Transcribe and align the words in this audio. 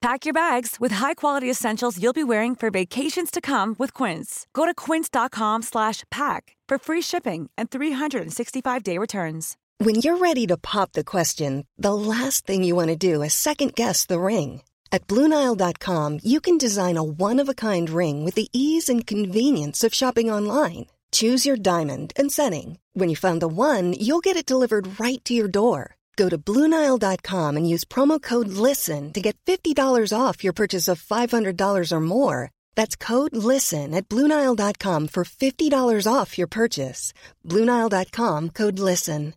Pack 0.00 0.24
your 0.24 0.32
bags 0.32 0.76
with 0.80 0.92
high-quality 0.92 1.50
essentials 1.50 2.02
you'll 2.02 2.14
be 2.14 2.24
wearing 2.24 2.56
for 2.56 2.70
vacations 2.70 3.30
to 3.30 3.38
come 3.42 3.76
with 3.78 3.92
Quince. 3.92 4.46
Go 4.54 4.64
to 4.64 4.72
quince.com 4.72 5.60
slash 5.60 6.04
pack 6.10 6.56
for 6.66 6.78
free 6.78 7.02
shipping 7.02 7.50
and 7.58 7.70
365-day 7.70 8.96
returns. 8.96 9.58
When 9.76 9.96
you're 9.96 10.16
ready 10.16 10.46
to 10.46 10.56
pop 10.56 10.92
the 10.92 11.04
question, 11.04 11.66
the 11.76 11.92
last 11.92 12.46
thing 12.46 12.64
you 12.64 12.74
want 12.74 12.88
to 12.88 12.96
do 12.96 13.20
is 13.20 13.34
second 13.34 13.74
guess 13.74 14.06
the 14.06 14.20
ring. 14.20 14.62
At 14.90 15.06
Bluenile.com, 15.06 16.20
you 16.22 16.40
can 16.40 16.56
design 16.56 16.96
a 16.96 17.04
one-of-a-kind 17.04 17.90
ring 17.90 18.24
with 18.24 18.34
the 18.34 18.48
ease 18.54 18.88
and 18.88 19.06
convenience 19.06 19.84
of 19.84 19.92
shopping 19.92 20.30
online. 20.30 20.86
Choose 21.12 21.44
your 21.44 21.56
diamond 21.56 22.14
and 22.16 22.32
setting. 22.32 22.78
When 22.94 23.10
you 23.10 23.16
find 23.16 23.42
the 23.42 23.48
one, 23.48 23.92
you'll 23.92 24.20
get 24.20 24.36
it 24.36 24.46
delivered 24.46 24.98
right 24.98 25.22
to 25.26 25.34
your 25.34 25.48
door. 25.48 25.96
Go 26.16 26.28
to 26.28 26.36
Bluenile.com 26.36 27.56
and 27.56 27.68
use 27.68 27.84
promo 27.84 28.20
code 28.20 28.48
LISTEN 28.48 29.12
to 29.14 29.20
get 29.22 29.36
$50 29.46 30.12
off 30.12 30.44
your 30.44 30.52
purchase 30.52 30.86
of 30.86 31.02
$500 31.02 31.92
or 31.92 32.00
more. 32.00 32.50
That's 32.76 32.94
code 32.94 33.34
LISTEN 33.34 33.94
at 33.94 34.08
Bluenile.com 34.10 35.08
for 35.08 35.24
$50 35.24 36.06
off 36.12 36.36
your 36.36 36.46
purchase. 36.46 37.14
Bluenile.com 37.46 38.50
code 38.50 38.78
LISTEN. 38.78 39.34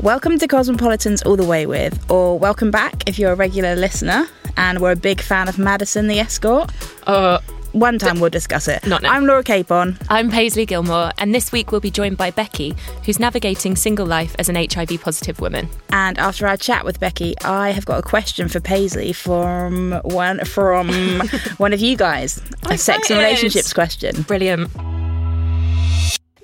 Welcome 0.00 0.38
to 0.38 0.46
Cosmopolitans 0.46 1.22
All 1.22 1.36
the 1.36 1.46
Way 1.46 1.64
With, 1.64 1.98
or 2.10 2.38
welcome 2.38 2.70
back 2.70 3.08
if 3.08 3.18
you're 3.18 3.32
a 3.32 3.34
regular 3.34 3.74
listener 3.74 4.26
and 4.58 4.80
we're 4.80 4.92
a 4.92 4.96
big 4.96 5.22
fan 5.22 5.48
of 5.48 5.58
Madison 5.58 6.08
the 6.08 6.20
Escort. 6.20 6.70
Uh, 7.06 7.38
One 7.74 7.98
time 7.98 8.20
we'll 8.20 8.30
discuss 8.30 8.68
it. 8.68 8.86
Not 8.86 9.02
now. 9.02 9.12
I'm 9.12 9.26
Laura 9.26 9.42
Capon. 9.42 9.98
I'm 10.08 10.30
Paisley 10.30 10.64
Gilmour, 10.64 11.10
and 11.18 11.34
this 11.34 11.50
week 11.50 11.72
we'll 11.72 11.80
be 11.80 11.90
joined 11.90 12.16
by 12.16 12.30
Becky, 12.30 12.72
who's 13.04 13.18
navigating 13.18 13.74
single 13.74 14.06
life 14.06 14.36
as 14.38 14.48
an 14.48 14.54
HIV 14.54 15.00
positive 15.00 15.40
woman. 15.40 15.68
And 15.90 16.16
after 16.18 16.46
our 16.46 16.56
chat 16.56 16.84
with 16.84 17.00
Becky, 17.00 17.34
I 17.44 17.70
have 17.70 17.84
got 17.84 17.98
a 17.98 18.02
question 18.02 18.48
for 18.48 18.60
Paisley 18.60 19.12
from 19.12 20.00
one 20.04 20.44
from 20.44 20.88
one 21.56 21.72
of 21.72 21.80
you 21.80 21.96
guys. 21.96 22.40
a 22.70 22.78
sex 22.78 23.10
and 23.10 23.18
relationships 23.18 23.72
question. 23.72 24.22
Brilliant. 24.22 24.70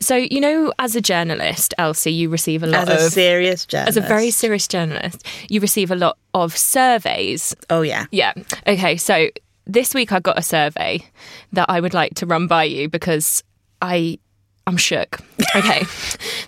So, 0.01 0.17
you 0.17 0.41
know, 0.41 0.73
as 0.81 0.97
a 0.97 1.01
journalist, 1.01 1.75
Elsie, 1.79 2.13
you 2.13 2.29
receive 2.29 2.65
a 2.65 2.67
lot 2.67 2.89
As 2.89 3.03
a 3.03 3.07
of. 3.07 3.13
serious 3.13 3.67
journalist. 3.67 3.97
as 3.99 4.05
a 4.05 4.09
very 4.09 4.33
serious 4.33 4.67
journalist, 4.67 5.25
you 5.49 5.61
receive 5.61 5.93
a 5.93 5.95
lot 5.97 6.19
of 6.35 6.57
surveys. 6.57 7.55
Oh 7.69 7.83
yeah. 7.83 8.07
Yeah. 8.11 8.33
Okay. 8.67 8.97
So 8.97 9.29
this 9.67 9.95
week 9.95 10.13
I 10.13 10.21
got 10.21 10.39
a 10.39 10.43
survey 10.43 11.05
that 11.53 11.67
I 11.69 11.81
would 11.81 11.95
like 11.95 12.15
to 12.17 12.27
run 12.27 12.47
by 12.47 12.65
you 12.65 12.89
because 12.89 13.43
I 13.83 14.19
I'm 14.67 14.77
shook. 14.77 15.21
Okay. 15.57 15.81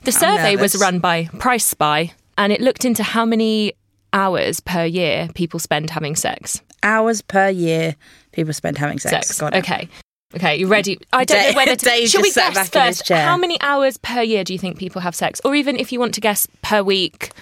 the 0.05 0.13
survey 0.13 0.57
was 0.57 0.77
run 0.81 0.99
by 1.01 1.25
PriceSpy 1.25 2.13
and 2.39 2.53
it 2.53 2.61
looked 2.61 2.85
into 2.85 3.03
how 3.03 3.25
many 3.25 3.73
hours 4.13 4.61
per 4.61 4.85
year 4.85 5.29
people 5.35 5.59
spend 5.59 5.91
having 5.91 6.15
sex. 6.17 6.61
Hours 6.83 7.23
per 7.23 7.49
year 7.49 7.97
people 8.33 8.53
spend 8.53 8.79
having 8.79 8.99
sex. 8.99 9.29
Sex. 9.29 9.41
Got 9.41 9.55
it. 9.55 9.59
Okay. 9.59 9.89
Okay, 10.35 10.57
you 10.57 10.67
ready? 10.67 10.99
I 11.13 11.25
don't 11.25 11.37
Dave- 11.39 11.53
know 11.53 11.57
whether 11.59 11.77
to. 11.77 11.85
Dave 11.91 12.09
Shall 12.09 12.23
we 12.23 12.33
guess 12.33 12.55
back 12.55 12.75
in 12.75 12.83
his 12.87 12.99
first? 12.99 13.07
chair. 13.07 13.27
How 13.27 13.37
many 13.37 13.61
hours 13.61 13.99
per 13.99 14.23
year 14.23 14.45
do 14.45 14.55
you 14.55 14.59
think 14.59 14.79
people 14.79 15.03
have 15.03 15.15
sex, 15.15 15.41
or 15.45 15.55
even 15.55 15.77
if 15.77 15.93
you 15.93 16.01
want 16.01 16.15
to 16.15 16.23
guess 16.23 16.47
per 16.63 16.83
week, 16.83 17.33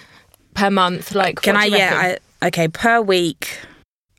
per 0.55 0.69
month? 0.69 1.15
Like, 1.15 1.41
Can 1.41 1.55
what 1.55 1.63
I 1.63 1.65
yeah. 1.67 2.17
I, 2.41 2.47
okay, 2.47 2.67
per 2.67 2.99
week. 2.99 3.59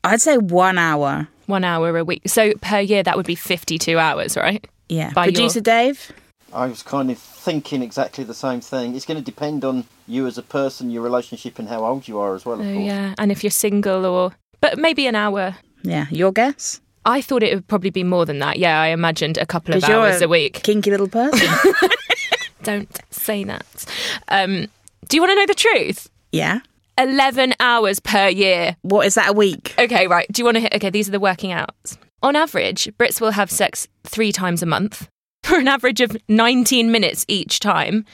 I'd 0.03 0.21
say 0.21 0.37
one 0.39 0.79
hour. 0.79 1.27
One 1.47 1.63
hour 1.63 1.97
a 1.97 2.03
week. 2.03 2.23
So 2.27 2.53
per 2.61 2.79
year, 2.79 3.03
that 3.03 3.15
would 3.17 3.25
be 3.25 3.35
fifty-two 3.35 3.97
hours, 3.99 4.35
right? 4.37 4.65
Yeah. 4.89 5.11
By 5.13 5.25
your- 5.25 5.33
Producer 5.33 5.61
Dave? 5.61 6.11
I 6.53 6.67
was 6.67 6.83
kind 6.83 7.09
of 7.09 7.17
thinking 7.17 7.81
exactly 7.81 8.23
the 8.23 8.35
same 8.35 8.61
thing. 8.61 8.95
It's 8.95 9.05
going 9.05 9.17
to 9.17 9.23
depend 9.23 9.65
on 9.65 9.85
you 10.07 10.27
as 10.27 10.37
a 10.37 10.43
person, 10.43 10.91
your 10.91 11.01
relationship, 11.01 11.57
and 11.57 11.67
how 11.67 11.83
old 11.83 12.07
you 12.07 12.19
are 12.19 12.35
as 12.35 12.45
well. 12.45 12.59
Of 12.61 12.67
Oh 12.67 12.73
course. 12.73 12.85
yeah, 12.85 13.15
and 13.17 13.31
if 13.31 13.43
you're 13.43 13.49
single 13.51 14.05
or 14.05 14.33
but 14.61 14.77
maybe 14.77 15.07
an 15.07 15.15
hour. 15.15 15.55
Yeah. 15.81 16.05
Your 16.11 16.31
guess? 16.31 16.79
I 17.05 17.21
thought 17.21 17.43
it 17.43 17.53
would 17.55 17.67
probably 17.67 17.89
be 17.89 18.03
more 18.03 18.25
than 18.25 18.39
that. 18.39 18.57
Yeah, 18.59 18.79
I 18.79 18.87
imagined 18.87 19.37
a 19.37 19.45
couple 19.45 19.73
of 19.73 19.81
Because 19.81 19.89
you're 19.89 19.99
hours 20.07 20.21
a 20.21 20.27
week. 20.29 20.61
Kinky 20.63 20.91
little 20.91 21.09
person. 21.09 21.49
Don't 22.63 22.99
say 23.09 23.43
that. 23.43 23.85
Um, 24.29 24.67
do 25.09 25.17
you 25.17 25.21
want 25.21 25.31
to 25.31 25.35
know 25.35 25.45
the 25.47 25.55
truth? 25.55 26.09
yeah. 26.31 26.59
Eleven 26.97 27.53
hours 27.59 27.99
per 27.99 28.27
year. 28.27 28.75
What 28.81 29.05
is 29.05 29.15
that 29.15 29.29
a 29.29 29.33
week? 29.33 29.73
Okay, 29.79 30.07
right. 30.07 30.27
Do 30.31 30.41
you 30.41 30.45
want 30.45 30.55
to 30.55 30.61
hit? 30.61 30.73
Okay, 30.75 30.89
these 30.89 31.07
are 31.07 31.11
the 31.11 31.19
working 31.19 31.51
outs. 31.51 31.97
On 32.21 32.35
average, 32.35 32.85
Brits 32.97 33.19
will 33.19 33.31
have 33.31 33.51
sex 33.51 33.87
three 34.03 34.31
times 34.31 34.61
a 34.63 34.65
month 34.65 35.09
for 35.43 35.57
an 35.57 35.67
average 35.67 36.01
of 36.01 36.15
19 36.29 36.91
minutes 36.91 37.25
each 37.27 37.59
time. 37.59 38.05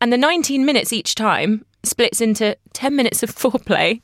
And 0.00 0.12
the 0.12 0.18
19 0.18 0.64
minutes 0.64 0.92
each 0.92 1.14
time 1.14 1.64
splits 1.84 2.20
into 2.20 2.56
10 2.72 2.94
minutes 2.94 3.22
of 3.22 3.30
foreplay 3.34 4.00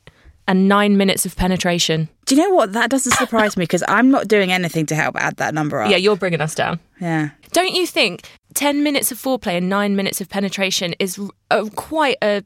and 0.48 0.66
nine 0.66 0.96
minutes 0.96 1.26
of 1.26 1.36
penetration. 1.36 2.08
Do 2.24 2.34
you 2.34 2.42
know 2.42 2.54
what? 2.54 2.72
That 2.72 2.88
doesn't 2.90 3.12
surprise 3.12 3.56
me 3.56 3.64
because 3.64 3.84
I'm 3.86 4.10
not 4.10 4.28
doing 4.28 4.50
anything 4.50 4.86
to 4.86 4.94
help 4.94 5.14
add 5.16 5.36
that 5.36 5.52
number 5.52 5.82
up. 5.82 5.90
Yeah, 5.90 5.98
you're 5.98 6.16
bringing 6.16 6.40
us 6.40 6.54
down. 6.54 6.80
Yeah. 7.00 7.30
Don't 7.52 7.74
you 7.74 7.86
think 7.86 8.22
10 8.54 8.82
minutes 8.82 9.12
of 9.12 9.18
foreplay 9.18 9.58
and 9.58 9.68
nine 9.68 9.94
minutes 9.94 10.20
of 10.22 10.28
penetration 10.28 10.94
is 10.98 11.20
uh, 11.50 11.68
quite 11.76 12.16
a. 12.22 12.42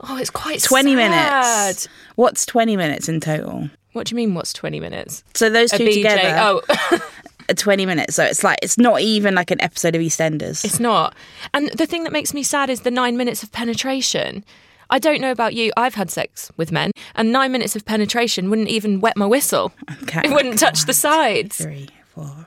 Oh, 0.00 0.16
it's 0.16 0.30
quite 0.30 0.62
20 0.62 0.94
sad. 0.94 1.66
minutes. 1.66 1.88
What's 2.16 2.46
20 2.46 2.76
minutes 2.76 3.08
in 3.08 3.20
total? 3.20 3.68
What 3.92 4.06
do 4.06 4.12
you 4.12 4.16
mean, 4.16 4.34
what's 4.34 4.52
20 4.52 4.80
minutes? 4.80 5.24
So 5.34 5.50
those 5.50 5.70
two 5.70 5.90
together 5.90 6.36
Oh, 6.38 6.62
are 7.48 7.54
20 7.54 7.86
minutes. 7.86 8.14
So 8.14 8.22
it's 8.24 8.44
like, 8.44 8.58
it's 8.62 8.78
not 8.78 9.00
even 9.00 9.34
like 9.34 9.50
an 9.50 9.60
episode 9.60 9.94
of 9.96 10.00
EastEnders. 10.02 10.64
It's 10.64 10.78
not. 10.78 11.14
And 11.54 11.68
the 11.70 11.86
thing 11.86 12.04
that 12.04 12.12
makes 12.12 12.32
me 12.34 12.42
sad 12.42 12.70
is 12.70 12.82
the 12.82 12.90
nine 12.90 13.16
minutes 13.16 13.42
of 13.42 13.50
penetration. 13.50 14.44
I 14.90 14.98
don't 14.98 15.20
know 15.20 15.30
about 15.32 15.54
you. 15.54 15.72
I've 15.76 15.94
had 15.94 16.10
sex 16.10 16.50
with 16.56 16.72
men, 16.72 16.92
and 17.14 17.30
nine 17.30 17.52
minutes 17.52 17.76
of 17.76 17.84
penetration 17.84 18.48
wouldn't 18.48 18.68
even 18.68 19.00
wet 19.00 19.16
my 19.18 19.26
whistle. 19.26 19.72
Okay. 20.04 20.22
It 20.24 20.30
wouldn't 20.30 20.58
touch 20.58 20.86
the 20.86 20.94
sides. 20.94 21.56
Three, 21.58 21.88
four. 22.14 22.46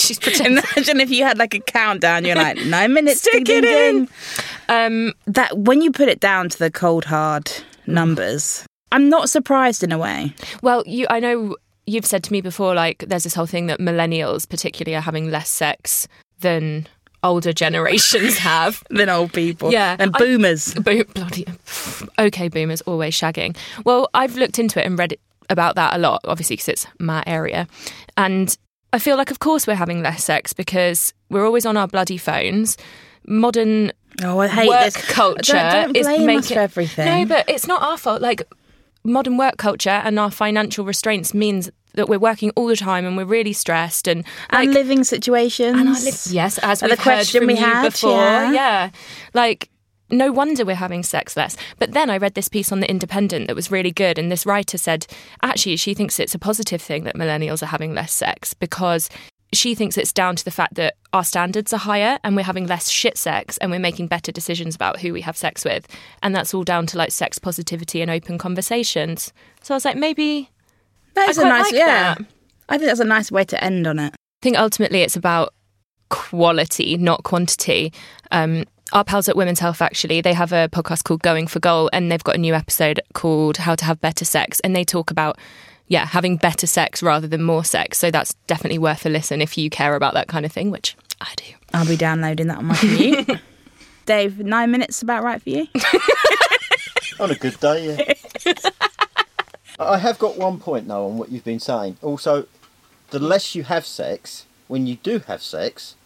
She's 0.06 0.18
pretending. 0.26 0.62
Imagine 0.76 1.00
if 1.00 1.10
you 1.10 1.24
had 1.24 1.38
like 1.38 1.54
a 1.54 1.60
countdown, 1.60 2.24
you're 2.24 2.36
like, 2.36 2.58
nine 2.64 2.92
minutes. 2.92 3.20
Stick 3.20 3.44
ding, 3.44 3.58
it 3.58 3.60
ding, 3.62 3.96
in. 3.96 4.04
ding. 4.04 4.08
Um, 4.68 5.12
That, 5.26 5.56
when 5.58 5.82
you 5.82 5.90
put 5.92 6.08
it 6.08 6.20
down 6.20 6.48
to 6.48 6.58
the 6.58 6.70
cold, 6.70 7.04
hard 7.04 7.50
numbers, 7.86 8.64
I'm 8.92 9.08
not 9.08 9.30
surprised 9.30 9.82
in 9.82 9.92
a 9.92 9.98
way. 9.98 10.34
well, 10.62 10.82
you. 10.86 11.06
I 11.10 11.20
know 11.20 11.56
you've 11.86 12.06
said 12.06 12.22
to 12.24 12.32
me 12.32 12.40
before, 12.40 12.74
like 12.74 13.04
there's 13.08 13.24
this 13.24 13.34
whole 13.34 13.46
thing 13.46 13.66
that 13.66 13.78
millennials, 13.80 14.48
particularly, 14.48 14.96
are 14.96 15.00
having 15.00 15.30
less 15.30 15.48
sex 15.48 16.06
than 16.40 16.86
older 17.22 17.52
generations 17.52 18.38
have. 18.50 18.82
Than 18.90 19.08
old 19.08 19.32
people. 19.32 19.70
Yeah, 19.72 19.96
And 19.98 20.14
I- 20.14 20.18
boomers. 20.18 20.74
Bo- 20.74 21.04
bloody 21.04 21.46
okay, 22.18 22.48
boomers 22.48 22.80
always 22.82 23.14
shagging. 23.14 23.56
Well, 23.84 24.08
I've 24.14 24.36
looked 24.36 24.58
into 24.58 24.80
it 24.82 24.86
and 24.86 24.98
read 24.98 25.12
it 25.12 25.20
about 25.50 25.74
that 25.74 25.94
a 25.94 25.98
lot, 25.98 26.20
obviously 26.24 26.54
because 26.56 26.68
it's 26.68 26.86
my 26.98 27.22
area, 27.26 27.66
and 28.16 28.56
I 28.92 28.98
feel 28.98 29.16
like, 29.16 29.30
of 29.30 29.38
course, 29.38 29.66
we're 29.66 29.74
having 29.74 30.02
less 30.02 30.24
sex 30.24 30.52
because 30.52 31.14
we're 31.28 31.44
always 31.44 31.64
on 31.64 31.76
our 31.76 31.86
bloody 31.86 32.18
phones. 32.18 32.76
Modern 33.26 33.92
oh, 34.24 34.40
I 34.40 34.48
hate 34.48 34.68
work 34.68 34.84
this. 34.84 34.96
culture 35.10 35.52
Don't, 35.52 35.92
don't 35.92 35.96
is 35.96 36.06
making 36.06 36.56
everything. 36.56 37.06
No, 37.06 37.24
but 37.26 37.48
it's 37.48 37.66
not 37.66 37.82
our 37.82 37.96
fault. 37.96 38.20
Like 38.20 38.42
modern 39.04 39.36
work 39.36 39.56
culture 39.56 39.90
and 39.90 40.18
our 40.18 40.30
financial 40.30 40.84
restraints 40.84 41.32
means 41.34 41.70
that 41.94 42.08
we're 42.08 42.18
working 42.18 42.50
all 42.56 42.66
the 42.66 42.76
time 42.76 43.04
and 43.04 43.16
we're 43.16 43.24
really 43.24 43.52
stressed 43.52 44.06
and 44.06 44.24
like, 44.52 44.66
and 44.66 44.74
living 44.74 45.04
situations. 45.04 45.78
and 45.78 45.88
I 45.88 46.00
live, 46.00 46.20
yes, 46.30 46.58
as 46.58 46.82
we've 46.82 46.90
the 46.90 46.96
question 46.96 47.42
heard 47.42 47.46
from 47.46 47.46
we 47.48 47.58
you 47.58 47.64
had, 47.64 47.90
before. 47.90 48.12
yeah. 48.12 48.52
yeah. 48.52 48.90
Like, 49.34 49.69
no 50.10 50.32
wonder 50.32 50.64
we're 50.64 50.74
having 50.74 51.02
sex 51.02 51.36
less. 51.36 51.56
But 51.78 51.92
then 51.92 52.10
I 52.10 52.18
read 52.18 52.34
this 52.34 52.48
piece 52.48 52.72
on 52.72 52.80
The 52.80 52.90
Independent 52.90 53.46
that 53.46 53.56
was 53.56 53.70
really 53.70 53.92
good. 53.92 54.18
And 54.18 54.30
this 54.30 54.46
writer 54.46 54.78
said, 54.78 55.06
actually, 55.42 55.76
she 55.76 55.94
thinks 55.94 56.18
it's 56.18 56.34
a 56.34 56.38
positive 56.38 56.82
thing 56.82 57.04
that 57.04 57.16
millennials 57.16 57.62
are 57.62 57.66
having 57.66 57.94
less 57.94 58.12
sex 58.12 58.54
because 58.54 59.08
she 59.52 59.74
thinks 59.74 59.98
it's 59.98 60.12
down 60.12 60.36
to 60.36 60.44
the 60.44 60.50
fact 60.50 60.74
that 60.74 60.94
our 61.12 61.24
standards 61.24 61.72
are 61.72 61.78
higher 61.78 62.18
and 62.22 62.36
we're 62.36 62.42
having 62.42 62.66
less 62.66 62.88
shit 62.88 63.18
sex 63.18 63.56
and 63.58 63.70
we're 63.70 63.80
making 63.80 64.06
better 64.06 64.30
decisions 64.30 64.74
about 64.76 65.00
who 65.00 65.12
we 65.12 65.22
have 65.22 65.36
sex 65.36 65.64
with. 65.64 65.88
And 66.22 66.34
that's 66.34 66.54
all 66.54 66.62
down 66.62 66.86
to 66.86 66.98
like 66.98 67.10
sex 67.10 67.38
positivity 67.38 68.00
and 68.00 68.10
open 68.10 68.38
conversations. 68.38 69.32
So 69.62 69.74
I 69.74 69.76
was 69.76 69.84
like, 69.84 69.96
maybe 69.96 70.50
That 71.14 71.28
is 71.28 71.38
a 71.38 71.44
nice, 71.44 71.64
like 71.64 71.74
yeah. 71.74 72.14
that. 72.14 72.26
I 72.68 72.78
think 72.78 72.88
that's 72.88 73.00
a 73.00 73.04
nice 73.04 73.32
way 73.32 73.44
to 73.44 73.62
end 73.62 73.86
on 73.86 73.98
it. 73.98 74.12
I 74.14 74.42
think 74.42 74.56
ultimately 74.56 75.02
it's 75.02 75.16
about 75.16 75.52
quality, 76.10 76.96
not 76.96 77.24
quantity. 77.24 77.92
Um, 78.30 78.64
our 78.92 79.04
pals 79.04 79.28
at 79.28 79.36
Women's 79.36 79.60
Health 79.60 79.82
actually, 79.82 80.20
they 80.20 80.32
have 80.32 80.52
a 80.52 80.68
podcast 80.68 81.04
called 81.04 81.22
Going 81.22 81.46
for 81.46 81.60
Goal, 81.60 81.90
and 81.92 82.10
they've 82.10 82.22
got 82.22 82.34
a 82.34 82.38
new 82.38 82.54
episode 82.54 83.00
called 83.12 83.58
How 83.58 83.74
to 83.74 83.84
Have 83.84 84.00
Better 84.00 84.24
Sex, 84.24 84.60
and 84.60 84.74
they 84.74 84.84
talk 84.84 85.10
about 85.10 85.38
yeah, 85.90 86.06
having 86.06 86.36
better 86.36 86.68
sex 86.68 87.02
rather 87.02 87.26
than 87.26 87.42
more 87.42 87.64
sex. 87.64 87.98
So 87.98 88.12
that's 88.12 88.34
definitely 88.46 88.78
worth 88.78 89.04
a 89.04 89.08
listen 89.08 89.42
if 89.42 89.58
you 89.58 89.68
care 89.70 89.96
about 89.96 90.14
that 90.14 90.28
kind 90.28 90.46
of 90.46 90.52
thing, 90.52 90.70
which 90.70 90.96
I 91.20 91.32
do. 91.34 91.44
I'll 91.74 91.86
be 91.86 91.96
downloading 91.96 92.46
that 92.46 92.58
on 92.58 92.66
my 92.66 92.76
commute. 92.76 93.28
Dave, 94.06 94.38
nine 94.38 94.70
minutes 94.70 95.02
about 95.02 95.24
right 95.24 95.42
for 95.42 95.50
you? 95.50 95.66
On 97.20 97.30
a 97.30 97.34
good 97.34 97.58
day, 97.58 98.14
yeah. 98.44 98.54
I 99.80 99.98
have 99.98 100.18
got 100.18 100.38
one 100.38 100.58
point 100.58 100.86
now 100.86 101.04
on 101.04 101.18
what 101.18 101.30
you've 101.30 101.44
been 101.44 101.60
saying. 101.60 101.96
Also, 102.02 102.46
the 103.10 103.18
less 103.18 103.54
you 103.54 103.64
have 103.64 103.84
sex, 103.84 104.46
when 104.68 104.86
you 104.86 104.96
do 104.96 105.18
have 105.20 105.42
sex, 105.42 105.96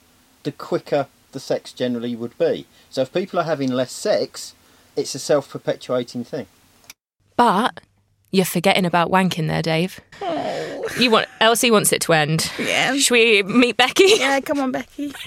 the 0.45 0.53
quicker 0.53 1.07
the 1.35 1.41
sex 1.41 1.73
generally 1.75 2.17
would 2.17 2.37
be. 2.39 2.67
So 2.89 3.03
if 3.03 3.13
people 3.13 3.39
are 3.39 3.45
having 3.45 3.71
less 3.71 3.93
sex, 3.93 4.55
it's 4.97 5.15
a 5.15 5.19
self 5.19 5.51
perpetuating 5.51 6.25
thing. 6.25 6.47
But 7.37 7.81
you're 8.31 8.47
forgetting 8.47 8.87
about 8.87 9.11
wanking 9.11 9.49
there, 9.49 9.61
Dave. 9.61 10.01
Oh. 10.23 10.89
You 10.99 11.11
want 11.11 11.29
Elsie 11.41 11.71
wants 11.71 11.93
it 11.93 12.01
to 12.03 12.15
end. 12.15 12.51
Yeah. 12.59 12.97
Should 12.97 13.13
we 13.13 13.43
meet 13.43 13.77
Becky? 13.77 14.05
Yeah, 14.17 14.41
come 14.41 14.61
on, 14.61 14.73
Becky. 14.73 15.13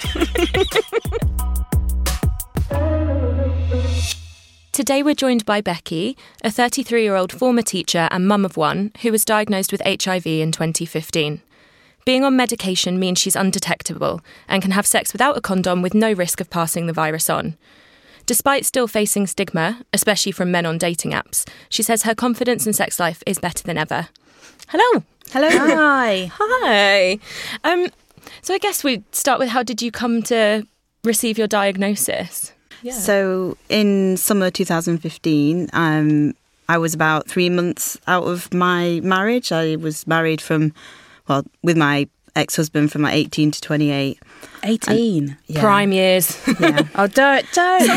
Today 4.71 5.01
we're 5.01 5.15
joined 5.15 5.43
by 5.43 5.59
Becky, 5.59 6.15
a 6.43 6.51
33 6.51 7.01
year 7.01 7.15
old 7.15 7.31
former 7.31 7.63
teacher 7.63 8.07
and 8.11 8.27
mum 8.27 8.45
of 8.45 8.57
one 8.57 8.91
who 9.01 9.11
was 9.11 9.25
diagnosed 9.25 9.71
with 9.71 9.81
HIV 9.81 10.27
in 10.27 10.51
2015. 10.51 11.41
Being 12.07 12.23
on 12.23 12.37
medication 12.37 12.99
means 12.99 13.19
she's 13.19 13.35
undetectable 13.35 14.21
and 14.47 14.61
can 14.61 14.71
have 14.71 14.87
sex 14.87 15.11
without 15.11 15.35
a 15.35 15.41
condom 15.41 15.81
with 15.81 15.93
no 15.93 16.13
risk 16.13 16.39
of 16.39 16.49
passing 16.49 16.87
the 16.87 16.93
virus 16.93 17.29
on. 17.29 17.57
Despite 18.25 18.65
still 18.65 18.87
facing 18.87 19.27
stigma, 19.27 19.81
especially 19.91 20.31
from 20.31 20.49
men 20.49 20.65
on 20.65 20.77
dating 20.77 21.11
apps, 21.11 21.45
she 21.67 21.83
says 21.83 22.03
her 22.03 22.15
confidence 22.15 22.65
in 22.65 22.71
sex 22.71 22.97
life 22.97 23.21
is 23.25 23.39
better 23.39 23.61
than 23.61 23.77
ever. 23.77 24.07
Hello. 24.69 25.03
Hello. 25.31 25.49
Hi. 25.49 26.31
Hi. 26.33 27.19
Um, 27.65 27.89
so 28.41 28.53
I 28.53 28.57
guess 28.57 28.85
we'd 28.85 29.03
start 29.13 29.37
with 29.37 29.49
how 29.49 29.61
did 29.61 29.81
you 29.81 29.91
come 29.91 30.23
to 30.23 30.65
receive 31.03 31.37
your 31.37 31.47
diagnosis? 31.47 32.53
Yeah. 32.83 32.93
So 32.93 33.57
in 33.67 34.15
summer 34.15 34.49
2015, 34.49 35.71
um, 35.73 36.35
I 36.69 36.77
was 36.77 36.93
about 36.93 37.27
three 37.27 37.49
months 37.49 37.97
out 38.07 38.23
of 38.23 38.53
my 38.53 39.01
marriage. 39.03 39.51
I 39.51 39.75
was 39.75 40.07
married 40.07 40.39
from, 40.39 40.73
well, 41.27 41.43
with 41.63 41.77
my 41.77 42.07
ex-husband 42.35 42.91
from 42.91 43.01
like 43.01 43.15
18 43.15 43.51
to 43.51 43.61
28. 43.61 44.19
18. 44.63 45.37
Yeah. 45.47 45.61
Prime 45.61 45.91
years. 45.91 46.37
Yeah. 46.59 46.81
Oh, 46.95 47.07
don't, 47.07 47.45
don't. 47.53 47.89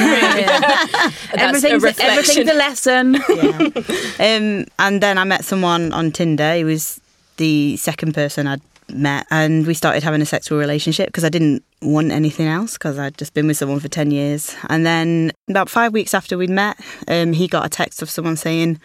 everything's, 1.35 1.65
a 1.83 1.87
reflection. 1.87 2.07
everything's 2.07 2.51
a 2.51 2.55
lesson. 2.55 3.15
yeah. 3.29 4.37
Um, 4.37 4.67
and 4.79 5.03
then 5.03 5.19
I 5.19 5.25
met 5.25 5.45
someone 5.45 5.93
on 5.93 6.11
Tinder. 6.13 6.55
He 6.55 6.65
was 6.65 7.01
the 7.37 7.77
second 7.77 8.15
person 8.15 8.47
I'd 8.47 8.61
met, 8.91 9.27
and 9.31 9.67
we 9.67 9.75
started 9.75 10.03
having 10.03 10.21
a 10.21 10.27
sexual 10.27 10.59
relationship 10.59 11.07
because 11.07 11.25
I 11.25 11.29
didn't 11.29 11.63
want 11.81 12.11
anything 12.11 12.47
else 12.47 12.75
because 12.75 12.99
I'd 12.99 13.17
just 13.17 13.33
been 13.35 13.47
with 13.47 13.57
someone 13.57 13.81
for 13.81 13.89
10 13.89 14.11
years. 14.11 14.55
And 14.69 14.85
then 14.85 15.33
about 15.49 15.71
five 15.71 15.93
weeks 15.93 16.13
after 16.15 16.37
we'd 16.37 16.51
met, 16.51 16.79
um, 17.09 17.33
he 17.33 17.49
got 17.49 17.65
a 17.65 17.69
text 17.71 18.03
of 18.03 18.11
someone 18.11 18.37
saying 18.37 18.81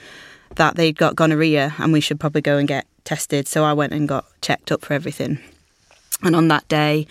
that 0.55 0.75
they'd 0.75 0.97
got 0.97 1.15
gonorrhea 1.15 1.73
and 1.77 1.93
we 1.93 2.01
should 2.01 2.19
probably 2.19 2.41
go 2.41 2.57
and 2.57 2.67
get 2.67 2.85
tested. 3.03 3.47
So 3.47 3.63
I 3.63 3.73
went 3.73 3.93
and 3.93 4.07
got 4.07 4.25
checked 4.41 4.71
up 4.71 4.83
for 4.83 4.93
everything. 4.93 5.39
And 6.23 6.35
on 6.35 6.47
that 6.47 6.67
day, 6.67 7.07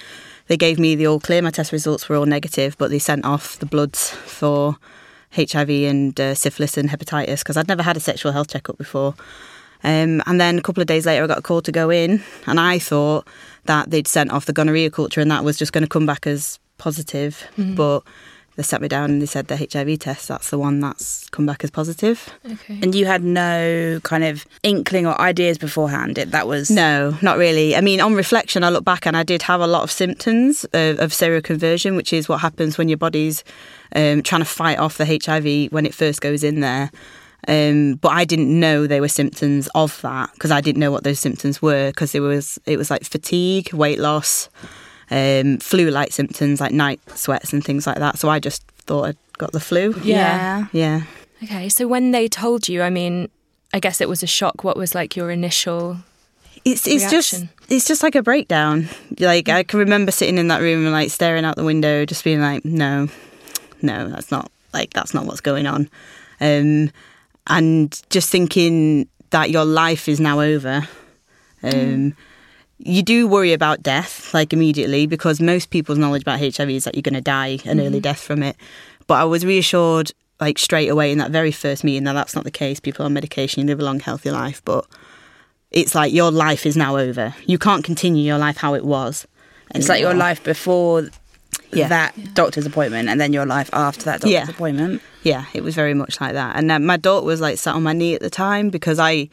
they 0.46 0.56
gave 0.56 0.78
me 0.78 0.94
the 0.94 1.06
all 1.06 1.20
clear. 1.20 1.42
My 1.42 1.50
test 1.50 1.72
results 1.72 2.08
were 2.08 2.16
all 2.16 2.26
negative, 2.26 2.76
but 2.78 2.90
they 2.90 2.98
sent 2.98 3.24
off 3.24 3.58
the 3.58 3.66
bloods 3.66 4.10
for 4.10 4.76
HIV 5.34 5.70
and 5.70 6.18
uh, 6.20 6.34
syphilis 6.34 6.76
and 6.76 6.90
hepatitis 6.90 7.40
because 7.40 7.56
I'd 7.56 7.68
never 7.68 7.82
had 7.82 7.96
a 7.96 8.00
sexual 8.00 8.32
health 8.32 8.48
checkup 8.48 8.78
before. 8.78 9.14
Um, 9.82 10.22
and 10.26 10.40
then 10.40 10.58
a 10.58 10.62
couple 10.62 10.80
of 10.80 10.86
days 10.86 11.04
later, 11.06 11.24
I 11.24 11.26
got 11.26 11.38
a 11.38 11.42
call 11.42 11.60
to 11.62 11.72
go 11.72 11.90
in, 11.90 12.22
and 12.46 12.58
I 12.58 12.78
thought 12.78 13.28
that 13.64 13.90
they'd 13.90 14.08
sent 14.08 14.30
off 14.30 14.46
the 14.46 14.52
gonorrhea 14.52 14.90
culture 14.90 15.20
and 15.20 15.30
that 15.30 15.44
was 15.44 15.58
just 15.58 15.72
going 15.72 15.84
to 15.84 15.88
come 15.88 16.06
back 16.06 16.26
as 16.26 16.58
positive. 16.78 17.46
But 17.74 18.02
they 18.56 18.62
sat 18.62 18.80
me 18.80 18.88
down 18.88 19.10
and 19.10 19.20
they 19.20 19.26
said 19.26 19.48
the 19.48 19.56
HIV 19.56 19.98
test, 19.98 20.28
that's 20.28 20.50
the 20.50 20.58
one 20.58 20.80
that's 20.80 21.28
come 21.30 21.44
back 21.44 21.64
as 21.64 21.70
positive. 21.70 22.30
Okay. 22.48 22.78
And 22.82 22.94
you 22.94 23.04
had 23.06 23.24
no 23.24 24.00
kind 24.04 24.22
of 24.22 24.46
inkling 24.62 25.06
or 25.06 25.20
ideas 25.20 25.58
beforehand. 25.58 26.18
It, 26.18 26.30
that 26.30 26.46
was 26.46 26.70
No, 26.70 27.16
not 27.20 27.36
really. 27.36 27.74
I 27.74 27.80
mean, 27.80 28.00
on 28.00 28.14
reflection, 28.14 28.62
I 28.62 28.68
look 28.68 28.84
back 28.84 29.06
and 29.06 29.16
I 29.16 29.24
did 29.24 29.42
have 29.42 29.60
a 29.60 29.66
lot 29.66 29.82
of 29.82 29.90
symptoms 29.90 30.64
of, 30.72 31.00
of 31.00 31.10
seroconversion, 31.10 31.96
which 31.96 32.12
is 32.12 32.28
what 32.28 32.40
happens 32.40 32.78
when 32.78 32.88
your 32.88 32.98
body's 32.98 33.42
um, 33.96 34.22
trying 34.22 34.40
to 34.40 34.46
fight 34.46 34.78
off 34.78 34.98
the 34.98 35.06
HIV 35.06 35.72
when 35.72 35.84
it 35.86 35.94
first 35.94 36.20
goes 36.20 36.44
in 36.44 36.60
there. 36.60 36.90
Um, 37.46 37.96
but 37.96 38.12
I 38.12 38.24
didn't 38.24 38.58
know 38.58 38.86
they 38.86 39.00
were 39.00 39.08
symptoms 39.08 39.68
of 39.74 40.00
that 40.02 40.32
because 40.32 40.50
I 40.50 40.60
didn't 40.60 40.80
know 40.80 40.90
what 40.90 41.04
those 41.04 41.20
symptoms 41.20 41.60
were 41.60 41.90
because 41.90 42.14
it 42.14 42.20
was 42.20 42.58
it 42.64 42.78
was 42.78 42.90
like 42.90 43.04
fatigue, 43.04 43.72
weight 43.74 43.98
loss, 43.98 44.48
um, 45.10 45.58
flu-like 45.58 46.12
symptoms 46.12 46.60
like 46.60 46.72
night 46.72 47.00
sweats 47.14 47.52
and 47.52 47.64
things 47.64 47.86
like 47.86 47.98
that. 47.98 48.18
So 48.18 48.28
I 48.28 48.38
just 48.38 48.62
thought 48.86 49.04
I'd 49.04 49.16
got 49.38 49.52
the 49.52 49.60
flu. 49.60 49.94
Yeah. 50.02 50.66
Yeah. 50.72 51.02
Okay. 51.42 51.68
So 51.68 51.86
when 51.86 52.10
they 52.10 52.28
told 52.28 52.68
you, 52.68 52.82
I 52.82 52.90
mean, 52.90 53.28
I 53.72 53.80
guess 53.80 54.00
it 54.00 54.08
was 54.08 54.22
a 54.22 54.26
shock. 54.26 54.64
What 54.64 54.76
was 54.76 54.94
like 54.94 55.16
your 55.16 55.30
initial? 55.30 55.98
It's 56.64 56.86
it's 56.86 57.12
reaction? 57.12 57.48
just 57.50 57.70
it's 57.70 57.86
just 57.86 58.02
like 58.02 58.14
a 58.14 58.22
breakdown. 58.22 58.88
Like 59.18 59.48
I 59.48 59.64
can 59.64 59.80
remember 59.80 60.10
sitting 60.10 60.38
in 60.38 60.48
that 60.48 60.60
room 60.60 60.84
and 60.84 60.92
like 60.92 61.10
staring 61.10 61.44
out 61.44 61.56
the 61.56 61.64
window, 61.64 62.06
just 62.06 62.24
being 62.24 62.40
like, 62.40 62.64
no, 62.64 63.08
no, 63.82 64.08
that's 64.08 64.30
not 64.30 64.50
like 64.72 64.90
that's 64.94 65.12
not 65.12 65.26
what's 65.26 65.40
going 65.40 65.66
on, 65.66 65.90
um, 66.40 66.90
and 67.48 68.02
just 68.08 68.30
thinking 68.30 69.08
that 69.30 69.50
your 69.50 69.64
life 69.64 70.08
is 70.08 70.20
now 70.20 70.40
over. 70.40 70.88
Um, 71.62 72.16
You 72.78 73.02
do 73.02 73.26
worry 73.28 73.52
about 73.52 73.82
death 73.82 74.34
like 74.34 74.52
immediately 74.52 75.06
because 75.06 75.40
most 75.40 75.70
people's 75.70 75.98
knowledge 75.98 76.22
about 76.22 76.40
HIV 76.40 76.70
is 76.70 76.84
that 76.84 76.94
you're 76.94 77.02
going 77.02 77.14
to 77.14 77.20
die 77.20 77.58
an 77.64 77.80
early 77.80 78.00
death 78.00 78.20
from 78.20 78.42
it. 78.42 78.56
But 79.06 79.14
I 79.14 79.24
was 79.24 79.44
reassured 79.44 80.12
like 80.40 80.58
straight 80.58 80.88
away 80.88 81.12
in 81.12 81.18
that 81.18 81.30
very 81.30 81.52
first 81.52 81.84
meeting 81.84 82.04
that 82.04 82.14
that's 82.14 82.34
not 82.34 82.44
the 82.44 82.50
case. 82.50 82.80
People 82.80 83.04
on 83.06 83.12
medication 83.12 83.60
you 83.62 83.66
live 83.68 83.80
a 83.80 83.84
long, 83.84 84.00
healthy 84.00 84.30
life, 84.30 84.60
but 84.64 84.86
it's 85.70 85.94
like 85.94 86.12
your 86.12 86.30
life 86.30 86.66
is 86.66 86.76
now 86.76 86.96
over. 86.96 87.34
You 87.46 87.58
can't 87.58 87.84
continue 87.84 88.24
your 88.24 88.38
life 88.38 88.56
how 88.56 88.74
it 88.74 88.84
was. 88.84 89.26
It's 89.74 89.88
like 89.88 90.00
your 90.00 90.14
life 90.14 90.42
before 90.42 91.08
Yeah. 91.72 91.88
that 91.88 92.34
doctor's 92.34 92.66
appointment, 92.66 93.08
and 93.08 93.20
then 93.20 93.32
your 93.32 93.46
life 93.46 93.70
after 93.72 94.04
that 94.04 94.20
doctor's 94.20 94.30
Yeah. 94.32 94.48
appointment. 94.48 95.00
Yeah, 95.22 95.44
it 95.54 95.62
was 95.64 95.74
very 95.74 95.94
much 95.94 96.20
like 96.20 96.32
that. 96.34 96.56
And 96.56 96.70
uh, 96.70 96.78
my 96.78 96.96
daughter 96.96 97.24
was 97.24 97.40
like 97.40 97.58
sat 97.58 97.74
on 97.74 97.82
my 97.82 97.92
knee 97.92 98.14
at 98.14 98.20
the 98.20 98.30
time 98.30 98.70
because 98.70 98.98
I 98.98 99.28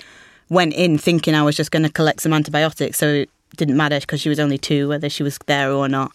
went 0.51 0.73
in 0.73 0.97
thinking 0.97 1.33
I 1.33 1.43
was 1.43 1.55
just 1.55 1.71
going 1.71 1.83
to 1.83 1.89
collect 1.89 2.21
some 2.21 2.33
antibiotics, 2.33 2.97
so 2.97 3.07
it 3.07 3.29
didn't 3.55 3.77
matter 3.77 3.99
because 4.01 4.19
she 4.19 4.29
was 4.29 4.39
only 4.39 4.57
two 4.57 4.89
whether 4.89 5.09
she 5.09 5.23
was 5.23 5.39
there 5.47 5.71
or 5.71 5.87
not. 5.87 6.11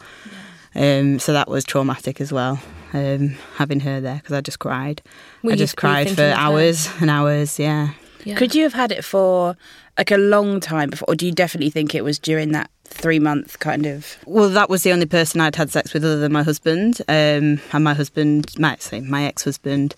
Um, 0.75 1.19
so 1.19 1.33
that 1.33 1.49
was 1.49 1.65
traumatic 1.65 2.20
as 2.20 2.32
well, 2.32 2.60
um, 2.93 3.31
having 3.55 3.81
her 3.81 3.99
there 3.99 4.17
because 4.17 4.34
I 4.34 4.43
just 4.43 4.58
cried. 4.58 5.01
Were 5.43 5.53
I 5.53 5.56
just 5.56 5.72
you 5.72 5.79
cried 5.79 6.10
for 6.10 6.17
thinking 6.17 6.37
her? 6.37 6.37
hours 6.37 6.89
and 7.01 7.10
hours. 7.10 7.58
Yeah. 7.58 7.94
Yeah. 8.25 8.37
Could 8.37 8.55
you 8.55 8.65
have 8.65 8.75
had 8.75 8.93
it 8.93 9.05
for 9.05 9.56
like 9.96 10.10
a 10.10 10.19
long 10.19 10.60
time 10.60 10.91
before, 10.91 11.08
or 11.08 11.15
do 11.15 11.25
you 11.25 11.32
definitely 11.32 11.70
think 11.70 11.94
it 11.94 12.05
was 12.05 12.19
during 12.19 12.53
that 12.53 12.70
three 12.84 13.19
month 13.19 13.58
kind 13.58 13.87
of? 13.87 14.19
Well, 14.27 14.51
that 14.51 14.69
was 14.69 14.82
the 14.82 14.93
only 14.93 15.06
person 15.06 15.41
I'd 15.41 15.56
had 15.56 15.70
sex 15.70 15.94
with 15.94 16.05
other 16.05 16.19
than 16.19 16.32
my 16.32 16.43
husband. 16.43 17.01
Um, 17.08 17.58
and 17.72 17.84
my 17.84 17.94
husband, 17.94 18.55
my, 18.58 18.77
sorry, 18.77 19.01
my 19.01 19.25
ex-husband, 19.25 19.94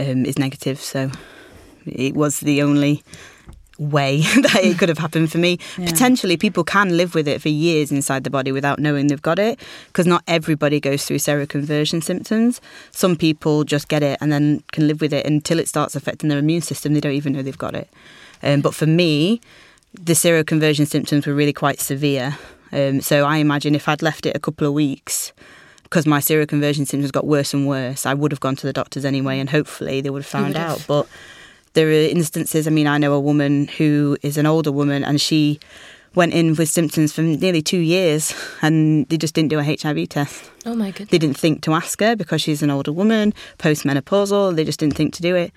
um, 0.00 0.24
is 0.24 0.38
negative, 0.38 0.80
so 0.80 1.12
it 1.84 2.14
was 2.14 2.40
the 2.40 2.62
only 2.62 3.04
way 3.78 4.20
that 4.42 4.60
it 4.62 4.78
could 4.78 4.88
have 4.88 4.98
happened 4.98 5.30
for 5.30 5.38
me. 5.38 5.58
Potentially, 5.76 6.36
people 6.36 6.64
can 6.64 6.96
live 6.96 7.14
with 7.14 7.28
it 7.28 7.42
for 7.42 7.48
years 7.48 7.92
inside 7.92 8.24
the 8.24 8.30
body 8.30 8.52
without 8.52 8.78
knowing 8.78 9.08
they've 9.08 9.22
got 9.22 9.38
it, 9.38 9.60
because 9.88 10.06
not 10.06 10.22
everybody 10.26 10.80
goes 10.80 11.04
through 11.04 11.18
seroconversion 11.18 12.02
symptoms. 12.02 12.60
Some 12.90 13.16
people 13.16 13.64
just 13.64 13.88
get 13.88 14.02
it 14.02 14.18
and 14.20 14.32
then 14.32 14.62
can 14.72 14.86
live 14.86 15.00
with 15.00 15.12
it 15.12 15.26
until 15.26 15.58
it 15.58 15.68
starts 15.68 15.96
affecting 15.96 16.28
their 16.28 16.38
immune 16.38 16.62
system. 16.62 16.94
They 16.94 17.00
don't 17.00 17.12
even 17.12 17.32
know 17.32 17.42
they've 17.42 17.56
got 17.56 17.74
it. 17.74 17.88
Um, 18.42 18.60
but 18.60 18.74
for 18.74 18.86
me, 18.86 19.40
the 19.92 20.12
seroconversion 20.12 20.86
symptoms 20.86 21.26
were 21.26 21.34
really 21.34 21.52
quite 21.52 21.80
severe. 21.80 22.38
Um, 22.72 23.00
so 23.00 23.24
I 23.24 23.38
imagine 23.38 23.74
if 23.74 23.88
I'd 23.88 24.02
left 24.02 24.26
it 24.26 24.36
a 24.36 24.40
couple 24.40 24.66
of 24.66 24.72
weeks, 24.72 25.32
because 25.84 26.06
my 26.06 26.18
seroconversion 26.18 26.86
symptoms 26.86 27.12
got 27.12 27.26
worse 27.26 27.54
and 27.54 27.66
worse, 27.66 28.06
I 28.06 28.14
would 28.14 28.32
have 28.32 28.40
gone 28.40 28.56
to 28.56 28.66
the 28.66 28.72
doctors 28.72 29.04
anyway, 29.04 29.38
and 29.38 29.50
hopefully 29.50 30.00
they 30.00 30.10
would 30.10 30.22
have 30.22 30.26
found 30.26 30.56
out. 30.56 30.84
But 30.86 31.06
there 31.76 31.88
are 31.88 31.92
instances. 31.92 32.66
I 32.66 32.70
mean, 32.70 32.86
I 32.86 32.96
know 32.96 33.12
a 33.12 33.20
woman 33.20 33.68
who 33.68 34.16
is 34.22 34.38
an 34.38 34.46
older 34.46 34.72
woman, 34.72 35.04
and 35.04 35.20
she 35.20 35.60
went 36.14 36.32
in 36.32 36.56
with 36.56 36.70
symptoms 36.70 37.12
for 37.12 37.20
nearly 37.20 37.60
two 37.60 37.78
years, 37.78 38.34
and 38.62 39.06
they 39.08 39.18
just 39.18 39.34
didn't 39.34 39.50
do 39.50 39.58
a 39.58 39.62
HIV 39.62 40.08
test. 40.08 40.50
Oh 40.64 40.74
my 40.74 40.90
goodness. 40.90 41.10
They 41.10 41.18
didn't 41.18 41.36
think 41.36 41.60
to 41.62 41.74
ask 41.74 42.00
her 42.00 42.16
because 42.16 42.40
she's 42.40 42.62
an 42.62 42.70
older 42.70 42.92
woman, 42.92 43.34
postmenopausal. 43.58 44.56
They 44.56 44.64
just 44.64 44.80
didn't 44.80 44.96
think 44.96 45.12
to 45.14 45.22
do 45.22 45.36
it, 45.36 45.52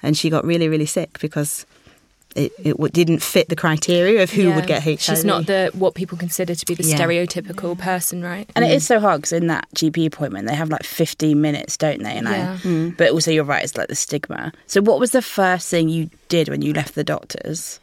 and 0.00 0.16
she 0.16 0.30
got 0.30 0.44
really, 0.44 0.68
really 0.68 0.86
sick 0.86 1.18
because 1.18 1.66
it, 2.34 2.52
it 2.58 2.92
didn't 2.92 3.20
fit 3.22 3.48
the 3.48 3.56
criteria 3.56 4.22
of 4.22 4.30
who 4.30 4.52
would 4.52 4.66
get 4.66 4.82
HIV. 4.82 5.00
She's 5.00 5.24
not 5.24 5.46
the 5.46 5.70
what 5.72 5.94
people 5.94 6.18
consider 6.18 6.54
to 6.54 6.66
be 6.66 6.74
the 6.74 6.82
Yeah. 6.84 6.98
stereotypical 6.98 7.78
person, 7.78 8.22
right? 8.22 8.50
And 8.56 8.64
it 8.64 8.72
is 8.72 8.86
so 8.86 8.98
hard 9.00 9.20
because 9.20 9.32
in 9.32 9.46
that 9.48 9.66
GP 9.74 10.06
appointment 10.06 10.48
they 10.48 10.54
have 10.54 10.68
like 10.70 10.82
15 10.82 11.40
minutes, 11.40 11.76
don't 11.76 12.02
they? 12.02 12.16
And 12.16 12.26
Yeah. 12.28 12.58
I, 12.64 12.94
but 12.96 13.10
also 13.12 13.30
you're 13.30 13.44
right, 13.44 13.62
it's 13.62 13.76
like 13.76 13.88
the 13.88 13.94
stigma. 13.94 14.52
So 14.66 14.80
what 14.82 14.98
was 14.98 15.12
the 15.12 15.22
first 15.22 15.68
thing 15.68 15.88
you 15.88 16.10
did 16.28 16.48
when 16.48 16.60
you 16.62 16.72
left 16.72 16.94
the 16.94 17.04
doctors? 17.04 17.78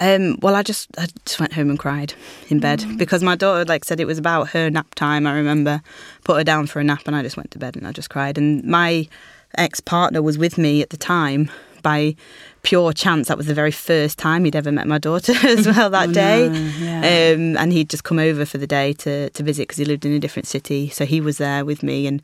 Um, 0.00 0.38
well, 0.42 0.56
I 0.56 0.62
just 0.64 0.88
I 0.98 1.06
just 1.24 1.38
went 1.38 1.52
home 1.52 1.70
and 1.70 1.78
cried 1.78 2.14
in 2.48 2.58
bed 2.58 2.80
Mm. 2.80 2.98
because 2.98 3.22
my 3.22 3.36
daughter 3.36 3.64
like 3.64 3.84
said 3.84 4.00
it 4.00 4.06
was 4.06 4.18
about 4.18 4.48
her 4.50 4.68
nap 4.68 4.94
time. 4.96 5.24
I 5.26 5.32
remember 5.34 5.80
put 6.24 6.36
her 6.36 6.44
down 6.44 6.66
for 6.66 6.80
a 6.80 6.84
nap 6.84 7.02
and 7.06 7.14
I 7.14 7.22
just 7.22 7.36
went 7.36 7.52
to 7.52 7.58
bed 7.58 7.76
and 7.76 7.86
I 7.86 7.92
just 7.92 8.10
cried. 8.10 8.36
And 8.36 8.64
my 8.64 9.08
ex 9.56 9.78
partner 9.80 10.20
was 10.20 10.36
with 10.36 10.58
me 10.58 10.82
at 10.82 10.90
the 10.90 10.96
time 10.96 11.48
by 11.84 12.16
pure 12.64 12.92
chance. 12.92 13.28
That 13.28 13.36
was 13.36 13.46
the 13.46 13.54
very 13.54 13.70
first 13.70 14.18
time 14.18 14.44
he'd 14.44 14.56
ever 14.56 14.72
met 14.72 14.88
my 14.88 14.98
daughter 14.98 15.34
as 15.44 15.68
well 15.68 15.90
that 15.90 16.12
day. 16.12 16.48
Um, 16.48 17.56
and 17.56 17.72
he'd 17.72 17.90
just 17.90 18.02
come 18.02 18.18
over 18.18 18.44
for 18.44 18.58
the 18.58 18.66
day 18.66 18.92
to 18.94 19.30
to 19.30 19.42
visit 19.44 19.68
because 19.68 19.78
he 19.78 19.84
lived 19.84 20.04
in 20.04 20.12
a 20.12 20.18
different 20.18 20.48
city. 20.48 20.88
So 20.88 21.04
he 21.04 21.20
was 21.20 21.38
there 21.38 21.64
with 21.64 21.84
me 21.84 22.08
and 22.08 22.20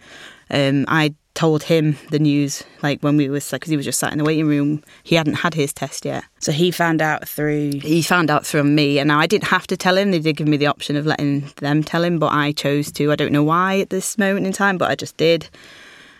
um, 0.50 0.84
I 0.88 1.14
told 1.34 1.62
him 1.62 1.96
the 2.10 2.18
news 2.18 2.64
like 2.82 3.00
when 3.02 3.16
we 3.16 3.28
was 3.28 3.48
because 3.48 3.70
he 3.70 3.76
was 3.76 3.86
just 3.86 4.00
sat 4.00 4.12
in 4.12 4.18
the 4.18 4.24
waiting 4.24 4.46
room. 4.48 4.82
He 5.04 5.14
hadn't 5.14 5.34
had 5.34 5.54
his 5.54 5.72
test 5.72 6.04
yet. 6.04 6.24
So 6.40 6.52
he 6.52 6.70
found 6.70 7.00
out 7.00 7.28
through. 7.28 7.78
He 7.80 8.02
found 8.02 8.30
out 8.30 8.44
from 8.44 8.74
me, 8.74 8.98
and 8.98 9.12
I 9.12 9.26
didn't 9.26 9.44
have 9.44 9.66
to 9.68 9.76
tell 9.76 9.96
him. 9.96 10.10
They 10.10 10.18
did 10.18 10.36
give 10.36 10.48
me 10.48 10.56
the 10.56 10.66
option 10.66 10.96
of 10.96 11.06
letting 11.06 11.50
them 11.56 11.84
tell 11.84 12.02
him, 12.02 12.18
but 12.18 12.32
I 12.32 12.52
chose 12.52 12.90
to. 12.92 13.12
I 13.12 13.16
don't 13.16 13.32
know 13.32 13.44
why 13.44 13.80
at 13.80 13.90
this 13.90 14.18
moment 14.18 14.46
in 14.46 14.52
time, 14.52 14.76
but 14.76 14.90
I 14.90 14.94
just 14.94 15.16
did. 15.16 15.48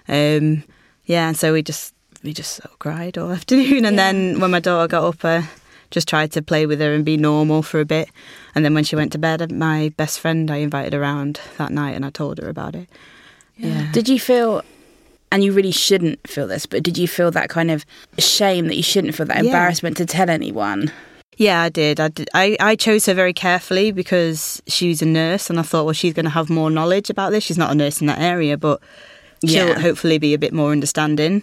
Um, 0.09 0.63
yeah, 1.05 1.29
and 1.29 1.37
so 1.37 1.53
we 1.53 1.63
just 1.63 1.95
we 2.23 2.33
just 2.33 2.55
sort 2.55 2.73
of 2.73 2.79
cried 2.79 3.17
all 3.19 3.31
afternoon, 3.39 3.85
and 3.85 3.99
then 3.99 4.41
when 4.41 4.51
my 4.51 4.61
daughter 4.61 4.89
got 4.89 5.05
up, 5.05 5.25
I 5.25 5.49
just 5.91 6.09
tried 6.09 6.31
to 6.33 6.43
play 6.43 6.67
with 6.67 6.81
her 6.81 6.93
and 6.95 7.05
be 7.05 7.17
normal 7.17 7.63
for 7.63 7.81
a 7.81 7.85
bit. 7.85 8.09
And 8.55 8.65
then 8.65 8.75
when 8.75 8.85
she 8.85 8.95
went 8.97 9.13
to 9.13 9.19
bed, 9.19 9.51
my 9.51 9.93
best 9.97 10.21
friend 10.21 10.51
I 10.51 10.57
invited 10.57 10.95
around 10.95 11.41
that 11.59 11.73
night, 11.73 11.93
and 11.97 12.05
I 12.05 12.11
told 12.11 12.39
her 12.39 12.49
about 12.49 12.75
it. 12.75 12.89
Yeah. 13.57 13.91
Did 13.93 14.09
you 14.09 14.19
feel, 14.21 14.63
and 15.33 15.43
you 15.45 15.53
really 15.53 15.73
shouldn't 15.73 16.27
feel 16.29 16.47
this, 16.47 16.67
but 16.67 16.83
did 16.83 16.97
you 16.97 17.09
feel 17.09 17.31
that 17.33 17.49
kind 17.51 17.71
of 17.71 17.85
shame 18.19 18.69
that 18.69 18.77
you 18.77 18.83
shouldn't 18.83 19.15
feel 19.15 19.27
that 19.27 19.39
Yeah. 19.39 19.51
embarrassment 19.51 19.97
to 19.99 20.07
tell 20.07 20.31
anyone? 20.31 20.93
Yeah, 21.37 21.63
I 21.63 21.69
did. 21.71 21.99
I 22.01 22.09
did. 22.09 22.29
I, 22.35 22.57
I 22.61 22.77
chose 22.77 23.07
her 23.07 23.15
very 23.15 23.33
carefully 23.33 23.93
because 23.93 24.61
she's 24.67 25.01
a 25.01 25.07
nurse, 25.07 25.49
and 25.51 25.59
I 25.59 25.63
thought, 25.63 25.85
well, 25.87 25.95
she's 25.95 26.13
going 26.13 26.25
to 26.25 26.31
have 26.31 26.51
more 26.51 26.71
knowledge 26.71 27.09
about 27.11 27.31
this. 27.33 27.45
She's 27.45 27.57
not 27.59 27.71
a 27.73 27.75
nurse 27.75 28.01
in 28.01 28.07
that 28.09 28.19
area, 28.21 28.57
but 28.59 28.81
she'll 29.47 29.69
Yeah. 29.69 29.79
hopefully 29.81 30.19
be 30.19 30.35
a 30.35 30.39
bit 30.39 30.53
more 30.53 30.71
understanding. 30.71 31.43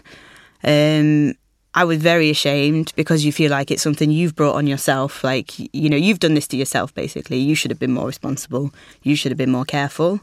Um, 0.63 1.35
I 1.73 1.83
was 1.83 1.99
very 1.99 2.31
ashamed 2.31 2.91
because 2.95 3.23
you 3.23 3.31
feel 3.31 3.51
like 3.51 3.69
it's 3.69 3.83
something 3.83 4.09
you've 4.09 4.35
brought 4.35 4.55
on 4.55 4.65
yourself. 4.65 5.23
Like, 5.23 5.59
you 5.59 5.89
know, 5.89 5.97
you've 5.97 6.19
done 6.19 6.33
this 6.33 6.47
to 6.47 6.57
yourself, 6.57 6.93
basically. 6.95 7.37
You 7.37 7.53
should 7.53 7.69
have 7.69 7.79
been 7.79 7.93
more 7.93 8.07
responsible. 8.07 8.73
You 9.03 9.15
should 9.15 9.31
have 9.31 9.37
been 9.37 9.51
more 9.51 9.65
careful. 9.65 10.19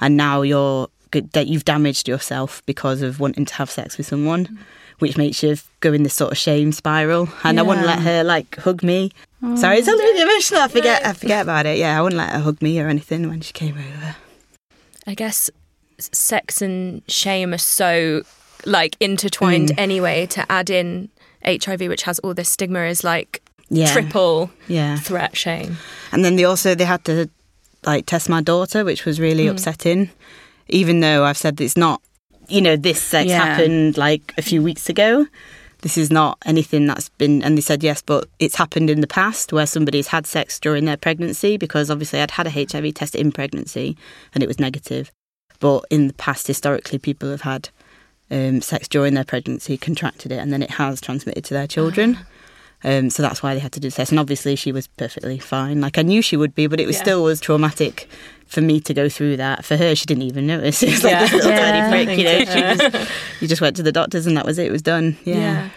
And 0.00 0.16
now 0.16 0.42
you're 0.42 0.88
that 1.12 1.46
you've 1.46 1.64
damaged 1.64 2.08
yourself 2.08 2.60
because 2.66 3.00
of 3.02 3.20
wanting 3.20 3.44
to 3.46 3.54
have 3.54 3.70
sex 3.70 3.96
with 3.96 4.06
someone, 4.06 4.58
which 4.98 5.16
makes 5.16 5.42
you 5.42 5.56
go 5.80 5.92
in 5.92 6.02
this 6.02 6.14
sort 6.14 6.32
of 6.32 6.38
shame 6.38 6.72
spiral. 6.72 7.28
And 7.44 7.60
I 7.60 7.62
wouldn't 7.62 7.86
let 7.86 8.00
her 8.00 8.24
like 8.24 8.56
hug 8.56 8.82
me. 8.82 9.12
Sorry, 9.54 9.78
it's 9.78 9.86
a 9.86 9.92
little 9.92 10.12
bit 10.12 10.22
emotional. 10.22 10.62
I 10.62 10.68
forget. 10.68 11.06
I 11.06 11.12
forget 11.12 11.42
about 11.42 11.66
it. 11.66 11.78
Yeah, 11.78 11.96
I 11.96 12.02
wouldn't 12.02 12.18
let 12.18 12.32
her 12.32 12.40
hug 12.40 12.60
me 12.60 12.80
or 12.80 12.88
anything 12.88 13.28
when 13.28 13.40
she 13.40 13.52
came 13.52 13.78
over. 13.78 14.16
I 15.06 15.14
guess 15.14 15.48
sex 15.98 16.60
and 16.60 17.02
shame 17.06 17.54
are 17.54 17.58
so 17.58 18.22
like 18.66 18.96
intertwined 19.00 19.70
Mm. 19.70 19.78
anyway. 19.78 20.26
To 20.26 20.44
add 20.52 20.68
in 20.70 21.08
HIV, 21.44 21.88
which 21.88 22.02
has 22.02 22.18
all 22.20 22.34
this 22.34 22.50
stigma, 22.50 22.80
is 22.84 23.02
like 23.04 23.42
Yeah. 23.70 23.92
triple 23.92 24.50
Yeah. 24.68 24.98
threat 24.98 25.36
shame. 25.36 25.78
And 26.12 26.24
then 26.24 26.36
they 26.36 26.44
also 26.44 26.74
they 26.74 26.84
had 26.84 27.04
to 27.06 27.28
like 27.84 28.06
test 28.06 28.28
my 28.28 28.42
daughter, 28.42 28.84
which 28.84 29.04
was 29.04 29.18
really 29.20 29.46
upsetting. 29.46 30.10
Even 30.68 31.00
though 31.00 31.24
I've 31.24 31.38
said 31.38 31.60
it's 31.60 31.76
not, 31.76 32.00
you 32.48 32.60
know, 32.60 32.76
this 32.76 33.00
sex 33.00 33.28
Yeah. 33.30 33.44
happened 33.44 33.96
like 33.96 34.34
a 34.36 34.42
few 34.42 34.62
weeks 34.62 34.88
ago. 34.88 35.26
This 35.82 35.98
is 35.98 36.10
not 36.10 36.38
anything 36.46 36.86
that's 36.86 37.10
been, 37.10 37.42
and 37.44 37.56
they 37.56 37.60
said 37.60 37.84
yes, 37.84 38.02
but 38.04 38.28
it's 38.40 38.56
happened 38.56 38.88
in 38.90 39.02
the 39.02 39.06
past 39.06 39.52
where 39.52 39.66
somebody's 39.66 40.08
had 40.08 40.26
sex 40.26 40.58
during 40.58 40.84
their 40.86 40.96
pregnancy 40.96 41.56
because 41.58 41.90
obviously 41.90 42.20
I'd 42.20 42.32
had 42.32 42.46
a 42.46 42.50
HIV 42.50 42.92
test 42.94 43.14
in 43.14 43.30
pregnancy 43.30 43.96
and 44.34 44.42
it 44.42 44.46
was 44.48 44.58
negative. 44.58 45.12
But 45.60 45.84
in 45.90 46.08
the 46.08 46.14
past, 46.14 46.46
historically, 46.48 46.98
people 46.98 47.30
have 47.30 47.42
had 47.42 47.68
um, 48.30 48.60
sex 48.60 48.88
during 48.88 49.14
their 49.14 49.24
pregnancy, 49.24 49.76
contracted 49.76 50.32
it, 50.32 50.36
and 50.36 50.52
then 50.52 50.62
it 50.62 50.70
has 50.72 51.00
transmitted 51.00 51.44
to 51.44 51.54
their 51.54 51.66
children. 51.66 52.18
Um, 52.84 53.08
so 53.10 53.22
that's 53.22 53.42
why 53.42 53.54
they 53.54 53.60
had 53.60 53.72
to 53.72 53.80
do 53.80 53.88
the 53.88 53.96
test. 53.96 54.12
And 54.12 54.20
obviously, 54.20 54.54
she 54.54 54.70
was 54.70 54.86
perfectly 54.86 55.38
fine. 55.38 55.80
Like 55.80 55.96
I 55.98 56.02
knew 56.02 56.20
she 56.22 56.36
would 56.36 56.54
be, 56.54 56.66
but 56.66 56.78
it 56.78 56.86
was 56.86 56.96
Yeah. 56.96 57.02
still 57.02 57.22
was 57.24 57.40
traumatic 57.40 58.08
for 58.46 58.60
me 58.60 58.80
to 58.80 58.92
go 58.94 59.08
through 59.08 59.38
that. 59.38 59.64
For 59.64 59.76
her, 59.76 59.94
she 59.94 60.04
didn't 60.06 60.24
even 60.24 60.46
notice. 60.46 60.82
It 60.82 60.90
was 60.90 61.02
like 61.04 61.12
Yeah. 61.12 61.20
this 61.22 61.32
little 61.32 61.50
Yeah. 61.50 61.70
tiny 61.90 62.04
prick, 62.06 62.18
you 62.18 62.24
know. 62.24 62.44
Just, 62.90 63.10
you 63.40 63.48
just 63.48 63.60
went 63.62 63.76
to 63.76 63.82
the 63.82 63.92
doctors, 63.92 64.26
and 64.26 64.36
that 64.36 64.44
was 64.44 64.58
it. 64.58 64.66
It 64.66 64.72
was 64.72 64.82
done. 64.82 65.16
Yeah. 65.24 65.70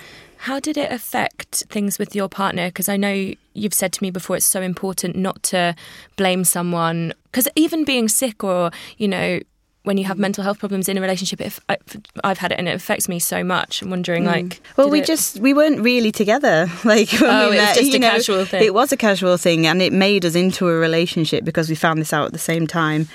How 0.44 0.60
did 0.60 0.77
it 0.77 0.91
affect 0.91 1.63
things 1.70 1.98
with 2.00 2.15
your 2.15 2.29
partner? 2.29 2.68
Because 2.68 2.88
I 2.89 2.96
know 2.98 3.34
you've 3.53 3.74
said 3.74 3.91
to 3.94 4.03
me 4.03 4.10
before 4.12 4.36
it's 4.38 4.46
so 4.46 4.62
important 4.62 5.15
not 5.15 5.41
to 5.44 5.75
blame 6.15 6.44
someone. 6.44 7.13
Because 7.25 7.48
even 7.56 7.84
being 7.86 8.08
sick 8.08 8.44
or, 8.44 8.72
you 8.98 9.08
know, 9.08 9.39
when 9.83 9.98
you 9.98 10.05
have 10.05 10.17
mm. 10.17 10.21
mental 10.21 10.43
health 10.43 10.59
problems 10.59 10.89
in 10.89 10.98
a 10.98 11.01
relationship, 11.01 11.41
if 11.41 11.59
I, 11.69 11.77
I've 12.24 12.38
had 12.39 12.51
it 12.51 12.59
and 12.59 12.67
it 12.67 12.75
affects 12.75 13.07
me 13.07 13.19
so 13.19 13.43
much. 13.43 13.81
I'm 13.81 13.89
wondering, 13.89 14.24
mm. 14.24 14.27
like, 14.27 14.62
Well, 14.77 14.89
we 14.89 15.00
it- 15.00 15.05
just 15.05 15.39
we 15.39 15.53
weren't 15.53 15.81
really 15.81 16.12
together. 16.12 16.69
Like 16.83 17.12
when 17.12 17.29
Oh, 17.29 17.50
we 17.50 17.57
it 17.57 17.62
was 17.62 17.77
just 17.77 17.93
a 17.93 18.00
know, 18.00 18.09
casual 18.09 18.45
thing. 18.45 18.63
It 18.63 18.74
was 18.74 18.91
a 18.91 18.98
casual 18.98 19.38
thing, 19.38 19.67
and 19.67 19.81
it 19.81 19.93
made 19.93 20.25
us 20.25 20.36
into 20.36 20.67
a 20.67 20.74
relationship 20.74 21.43
because 21.43 21.69
we 21.69 21.75
found 21.75 22.00
this 22.00 22.13
out 22.13 22.25
at 22.25 22.33
the 22.33 22.39
same 22.39 22.65
time. 22.67 23.07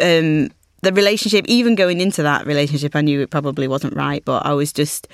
Um, 0.00 0.50
the 0.82 0.92
relationship, 0.92 1.44
even 1.48 1.74
going 1.74 2.00
into 2.00 2.22
that 2.22 2.46
relationship, 2.46 2.94
I 2.96 3.00
knew 3.00 3.20
it 3.20 3.30
probably 3.30 3.68
wasn't 3.68 3.94
right, 3.94 4.24
but 4.24 4.46
I 4.46 4.52
was 4.52 4.72
just 4.72 5.08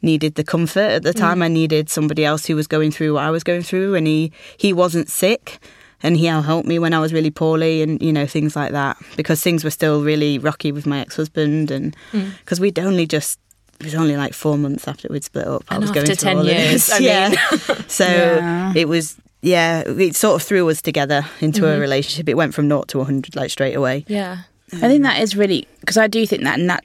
needed 0.00 0.34
the 0.34 0.44
comfort 0.44 0.90
at 0.90 1.02
the 1.02 1.12
time. 1.12 1.38
Mm. 1.38 1.44
I 1.44 1.48
needed 1.48 1.90
somebody 1.90 2.24
else 2.24 2.46
who 2.46 2.56
was 2.56 2.66
going 2.66 2.90
through 2.90 3.14
what 3.14 3.24
I 3.24 3.30
was 3.30 3.44
going 3.44 3.62
through, 3.62 3.94
and 3.94 4.06
he 4.06 4.32
he 4.56 4.72
wasn't 4.72 5.08
sick. 5.08 5.58
And 6.02 6.16
he 6.16 6.26
helped 6.26 6.66
me 6.68 6.78
when 6.78 6.92
I 6.94 6.98
was 7.00 7.12
really 7.12 7.30
poorly, 7.30 7.82
and 7.82 8.00
you 8.02 8.12
know 8.12 8.26
things 8.26 8.56
like 8.56 8.72
that, 8.72 8.96
because 9.16 9.40
things 9.42 9.62
were 9.64 9.70
still 9.70 10.02
really 10.02 10.38
rocky 10.38 10.72
with 10.72 10.86
my 10.86 11.00
ex-husband, 11.00 11.70
and 11.70 11.96
because 12.40 12.58
we'd 12.60 12.78
only 12.78 13.06
just 13.06 13.38
it 13.80 13.84
was 13.86 13.94
only 13.94 14.16
like 14.16 14.32
four 14.34 14.56
months 14.58 14.86
after 14.88 15.08
we'd 15.10 15.24
split 15.24 15.46
up. 15.46 15.64
I 15.68 15.74
And 15.76 15.82
was 15.82 15.90
after 15.90 16.00
going 16.04 16.06
through 16.06 16.14
10 16.16 16.44
years, 16.44 16.86
this. 16.86 16.92
I 16.92 16.98
yeah. 17.10 17.28
mean. 17.28 17.84
so 17.88 18.04
Yeah. 18.06 18.72
it 18.76 18.88
was 18.88 19.16
yeah, 19.40 19.80
it 19.86 20.14
sort 20.14 20.40
of 20.40 20.46
threw 20.46 20.68
us 20.70 20.80
together 20.80 21.24
into 21.40 21.62
Mm-hmm. 21.62 21.76
a 21.78 21.80
relationship. 21.80 22.28
It 22.28 22.36
went 22.36 22.54
from 22.54 22.68
naught 22.68 22.86
to 22.88 23.02
hundred 23.02 23.34
like 23.34 23.50
straight 23.50 23.74
away. 23.74 24.04
yeah. 24.08 24.38
I 24.74 24.88
think 24.88 25.02
that 25.02 25.20
is 25.20 25.36
really 25.36 25.66
because 25.80 25.98
I 25.98 26.06
do 26.06 26.24
think 26.26 26.44
that 26.44 26.58
nat- 26.60 26.84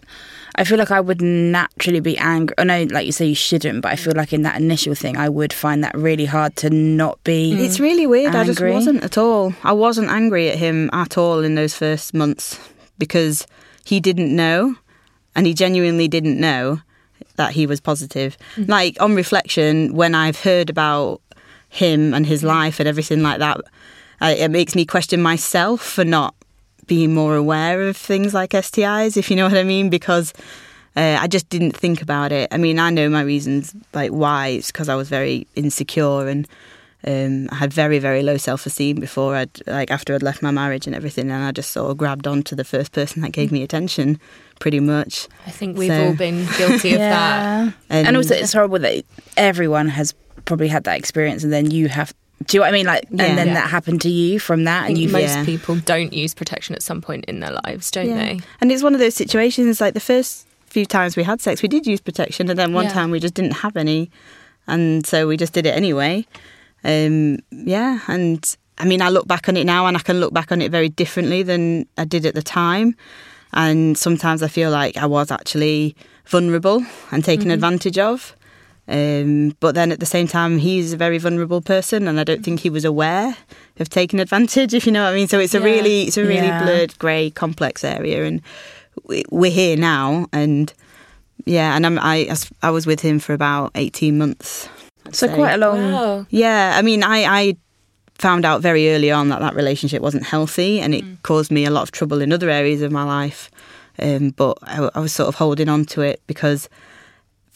I 0.57 0.63
feel 0.63 0.79
like 0.79 0.89
I 0.89 0.99
would 0.99 1.21
naturally 1.21 1.99
be 1.99 2.17
angry. 2.17 2.55
I 2.57 2.63
know, 2.63 2.83
like 2.89 3.05
you 3.05 3.11
say, 3.11 3.27
you 3.27 3.35
shouldn't, 3.35 3.81
but 3.81 3.91
I 3.91 3.95
feel 3.95 4.13
like 4.15 4.33
in 4.33 4.41
that 4.41 4.59
initial 4.59 4.95
thing, 4.95 5.15
I 5.15 5.29
would 5.29 5.53
find 5.53 5.83
that 5.83 5.95
really 5.95 6.25
hard 6.25 6.55
to 6.57 6.71
not 6.71 7.23
be. 7.23 7.53
It's 7.63 7.79
really 7.79 8.07
weird. 8.07 8.33
I 8.33 8.43
just 8.43 8.61
wasn't 8.61 9.03
at 9.03 9.17
all. 9.19 9.53
I 9.63 9.73
wasn't 9.73 10.09
angry 10.09 10.49
at 10.49 10.57
him 10.57 10.89
at 10.93 11.17
all 11.17 11.43
in 11.43 11.53
those 11.53 11.75
first 11.75 12.13
months 12.13 12.59
because 12.97 13.45
he 13.85 13.99
didn't 13.99 14.35
know, 14.35 14.75
and 15.35 15.45
he 15.45 15.53
genuinely 15.53 16.07
didn't 16.07 16.39
know 16.39 16.81
that 17.35 17.51
he 17.51 17.67
was 17.67 17.79
positive. 17.79 18.35
Mm. 18.55 18.67
Like 18.67 18.99
on 18.99 19.13
reflection, 19.13 19.93
when 19.93 20.15
I've 20.15 20.41
heard 20.41 20.71
about 20.71 21.21
him 21.69 22.15
and 22.15 22.25
his 22.25 22.41
mm. 22.41 22.47
life 22.47 22.79
and 22.79 22.89
everything 22.89 23.21
like 23.21 23.37
that, 23.39 23.61
I, 24.19 24.33
it 24.33 24.49
makes 24.49 24.73
me 24.73 24.85
question 24.85 25.21
myself 25.21 25.81
for 25.81 26.03
not 26.03 26.33
being 26.87 27.13
more 27.13 27.35
aware 27.35 27.81
of 27.87 27.95
things 27.97 28.33
like 28.33 28.51
STIs, 28.51 29.17
if 29.17 29.29
you 29.29 29.35
know 29.35 29.47
what 29.47 29.57
I 29.57 29.63
mean, 29.63 29.89
because. 29.89 30.33
Uh, 30.95 31.15
I 31.21 31.27
just 31.27 31.47
didn't 31.49 31.77
think 31.77 32.01
about 32.01 32.31
it. 32.31 32.47
I 32.51 32.57
mean, 32.57 32.79
I 32.79 32.89
know 32.89 33.07
my 33.07 33.21
reasons, 33.21 33.71
like 33.93 34.09
why. 34.09 34.47
It's 34.47 34.71
because 34.71 34.89
I 34.89 34.95
was 34.95 35.09
very 35.09 35.45
insecure 35.55 36.27
and 36.27 36.47
um, 37.05 37.47
I 37.51 37.55
had 37.57 37.71
very, 37.71 37.99
very 37.99 38.23
low 38.23 38.37
self 38.37 38.65
esteem 38.65 38.99
before 38.99 39.35
I'd 39.35 39.51
like 39.67 39.91
after 39.91 40.15
I'd 40.15 40.23
left 40.23 40.41
my 40.41 40.49
marriage 40.49 40.87
and 40.87 40.95
everything, 40.95 41.29
and 41.29 41.43
I 41.43 41.51
just 41.51 41.69
sort 41.69 41.91
of 41.91 41.97
grabbed 41.97 42.25
on 42.25 42.41
to 42.43 42.55
the 42.55 42.63
first 42.63 42.93
person 42.93 43.21
that 43.21 43.31
gave 43.31 43.51
me 43.51 43.61
attention, 43.61 44.19
pretty 44.59 44.79
much. 44.79 45.27
I 45.45 45.51
think 45.51 45.77
we've 45.77 45.89
So- 45.91 46.07
all 46.07 46.15
been 46.15 46.47
guilty 46.57 46.93
of 46.93 46.99
that. 46.99 47.73
And, 47.91 48.07
and 48.07 48.17
also, 48.17 48.33
it's 48.33 48.53
horrible 48.53 48.79
that 48.79 49.05
everyone 49.37 49.89
has 49.89 50.15
probably 50.45 50.67
had 50.67 50.85
that 50.85 50.97
experience, 50.97 51.43
and 51.43 51.53
then 51.53 51.69
you 51.69 51.89
have. 51.89 52.11
Do 52.45 52.55
you 52.55 52.59
know 52.59 52.65
what 52.65 52.69
I 52.69 52.77
mean? 52.77 52.85
Like, 52.85 53.07
Yeah. 53.11 53.25
and 53.25 53.37
then 53.37 53.47
Yeah. 53.47 53.53
that 53.55 53.69
happened 53.69 54.01
to 54.01 54.09
you 54.09 54.39
from 54.39 54.63
that, 54.65 54.85
and 54.87 54.95
think 54.95 55.07
you. 55.07 55.09
most 55.11 55.35
Yeah. 55.35 55.43
people 55.45 55.75
don't 55.75 56.13
use 56.13 56.33
protection 56.33 56.75
at 56.75 56.83
some 56.83 57.01
point 57.01 57.25
in 57.25 57.39
their 57.39 57.57
lives, 57.65 57.89
don't 57.91 58.15
they? 58.15 58.39
And 58.61 58.71
it's 58.71 58.83
one 58.83 58.93
of 58.93 58.99
those 58.99 59.15
situations 59.15 59.81
like 59.81 59.93
the 59.95 59.99
first 59.99 60.45
few 60.67 60.85
times 60.85 61.15
we 61.17 61.23
had 61.23 61.41
sex, 61.41 61.61
we 61.63 61.67
did 61.69 61.87
use 61.87 61.99
protection, 61.99 62.49
and 62.49 62.57
then 62.59 62.73
one 62.73 62.85
Yeah. 62.85 62.91
time 62.93 63.09
we 63.11 63.19
just 63.19 63.33
didn't 63.33 63.53
have 63.65 63.75
any, 63.75 64.11
and 64.67 65.05
so 65.05 65.27
we 65.27 65.35
just 65.35 65.53
did 65.53 65.65
it 65.65 65.75
anyway. 65.75 66.25
Um, 66.83 67.39
yeah, 67.51 67.99
and 68.07 68.55
I 68.77 68.85
mean, 68.85 69.01
I 69.01 69.09
look 69.09 69.27
back 69.27 69.49
on 69.49 69.57
it 69.57 69.65
now, 69.65 69.87
and 69.87 69.97
I 69.97 70.01
can 70.01 70.19
look 70.19 70.31
back 70.33 70.51
on 70.51 70.61
it 70.61 70.69
very 70.71 70.89
differently 70.89 71.41
than 71.41 71.87
I 71.97 72.05
did 72.05 72.25
at 72.25 72.35
the 72.35 72.43
time. 72.43 72.95
And 73.53 73.97
sometimes 73.97 74.43
I 74.43 74.47
feel 74.47 74.69
like 74.69 74.95
I 74.97 75.07
was 75.07 75.31
actually 75.31 75.95
vulnerable 76.27 76.85
and 77.11 77.23
taken 77.25 77.49
advantage 77.49 77.97
of. 77.97 78.35
Um, 78.89 79.55
but 79.59 79.75
then 79.75 79.91
at 79.91 79.99
the 79.99 80.05
same 80.05 80.27
time, 80.27 80.57
he's 80.59 80.93
a 80.93 80.97
very 80.97 81.17
vulnerable 81.17 81.61
person, 81.61 82.07
and 82.07 82.19
I 82.19 82.23
don't 82.23 82.43
think 82.43 82.61
he 82.61 82.69
was 82.69 82.85
aware 82.85 83.35
of 83.79 83.89
taking 83.89 84.19
advantage. 84.19 84.73
If 84.77 84.85
you 84.85 84.91
know 84.93 85.03
what 85.03 85.11
I 85.13 85.15
mean. 85.15 85.27
So 85.27 85.39
it's 85.39 85.53
a 85.55 85.59
Yeah. 85.59 85.65
really, 85.65 86.03
it's 86.03 86.17
a 86.17 86.23
really 86.23 86.47
Yeah. 86.47 86.63
blurred, 86.63 86.97
grey, 86.99 87.29
complex 87.29 87.83
area, 87.83 88.23
and 88.25 88.41
we- 89.05 89.25
we're 89.29 89.51
here 89.51 89.75
now. 89.77 90.27
And 90.31 90.73
yeah, 91.45 91.75
and 91.75 91.85
I'm, 91.85 91.99
I, 91.99 92.33
I 92.63 92.71
was 92.71 92.85
with 92.87 93.01
him 93.01 93.19
for 93.19 93.33
about 93.33 93.71
eighteen 93.75 94.17
months. 94.17 94.69
I'd 95.05 95.15
So 95.15 95.27
say. 95.27 95.35
quite 95.35 95.53
a 95.53 95.57
long. 95.57 95.91
Wow. 95.91 96.25
Yeah, 96.29 96.73
I 96.77 96.81
mean, 96.81 97.03
I, 97.03 97.23
I 97.41 97.55
found 98.19 98.45
out 98.45 98.61
very 98.61 98.89
early 98.91 99.11
on 99.11 99.29
that 99.29 99.41
that 99.41 99.55
relationship 99.55 100.01
wasn't 100.01 100.23
healthy 100.25 100.79
and 100.79 100.95
it 100.95 101.03
caused 101.23 101.51
me 101.51 101.65
a 101.65 101.69
lot 101.69 101.83
of 101.83 101.91
trouble 101.91 102.19
in 102.21 102.33
other 102.33 102.49
areas 102.49 102.81
of 102.81 102.91
my 102.91 103.03
life. 103.03 103.51
Um, 103.99 104.29
but 104.35 104.57
I, 104.63 104.89
I 104.95 104.99
was 104.99 105.13
sort 105.13 105.27
of 105.29 105.35
holding 105.35 105.69
on 105.69 105.85
to 105.85 106.01
it 106.01 106.21
because 106.27 106.67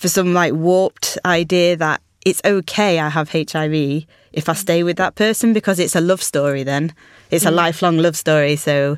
for 0.01 0.09
some 0.09 0.33
like 0.33 0.53
warped 0.53 1.19
idea 1.25 1.77
that 1.77 2.01
it's 2.25 2.41
okay 2.43 2.97
I 2.97 3.09
have 3.09 3.29
HIV 3.29 4.05
if 4.33 4.49
I 4.49 4.53
stay 4.53 4.81
with 4.81 4.97
that 4.97 5.13
person 5.13 5.53
because 5.53 5.77
it's 5.77 5.95
a 5.95 6.01
love 6.01 6.23
story 6.23 6.63
then. 6.63 6.93
It's 7.29 7.45
a 7.45 7.51
lifelong 7.51 7.99
love 7.99 8.17
story. 8.17 8.55
So 8.55 8.97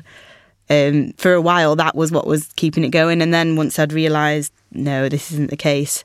um, 0.70 1.12
for 1.18 1.34
a 1.34 1.42
while, 1.42 1.76
that 1.76 1.94
was 1.94 2.10
what 2.10 2.26
was 2.26 2.50
keeping 2.56 2.84
it 2.84 2.88
going. 2.88 3.20
And 3.20 3.34
then 3.34 3.54
once 3.54 3.78
I'd 3.78 3.92
realised, 3.92 4.50
no, 4.72 5.10
this 5.10 5.30
isn't 5.30 5.50
the 5.50 5.58
case, 5.58 6.04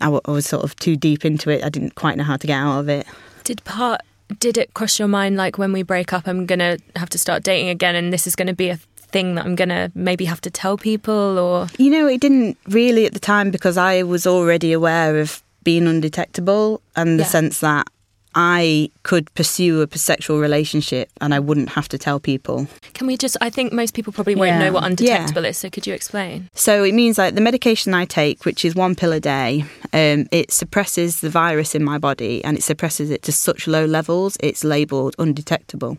I, 0.00 0.04
w- 0.04 0.20
I 0.24 0.30
was 0.30 0.46
sort 0.46 0.62
of 0.62 0.76
too 0.76 0.94
deep 0.94 1.24
into 1.24 1.50
it. 1.50 1.64
I 1.64 1.68
didn't 1.68 1.96
quite 1.96 2.16
know 2.16 2.24
how 2.24 2.36
to 2.36 2.46
get 2.46 2.54
out 2.54 2.78
of 2.78 2.88
it. 2.88 3.06
Did 3.42 3.64
part 3.64 4.02
did 4.38 4.58
it 4.58 4.72
cross 4.74 4.98
your 4.98 5.08
mind 5.08 5.36
like 5.36 5.56
when 5.56 5.72
we 5.72 5.82
break 5.82 6.12
up 6.12 6.28
I'm 6.28 6.44
going 6.44 6.58
to 6.58 6.78
have 6.96 7.08
to 7.10 7.18
start 7.18 7.42
dating 7.42 7.70
again 7.70 7.94
and 7.94 8.12
this 8.12 8.26
is 8.26 8.36
going 8.36 8.48
to 8.48 8.54
be 8.54 8.68
a 8.68 8.78
thing 9.10 9.34
that 9.36 9.44
I'm 9.46 9.54
going 9.54 9.68
to 9.70 9.90
maybe 9.94 10.24
have 10.26 10.40
to 10.42 10.50
tell 10.50 10.76
people 10.76 11.38
or 11.38 11.66
You 11.78 11.90
know, 11.90 12.06
it 12.06 12.20
didn't 12.20 12.56
really 12.68 13.06
at 13.06 13.14
the 13.14 13.20
time 13.20 13.50
because 13.50 13.76
I 13.78 14.02
was 14.02 14.26
already 14.26 14.72
aware 14.72 15.18
of 15.18 15.42
being 15.64 15.86
undetectable 15.86 16.80
and 16.96 17.18
the 17.18 17.24
Yeah. 17.24 17.28
sense 17.30 17.60
that 17.60 17.86
I 18.34 18.90
could 19.02 19.32
pursue 19.34 19.80
a 19.82 19.98
sexual 19.98 20.38
relationship 20.38 21.08
and 21.20 21.34
I 21.34 21.38
wouldn't 21.40 21.70
have 21.70 21.88
to 21.88 21.98
tell 21.98 22.20
people. 22.20 22.68
can 22.94 23.06
we 23.06 23.16
just 23.16 23.36
I 23.40 23.48
think 23.50 23.72
most 23.72 23.94
people 23.94 24.12
probably 24.12 24.34
won't 24.34 24.48
Yeah. 24.50 24.58
know 24.58 24.72
what 24.72 24.82
Yeah. 24.82 24.88
undetectable 24.90 25.44
is 25.46 25.56
so 25.56 25.70
could 25.70 25.86
you 25.86 25.94
explain? 25.94 26.48
So 26.54 26.84
it 26.84 26.94
means 26.94 27.16
like 27.18 27.34
the 27.34 27.40
medication 27.40 27.94
I 27.94 28.04
take, 28.04 28.44
which 28.44 28.64
is 28.64 28.74
one 28.74 28.94
pill 28.94 29.12
a 29.12 29.20
day, 29.20 29.64
um, 29.92 30.26
it 30.30 30.52
suppresses 30.52 31.20
the 31.20 31.30
virus 31.30 31.74
in 31.74 31.82
my 31.82 31.98
body 31.98 32.44
and 32.44 32.56
it 32.58 32.62
suppresses 32.62 33.10
it 33.10 33.22
to 33.22 33.32
such 33.32 33.66
low 33.66 33.84
levels, 33.86 34.36
it's 34.40 34.62
labelled 34.62 35.14
undetectable. 35.18 35.96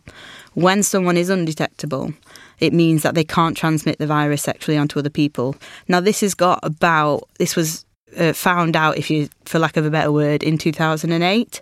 When 0.54 0.84
someone 0.84 1.18
is 1.18 1.30
undetectable, 1.30 2.14
it 2.60 2.74
means 2.74 3.04
that 3.04 3.16
they 3.16 3.24
can't 3.24 3.56
transmit 3.56 4.00
the 4.00 4.08
virus 4.08 4.42
sexually 4.42 4.78
onto 4.78 5.00
other 5.00 5.10
people. 5.10 5.56
Now, 5.88 6.00
this 6.00 6.22
has 6.22 6.34
got 6.34 6.60
about, 6.64 7.24
this 7.38 7.56
was 7.56 7.86
uh, 8.18 8.34
found 8.34 8.76
out, 8.76 8.98
if 8.98 9.10
you, 9.10 9.30
for 9.46 9.60
lack 9.60 9.78
of 9.78 9.86
a 9.86 9.90
better 9.90 10.12
word, 10.12 10.44
in 10.44 10.58
2008. 10.58 11.62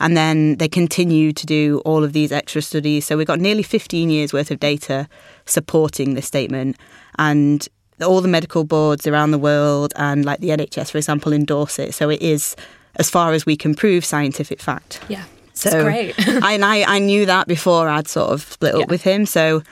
And 0.00 0.16
then 0.16 0.56
they 0.56 0.68
continue 0.68 1.32
to 1.32 1.46
do 1.46 1.80
all 1.84 2.02
of 2.04 2.12
these 2.12 2.32
extra 2.32 2.62
studies. 2.62 3.06
So 3.06 3.16
we've 3.16 3.26
got 3.26 3.40
nearly 3.40 3.62
15 3.62 4.10
years 4.10 4.32
worth 4.32 4.50
of 4.50 4.60
data 4.60 5.08
supporting 5.46 6.14
this 6.14 6.26
statement. 6.26 6.76
And 7.18 7.66
all 8.02 8.20
the 8.20 8.28
medical 8.28 8.64
boards 8.64 9.06
around 9.06 9.30
the 9.30 9.38
world 9.38 9.92
and 9.96 10.24
like 10.24 10.40
the 10.40 10.48
NHS, 10.48 10.90
for 10.90 10.98
example, 10.98 11.32
endorse 11.32 11.78
it. 11.78 11.94
So 11.94 12.10
it 12.10 12.20
is, 12.20 12.56
as 12.96 13.08
far 13.08 13.32
as 13.32 13.46
we 13.46 13.56
can 13.56 13.74
prove, 13.74 14.04
scientific 14.04 14.60
fact. 14.60 15.00
Yeah. 15.08 15.24
So 15.54 15.68
It's 15.68 15.84
great. 15.84 16.14
I, 16.42 16.54
and 16.54 16.64
I, 16.64 16.96
I 16.96 16.98
knew 16.98 17.24
that 17.26 17.46
before 17.46 17.88
I'd 17.88 18.08
sort 18.08 18.32
of 18.32 18.42
split 18.42 18.74
up 18.74 18.88
with 18.88 19.02
him. 19.02 19.26
So 19.26 19.62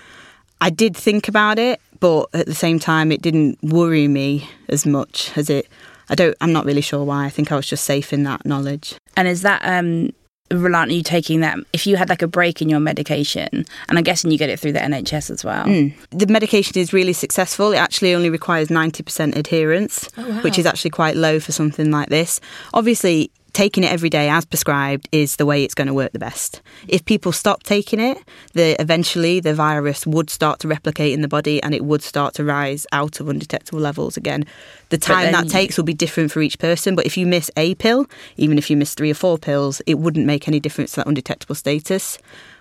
I 0.63 0.71
did 0.71 0.97
think 0.97 1.27
about 1.27 1.59
it, 1.59 1.81
but 1.99 2.29
at 2.35 2.47
the 2.47 2.55
same 2.55 2.79
time, 2.79 3.11
it 3.11 3.21
didn't 3.21 3.59
worry 3.63 4.07
me 4.07 4.49
as 4.69 4.87
much 4.87 5.37
as 5.37 5.51
it. 5.51 5.69
I 6.09 6.15
don't. 6.15 6.37
I'm 6.41 6.53
not 6.53 6.65
really 6.65 6.81
sure 6.81 7.05
why. 7.05 7.25
I 7.25 7.31
think 7.31 7.51
I 7.51 7.57
was 7.57 7.67
just 7.67 7.85
safe 7.85 8.13
in 8.13 8.23
that 8.25 8.47
knowledge. 8.47 8.95
And 9.17 9.27
is 9.27 9.43
that 9.43 9.61
um 9.65 10.11
reliant 10.53 10.91
on 10.91 10.97
you 10.97 11.03
taking 11.03 11.41
that? 11.41 11.59
If 11.73 11.85
you 11.85 11.97
had 11.97 12.09
like 12.09 12.23
a 12.23 12.29
break 12.29 12.63
in 12.63 12.69
your 12.69 12.79
medication, 12.79 13.49
and 13.89 13.99
I'm 13.99 14.05
guessing 14.05 14.31
you 14.31 14.39
get 14.39 14.51
it 14.51 14.61
through 14.61 14.73
the 14.73 14.79
NHS 14.79 15.31
as 15.31 15.45
well. 15.45 15.65
Mm. 15.65 15.95
The 16.11 16.27
medication 16.29 16.79
is 16.79 16.93
really 16.93 17.13
successful. 17.13 17.73
It 17.73 17.79
actually 17.79 18.15
only 18.15 18.31
requires 18.31 18.69
90% 18.69 19.35
adherence, 19.35 20.09
which 20.43 20.59
is 20.59 20.67
actually 20.67 20.91
quite 20.91 21.17
low 21.17 21.41
for 21.41 21.51
something 21.51 21.91
like 21.91 22.09
this. 22.09 22.41
Obviously, 22.73 23.33
taking 23.53 23.85
it 23.85 23.93
every 23.93 24.09
day 24.09 24.29
as 24.29 24.45
prescribed 24.45 25.09
is 25.13 25.37
the 25.37 25.47
way 25.47 25.63
it's 25.63 25.75
going 25.75 25.89
to 25.89 25.95
work 25.95 26.13
the 26.13 26.19
best. 26.19 26.63
If 26.89 27.05
people 27.05 27.33
stop 27.33 27.63
taking 27.63 28.01
it, 28.01 28.19
the 28.55 28.81
eventually 28.81 29.41
the 29.41 29.55
virus 29.55 30.07
would 30.07 30.31
start 30.31 30.61
to 30.61 30.69
replicate 30.69 31.13
in 31.13 31.21
the 31.21 31.29
body 31.29 31.63
and 31.63 31.75
it 31.75 31.85
would 31.85 32.03
start 32.03 32.35
to 32.35 32.45
rise 32.45 32.87
out 32.93 33.21
of 33.21 33.29
undetectable 33.29 33.81
levels 33.81 34.17
again. 34.17 34.45
The 34.89 34.99
time 34.99 35.33
that 35.33 35.45
you- 35.45 35.51
takes 35.51 35.77
will 35.77 35.85
be 35.85 35.95
different 35.95 36.33
for 36.33 36.41
each 36.41 36.59
person, 36.59 36.95
but 36.95 37.07
if 37.07 37.17
you 37.17 37.27
miss 37.27 37.51
a 37.57 37.75
pill, 37.77 38.07
even 38.37 38.59
if 38.59 38.71
you 38.71 38.77
miss 38.77 38.95
3 38.95 39.11
or 39.11 39.15
4 39.15 39.39
pills, 39.39 39.83
it 39.87 39.99
wouldn't 39.99 40.27
make 40.27 40.49
any 40.49 40.61
difference 40.61 40.93
to 40.93 40.97
that 40.97 41.07
undetectable 41.07 41.55
status 41.55 42.19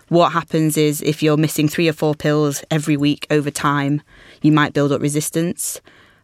what 0.08 0.32
happens 0.32 0.76
is 0.76 1.00
if 1.00 1.22
you're 1.22 1.38
missing 1.38 1.68
three 1.68 1.88
or 1.88 1.92
four 1.94 2.14
pills 2.14 2.62
every 2.70 2.98
week 2.98 3.26
over 3.30 3.50
time, 3.50 4.02
you 4.42 4.52
might 4.52 4.74
build 4.74 4.92
up 4.92 5.00
resistance. 5.00 5.80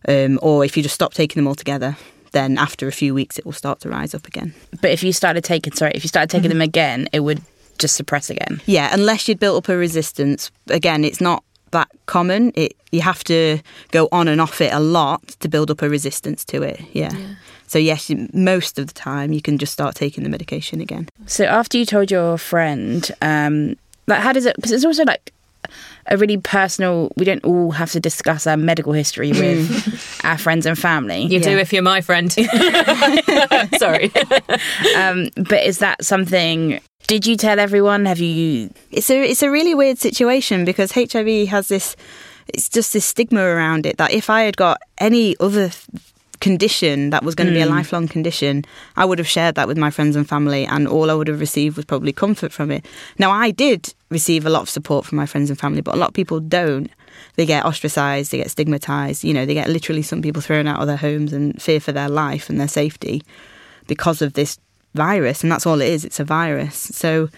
Um, 0.07 0.39
or 0.43 0.63
if 0.63 0.77
you 0.77 0.83
just 0.83 0.95
stop 0.95 1.15
taking 1.15 1.43
them 1.43 1.49
altogether, 1.49 1.97
then 2.39 2.59
after 2.59 2.85
a 2.89 2.93
few 2.93 3.13
weeks, 3.21 3.39
it 3.39 3.45
will 3.45 3.59
start 3.65 3.81
to 3.81 3.89
rise 3.99 4.15
up 4.15 4.27
again. 4.33 4.49
But 4.83 4.91
if 4.97 5.03
you 5.03 5.13
started 5.13 5.43
taking, 5.45 5.73
sorry, 5.75 5.93
if 5.95 6.03
you 6.05 6.09
started 6.09 6.31
taking 6.31 6.51
Mm-hmm. 6.51 6.59
them 6.59 6.73
again, 6.75 7.09
it 7.13 7.21
would 7.21 7.41
just 7.79 7.95
suppress 7.97 8.31
again. 8.31 8.61
Yeah, 8.67 8.89
unless 8.99 9.29
you'd 9.29 9.39
built 9.41 9.57
up 9.65 9.69
a 9.69 9.77
resistance. 9.77 10.51
Again, 10.81 11.05
it's 11.05 11.21
not 11.21 11.43
that 11.71 11.89
common. 12.07 12.53
It 12.55 12.73
you 12.93 13.03
have 13.03 13.23
to 13.25 13.59
go 13.91 14.09
on 14.11 14.29
and 14.29 14.41
off 14.41 14.61
it 14.61 14.73
a 14.73 14.81
lot 14.81 15.21
to 15.41 15.49
build 15.49 15.71
up 15.71 15.83
a 15.83 15.89
resistance 15.89 16.45
to 16.47 16.63
it. 16.63 16.81
Yeah. 16.93 17.13
So 17.67 17.79
yes, 17.79 18.11
most 18.33 18.79
of 18.79 18.87
the 18.87 18.95
time 18.95 19.33
you 19.37 19.43
can 19.43 19.59
just 19.59 19.73
start 19.75 19.95
taking 19.95 20.25
the 20.25 20.31
medication 20.31 20.81
again. 20.81 21.07
So 21.27 21.45
after 21.45 21.77
you 21.79 21.85
told 21.85 22.11
your 22.11 22.39
friend, 22.39 23.01
um, 23.21 23.77
like 24.07 24.21
how 24.23 24.33
does 24.33 24.47
it? 24.47 24.57
Because 24.57 24.73
it's 24.73 24.85
also 24.87 25.05
like 25.05 25.33
a 26.07 26.17
really 26.17 26.39
personal. 26.39 27.13
We 27.17 27.25
don't 27.25 27.45
all 27.45 27.71
have 27.73 27.93
to 27.93 28.01
discuss 28.01 28.47
our 28.47 28.57
medical 28.57 28.93
history 28.93 29.31
with 29.31 30.25
our 30.25 30.39
friends 30.39 30.67
and 30.67 30.79
family. 30.79 31.23
You 31.23 31.41
do 31.41 31.59
if 31.59 31.73
you're 31.73 31.83
my 31.83 32.01
friend. 32.01 32.33
Sorry. 33.79 34.11
Um, 34.97 35.29
but 35.37 35.65
is 35.65 35.79
that 35.79 36.05
something? 36.05 36.81
Did 37.07 37.27
you 37.27 37.37
tell 37.37 37.59
everyone? 37.59 38.07
Have 38.07 38.19
you? 38.19 38.71
It's 38.91 39.11
a 39.11 39.23
it's 39.23 39.43
a 39.43 39.51
really 39.51 39.75
weird 39.75 39.99
situation 39.99 40.65
because 40.65 40.93
HIV 40.93 41.49
has 41.49 41.69
this 41.69 41.97
it's 42.49 42.69
just 42.69 42.93
this 42.93 43.05
stigma 43.05 43.43
around 43.43 43.87
it 43.87 43.99
that 43.99 44.13
if 44.13 44.31
I 44.31 44.43
had 44.43 44.57
got 44.57 44.81
any 44.99 45.37
other 45.39 45.69
th- 45.69 45.87
condition 46.41 47.11
that 47.11 47.23
was 47.23 47.35
going 47.35 47.49
to 47.49 47.53
be 47.53 47.61
a 47.61 47.67
lifelong 47.67 48.09
condition, 48.09 48.65
I 48.97 49.05
would 49.05 49.19
have 49.19 49.29
shared 49.29 49.55
that 49.57 49.69
with 49.69 49.79
my 49.79 49.91
friends 49.91 50.17
and 50.17 50.29
family 50.29 50.67
and 50.67 50.89
all 50.89 51.11
I 51.11 51.15
would 51.15 51.29
have 51.29 51.41
received 51.41 51.77
was 51.77 51.85
probably 51.85 52.13
comfort 52.13 52.53
from 52.53 52.71
it. 52.71 52.87
Now 53.19 53.31
I 53.31 53.51
did 53.51 53.95
receive 54.11 54.47
a 54.47 54.51
lot 54.51 54.63
of 54.63 54.71
support 54.71 55.05
from 55.05 55.17
my 55.17 55.27
friends 55.27 55.51
and 55.51 55.59
family, 55.59 55.81
but 55.81 55.95
a 55.95 55.99
lot 55.99 56.09
of 56.09 56.15
people 56.15 56.41
don't. 56.41 56.91
They 57.37 57.47
get 57.47 57.65
ostracized, 57.65 58.33
they 58.33 58.39
get 58.39 58.51
stigmatized, 58.51 59.25
you 59.25 59.35
know, 59.35 59.47
they 59.47 59.55
get 59.55 59.69
literally 59.69 60.03
some 60.03 60.23
people 60.23 60.43
thrown 60.43 60.67
out 60.67 60.81
of 60.81 60.87
their 60.87 60.97
homes 60.97 61.33
and 61.33 61.61
fear 61.61 61.81
for 61.81 61.93
their 61.93 62.09
life 62.09 62.49
and 62.49 62.61
their 62.61 62.69
safety 62.69 63.23
because 63.87 64.23
of 64.23 64.35
this 64.35 64.59
virus 64.95 65.43
and 65.43 65.53
that's 65.53 65.67
all 65.67 65.81
it 65.81 65.89
is, 65.89 66.05
it's 66.05 66.21
a 66.21 66.25
virus. 66.25 66.77
So 66.77 67.29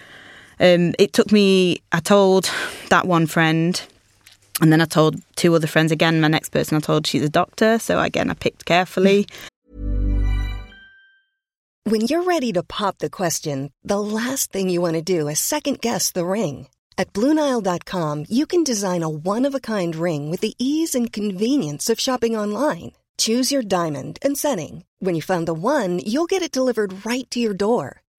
um, 0.59 0.93
it 0.99 1.13
took 1.13 1.31
me, 1.31 1.81
I 1.91 1.99
told 1.99 2.49
that 2.89 3.07
one 3.07 3.25
friend, 3.27 3.81
and 4.61 4.71
then 4.71 4.79
I 4.79 4.85
told 4.85 5.21
two 5.35 5.53
other 5.55 5.67
friends. 5.67 5.91
Again, 5.91 6.21
my 6.21 6.27
next 6.27 6.49
person 6.49 6.77
I 6.77 6.81
told 6.81 7.07
she's 7.07 7.23
a 7.23 7.29
doctor. 7.29 7.79
So 7.79 7.99
again, 7.99 8.29
I 8.29 8.35
picked 8.35 8.65
carefully. 8.65 9.27
When 11.85 12.01
you're 12.01 12.23
ready 12.23 12.53
to 12.53 12.61
pop 12.61 12.99
the 12.99 13.09
question, 13.09 13.73
the 13.83 13.99
last 13.99 14.51
thing 14.51 14.69
you 14.69 14.81
want 14.81 14.93
to 14.93 15.01
do 15.01 15.27
is 15.27 15.39
second 15.39 15.81
guess 15.81 16.11
the 16.11 16.25
ring. 16.25 16.67
At 16.95 17.11
Bluenile.com, 17.13 18.25
you 18.29 18.45
can 18.45 18.63
design 18.63 19.01
a 19.01 19.09
one 19.09 19.47
of 19.47 19.55
a 19.55 19.59
kind 19.59 19.95
ring 19.95 20.29
with 20.29 20.41
the 20.41 20.53
ease 20.59 20.93
and 20.93 21.11
convenience 21.11 21.89
of 21.89 21.99
shopping 21.99 22.37
online. 22.37 22.91
Choose 23.17 23.51
your 23.51 23.63
diamond 23.63 24.19
and 24.21 24.37
setting. 24.37 24.85
When 24.99 25.15
you 25.15 25.21
find 25.23 25.47
the 25.47 25.55
one, 25.55 25.97
you'll 26.05 26.29
get 26.29 26.43
it 26.43 26.51
delivered 26.51 27.03
right 27.03 27.29
to 27.31 27.39
your 27.39 27.55
door. 27.55 28.00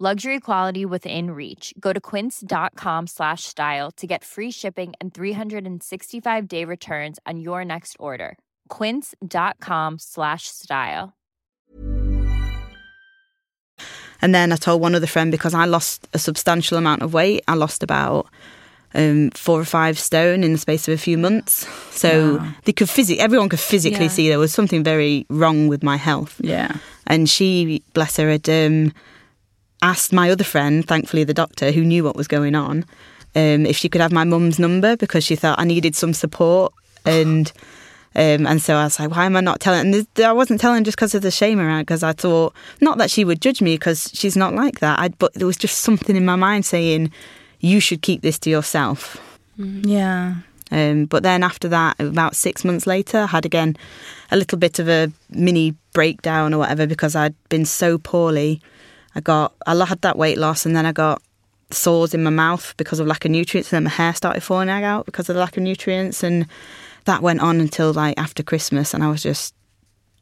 Luxury 0.00 0.40
quality 0.40 0.84
within 0.84 1.30
reach. 1.30 1.72
Go 1.78 1.92
to 1.92 2.00
quince.com 2.00 3.06
slash 3.06 3.44
style 3.44 3.92
to 3.92 4.08
get 4.08 4.24
free 4.24 4.50
shipping 4.50 4.92
and 5.00 5.14
365 5.14 6.48
day 6.48 6.64
returns 6.64 7.20
on 7.24 7.38
your 7.38 7.64
next 7.64 7.94
order. 8.00 8.36
Quince.com 8.68 10.00
slash 10.00 10.48
style. 10.48 11.12
And 14.20 14.34
then 14.34 14.52
I 14.52 14.56
told 14.56 14.80
one 14.82 14.96
other 14.96 15.06
friend 15.06 15.30
because 15.30 15.54
I 15.54 15.64
lost 15.66 16.08
a 16.12 16.18
substantial 16.18 16.76
amount 16.76 17.02
of 17.02 17.12
weight. 17.14 17.44
I 17.46 17.54
lost 17.54 17.84
about 17.84 18.26
um, 18.96 19.30
four 19.30 19.60
or 19.60 19.64
five 19.64 19.96
stone 19.96 20.42
in 20.42 20.50
the 20.52 20.58
space 20.58 20.88
of 20.88 20.94
a 20.94 20.98
few 20.98 21.16
months. 21.18 21.68
So 21.92 22.38
Wow. 22.38 22.48
they 22.64 22.72
could 22.72 22.90
physically, 22.90 23.20
everyone 23.20 23.48
could 23.48 23.60
physically 23.60 24.06
Yeah. 24.06 24.10
see 24.10 24.28
there 24.28 24.40
was 24.40 24.52
something 24.52 24.82
very 24.82 25.24
wrong 25.30 25.68
with 25.68 25.84
my 25.84 25.96
health. 25.98 26.40
Yeah. 26.42 26.78
And 27.06 27.30
she, 27.30 27.84
bless 27.92 28.16
her, 28.16 28.28
had 28.30 28.48
um, 28.48 28.92
asked 29.84 30.12
my 30.12 30.30
other 30.30 30.44
friend, 30.44 30.86
thankfully 30.86 31.24
the 31.24 31.34
doctor, 31.34 31.70
who 31.70 31.84
knew 31.84 32.04
what 32.04 32.16
was 32.16 32.28
going 32.28 32.54
on, 32.54 32.84
um, 33.36 33.66
if 33.66 33.76
she 33.76 33.88
could 33.88 34.00
have 34.00 34.12
my 34.12 34.24
mum's 34.24 34.58
number 34.58 34.96
because 34.96 35.24
she 35.24 35.36
thought 35.36 35.58
I 35.58 35.64
needed 35.64 35.94
some 35.94 36.14
support. 36.14 36.72
And 37.04 37.52
um, 38.16 38.46
and 38.46 38.62
so 38.62 38.76
I 38.76 38.84
was 38.84 38.98
like, 38.98 39.10
why 39.10 39.26
am 39.26 39.36
I 39.36 39.40
not 39.40 39.60
telling? 39.60 39.92
And 39.92 40.06
I 40.20 40.32
wasn't 40.32 40.60
telling 40.60 40.84
just 40.84 40.96
because 40.96 41.14
of 41.14 41.22
the 41.22 41.30
shame 41.30 41.58
around. 41.58 41.82
Because 41.82 42.02
I 42.02 42.12
thought 42.12 42.54
not 42.80 42.98
that 42.98 43.10
she 43.10 43.24
would 43.24 43.40
judge 43.40 43.60
me 43.60 43.74
because 43.74 44.10
she's 44.14 44.36
not 44.36 44.54
like 44.54 44.78
that. 44.80 44.98
I, 44.98 45.08
but 45.08 45.34
there 45.34 45.46
was 45.46 45.56
just 45.56 45.78
something 45.78 46.16
in 46.16 46.24
my 46.24 46.36
mind 46.36 46.64
saying, 46.64 47.12
you 47.58 47.80
should 47.80 48.02
keep 48.02 48.22
this 48.22 48.38
to 48.40 48.50
yourself. 48.50 49.20
Yeah. 49.56 50.36
Um, 50.70 51.06
but 51.06 51.22
then 51.22 51.42
after 51.42 51.68
that, 51.68 51.98
about 52.00 52.36
six 52.36 52.64
months 52.64 52.86
later, 52.86 53.18
I 53.18 53.26
had 53.26 53.44
again 53.44 53.76
a 54.30 54.36
little 54.36 54.58
bit 54.58 54.78
of 54.78 54.88
a 54.88 55.10
mini 55.30 55.74
breakdown 55.92 56.54
or 56.54 56.58
whatever 56.58 56.86
because 56.86 57.16
I'd 57.16 57.34
been 57.48 57.64
so 57.64 57.98
poorly. 57.98 58.60
I 59.14 59.20
got 59.20 59.54
I 59.66 59.74
had 59.84 60.00
that 60.02 60.18
weight 60.18 60.38
loss 60.38 60.66
and 60.66 60.74
then 60.74 60.86
I 60.86 60.92
got 60.92 61.22
sores 61.70 62.14
in 62.14 62.22
my 62.22 62.30
mouth 62.30 62.74
because 62.76 63.00
of 63.00 63.06
lack 63.06 63.24
of 63.24 63.30
nutrients 63.30 63.72
and 63.72 63.76
then 63.76 63.84
my 63.84 63.90
hair 63.90 64.14
started 64.14 64.42
falling 64.42 64.68
out 64.68 65.06
because 65.06 65.28
of 65.28 65.34
the 65.34 65.40
lack 65.40 65.56
of 65.56 65.62
nutrients 65.62 66.22
and 66.22 66.46
that 67.04 67.22
went 67.22 67.40
on 67.40 67.60
until 67.60 67.92
like 67.92 68.18
after 68.18 68.42
Christmas 68.42 68.94
and 68.94 69.02
I 69.02 69.10
was 69.10 69.22
just 69.22 69.54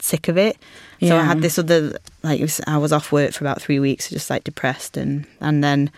sick 0.01 0.29
of 0.29 0.37
it. 0.37 0.57
So 1.01 1.17
I 1.17 1.23
had 1.23 1.41
this 1.41 1.59
other 1.59 1.99
like 2.23 2.39
it 2.39 2.45
was, 2.45 2.61
I 2.67 2.79
was 2.79 2.93
off 2.93 3.11
work 3.11 3.33
for 3.33 3.45
about 3.45 3.61
three 3.61 3.81
weeks, 3.81 4.09
just 4.09 4.31
like 4.31 4.45
depressed 4.45 4.97
and 4.97 5.27
and 5.41 5.65
then 5.65 5.91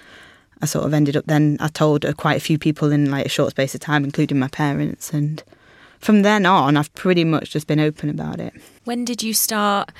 I 0.62 0.66
sort 0.66 0.87
of 0.87 0.94
ended 0.94 1.16
up 1.16 1.26
then 1.26 1.59
I 1.61 1.68
told 1.68 2.07
uh, 2.07 2.14
quite 2.14 2.38
a 2.38 2.40
few 2.40 2.59
people 2.59 2.90
in 2.90 3.11
like 3.11 3.26
a 3.26 3.28
short 3.28 3.50
space 3.50 3.74
of 3.74 3.80
time, 3.80 4.02
including 4.04 4.38
my 4.38 4.48
parents, 4.48 5.12
and 5.12 5.42
from 5.98 6.22
then 6.22 6.46
on 6.46 6.76
I've 6.78 6.92
pretty 6.94 7.24
much 7.24 7.50
just 7.50 7.66
been 7.66 7.80
open 7.80 8.09
about 8.09 8.40
it. 8.40 8.54
When 8.85 9.04
did 9.04 9.22
you 9.22 9.35
start? 9.35 9.90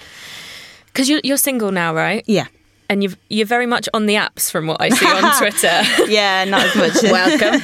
Because 0.87 1.11
you're, 1.11 1.21
you're 1.25 1.37
single 1.37 1.71
now, 1.71 1.95
right? 1.95 2.23
Yeah, 2.27 2.47
And 2.91 3.03
you've, 3.03 3.17
you're 3.31 3.47
very 3.47 3.67
much 3.67 3.89
on 3.95 4.07
the 4.07 4.15
apps 4.15 4.51
from 4.51 4.67
what 4.67 4.81
I 4.81 4.91
see 4.91 5.07
on 5.07 5.39
Twitter. 5.39 5.83
yeah, 6.13 6.45
not 6.45 6.65
as 6.65 6.77
much. 6.77 7.03
Welcome. 7.11 7.61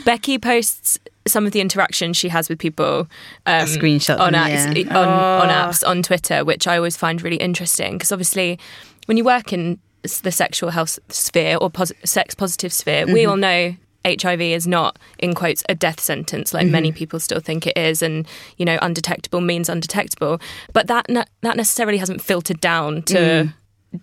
Becky 0.04 0.38
posts 0.38 0.98
some 1.26 1.46
of 1.46 1.52
the 1.52 1.60
interactions 1.60 2.16
she 2.16 2.28
has 2.28 2.48
with 2.48 2.58
people 2.58 3.06
um, 3.46 3.66
screenshot 3.66 4.18
on 4.18 4.32
them, 4.32 4.48
apps, 4.50 4.84
yeah. 4.86 4.98
on, 4.98 5.08
on 5.08 5.48
apps 5.48 5.86
on 5.86 6.02
Twitter, 6.02 6.44
which 6.44 6.66
I 6.66 6.76
always 6.76 6.96
find 6.96 7.20
really 7.22 7.36
interesting 7.36 7.94
because 7.94 8.12
obviously 8.12 8.58
when 9.06 9.16
you 9.16 9.24
work 9.24 9.52
in 9.52 9.78
the 10.22 10.32
sexual 10.32 10.70
health 10.70 10.98
sphere 11.10 11.56
or 11.60 11.68
pos- 11.70 11.92
sex 12.04 12.34
positive 12.34 12.72
sphere, 12.72 13.06
we 13.06 13.20
Mm-hmm. 13.22 13.30
all 13.30 13.36
know 13.36 13.76
HIV 14.06 14.40
is 14.40 14.66
not 14.66 14.98
in 15.18 15.34
quotes 15.34 15.62
a 15.68 15.74
death 15.74 16.00
sentence 16.00 16.54
like 16.54 16.64
Mm-hmm. 16.64 16.72
many 16.72 16.92
people 16.92 17.20
still 17.20 17.40
think 17.40 17.66
it 17.66 17.76
is, 17.76 18.00
and 18.00 18.26
you 18.56 18.64
know 18.64 18.78
undetectable 18.80 19.40
means 19.42 19.68
undetectable, 19.68 20.40
but 20.72 20.86
that 20.86 21.08
ne- 21.10 21.24
that 21.42 21.56
necessarily 21.56 21.98
hasn't 21.98 22.22
filtered 22.22 22.60
down 22.60 23.02
to 23.02 23.14
Mm. 23.18 23.54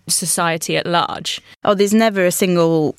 Society 0.08 0.76
at 0.76 0.86
large. 0.86 1.40
oh, 1.64 1.74
there's 1.74 1.94
never 1.94 2.24
a 2.26 2.32
single 2.32 2.94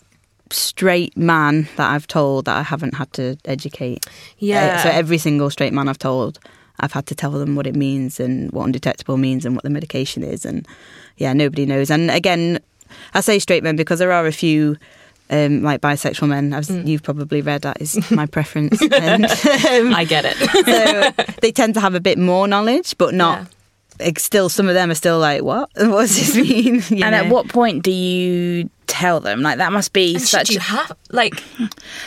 straight 0.50 1.15
man 1.17 1.67
that 1.76 1.91
I've 1.91 2.08
told 2.08 2.45
that 2.45 2.56
I 2.58 2.63
haven't 2.63 2.93
had 2.95 3.12
to 3.13 3.38
educate. 3.45 4.06
Yeah. 4.39 4.76
Uh, 4.78 4.84
so 4.84 4.89
every 4.89 5.17
single 5.17 5.50
straight 5.50 5.73
man 5.73 5.89
I've 5.89 6.00
told, 6.00 6.39
I've 6.80 6.93
had 6.93 7.06
to 7.08 7.15
tell 7.15 7.32
them 7.32 7.56
what 7.56 7.67
it 7.67 7.76
means 7.76 8.19
and 8.19 8.52
what 8.52 8.65
undetectable 8.65 9.17
means 9.17 9.45
and 9.45 9.56
what 9.56 9.63
the 9.63 9.69
medication 9.69 10.23
is. 10.23 10.45
And 10.45 10.65
yeah, 11.17 11.34
nobody 11.34 11.65
knows. 11.65 11.89
And 11.91 12.10
again, 12.10 12.60
I 13.13 13.19
say 13.21 13.39
straight 13.39 13.63
men 13.63 13.76
because 13.76 14.00
there 14.00 14.12
are 14.13 14.26
a 14.28 14.32
few. 14.32 14.78
Um, 15.30 15.62
like 15.62 15.82
bisexual 15.82 16.30
men, 16.30 16.54
as 16.54 16.69
Mm. 16.69 16.88
you've 16.88 17.04
probably 17.04 17.41
read, 17.41 17.63
that 17.63 17.82
is 17.82 18.10
my 18.12 18.26
preference. 18.28 18.82
and, 18.82 19.26
um, 19.69 19.93
I 19.93 20.06
get 20.08 20.23
it. 20.23 20.38
so 20.38 21.34
they 21.41 21.52
tend 21.52 21.73
to 21.73 21.82
have 21.82 21.95
a 21.95 22.00
bit 22.00 22.17
more 22.17 22.47
knowledge, 22.47 22.97
but 22.97 23.13
not. 23.13 23.45
Still, 24.17 24.49
some 24.49 24.67
of 24.67 24.73
them 24.73 24.89
are 24.91 24.95
still 24.95 25.19
like, 25.19 25.43
"What? 25.43 25.69
What 25.75 26.01
does 26.07 26.15
this 26.15 26.36
mean?" 26.49 26.83
You 26.89 27.03
and 27.03 27.15
at 27.15 27.29
what 27.29 27.47
point 27.49 27.83
do 27.83 27.91
you 27.91 28.69
tell 28.88 29.19
them? 29.19 29.41
Like 29.41 29.57
that 29.57 29.71
must 29.71 29.93
be 29.93 30.15
And 30.15 30.23
such. 30.23 30.47
should 30.47 30.55
you 30.55 30.60
have 30.62 30.91
like? 31.12 31.36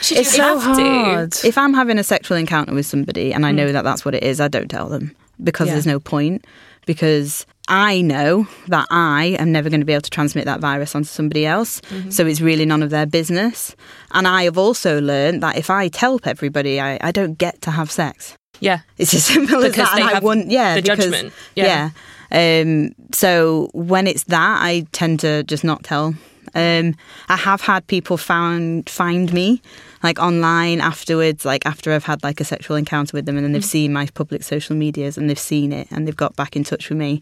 Should 0.01 0.17
it's 0.17 0.37
you 0.37 0.43
so 0.43 0.59
have 0.59 0.77
to? 0.77 0.83
hard. 0.83 1.35
If 1.43 1.57
I'm 1.57 1.73
having 1.73 1.97
a 1.99 2.03
sexual 2.03 2.37
encounter 2.37 2.73
with 2.73 2.85
somebody 2.85 3.33
and 3.33 3.45
I 3.45 3.51
mm. 3.51 3.55
know 3.55 3.71
that 3.71 3.83
that's 3.83 4.03
what 4.05 4.15
it 4.15 4.23
is, 4.23 4.39
I 4.41 4.47
don't 4.47 4.69
tell 4.69 4.89
them 4.89 5.15
because 5.43 5.67
Yeah. 5.67 5.73
there's 5.73 5.87
no 5.87 5.99
point. 5.99 6.45
Because 6.87 7.45
I 7.67 8.01
know 8.01 8.47
that 8.67 8.87
I 8.89 9.37
am 9.39 9.51
never 9.51 9.69
going 9.69 9.81
to 9.81 9.85
be 9.85 9.93
able 9.93 10.01
to 10.01 10.09
transmit 10.09 10.45
that 10.45 10.59
virus 10.59 10.95
onto 10.95 11.07
somebody 11.07 11.45
else. 11.45 11.79
Mm-hmm. 11.81 12.09
So 12.09 12.25
it's 12.25 12.41
really 12.41 12.65
none 12.65 12.81
of 12.81 12.89
their 12.89 13.05
business. 13.05 13.75
And 14.13 14.27
I 14.27 14.43
have 14.43 14.57
also 14.57 14.99
learned 14.99 15.43
that 15.43 15.57
if 15.57 15.69
I 15.69 15.89
tell 15.89 16.19
everybody, 16.23 16.81
I, 16.81 16.97
I 16.99 17.11
don't 17.11 17.37
get 17.37 17.61
to 17.61 17.71
have 17.71 17.91
sex. 17.91 18.35
Yeah. 18.61 18.79
It's 18.97 19.13
as 19.13 19.25
simple 19.25 19.63
as 19.65 19.75
that. 19.75 19.93
and 19.95 20.03
I 20.03 20.19
want, 20.19 20.49
yeah, 20.49 20.75
the 20.75 20.81
because- 20.81 20.97
judgment. 21.05 21.33
Yeah. 21.55 21.89
yeah. 22.31 22.61
Um, 22.61 22.95
so 23.11 23.69
when 23.73 24.07
it's 24.07 24.23
that, 24.25 24.59
I 24.61 24.85
tend 24.93 25.19
to 25.19 25.43
just 25.43 25.63
not 25.65 25.83
tell. 25.83 26.15
Um, 26.55 26.95
I 27.29 27.35
have 27.37 27.61
had 27.61 27.85
people 27.87 28.15
found 28.17 28.89
find 28.89 29.31
me 29.33 29.61
like 30.03 30.17
online 30.19 30.79
afterwards, 30.81 31.43
like 31.45 31.65
after 31.65 31.91
I've 31.91 32.05
had 32.05 32.23
like 32.23 32.39
a 32.39 32.45
sexual 32.45 32.77
encounter 32.77 33.15
with 33.17 33.25
them, 33.25 33.35
and 33.37 33.43
then 33.45 33.51
they've 33.51 33.63
seen 33.65 33.91
my 33.93 34.07
public 34.13 34.43
social 34.43 34.75
medias 34.75 35.17
and 35.17 35.29
they've 35.29 35.37
seen 35.39 35.71
it 35.73 35.87
and 35.91 36.07
they've 36.07 36.15
got 36.15 36.35
back 36.37 36.55
in 36.55 36.63
touch 36.63 36.89
with 36.89 36.97
me. 36.97 37.21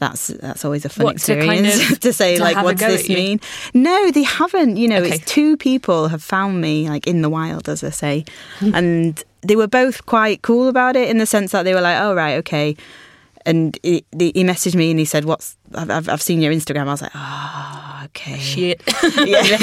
That's 0.00 0.28
that's 0.28 0.64
always 0.64 0.84
a 0.84 0.88
fun 0.88 1.04
What, 1.06 1.18
to 1.18 1.36
kind 1.36 1.66
experience 1.66 1.90
of- 1.92 2.00
to 2.06 2.12
say 2.12 2.36
to 2.36 2.42
like, 2.42 2.62
what's 2.62 2.80
this 2.80 3.08
mean? 3.08 3.40
No, 3.74 4.10
they 4.12 4.22
haven't. 4.22 4.76
You 4.76 4.88
know, 4.88 4.98
Okay. 5.02 5.16
it's 5.16 5.24
two 5.24 5.56
people 5.56 6.08
have 6.08 6.22
found 6.22 6.60
me 6.60 6.88
like 6.88 7.06
in 7.06 7.20
the 7.22 7.28
wild, 7.30 7.68
as 7.68 7.82
I 7.84 7.90
say, 7.90 8.24
and 8.60 9.22
they 9.42 9.56
were 9.56 9.68
both 9.68 10.04
quite 10.06 10.42
cool 10.42 10.68
about 10.68 10.96
it 10.96 11.08
in 11.08 11.18
the 11.18 11.26
sense 11.26 11.52
that 11.52 11.62
they 11.64 11.74
were 11.74 11.80
like, 11.80 12.00
"Oh 12.00 12.14
right, 12.14 12.36
okay." 12.38 12.76
And 13.46 13.78
he, 13.82 14.04
he 14.18 14.44
messaged 14.44 14.74
me 14.74 14.90
and 14.90 14.98
he 14.98 15.04
said, 15.04 15.24
"What's 15.24 15.56
I've, 15.74 16.08
I've 16.08 16.20
seen 16.22 16.40
your 16.42 16.52
Instagram." 16.52 16.82
I 16.88 16.90
was 16.90 17.02
like, 17.02 17.12
"Oh, 17.14 18.02
okay." 18.06 18.38
Shit. 18.38 18.82
Yeah. 19.26 19.42
Here 19.42 19.58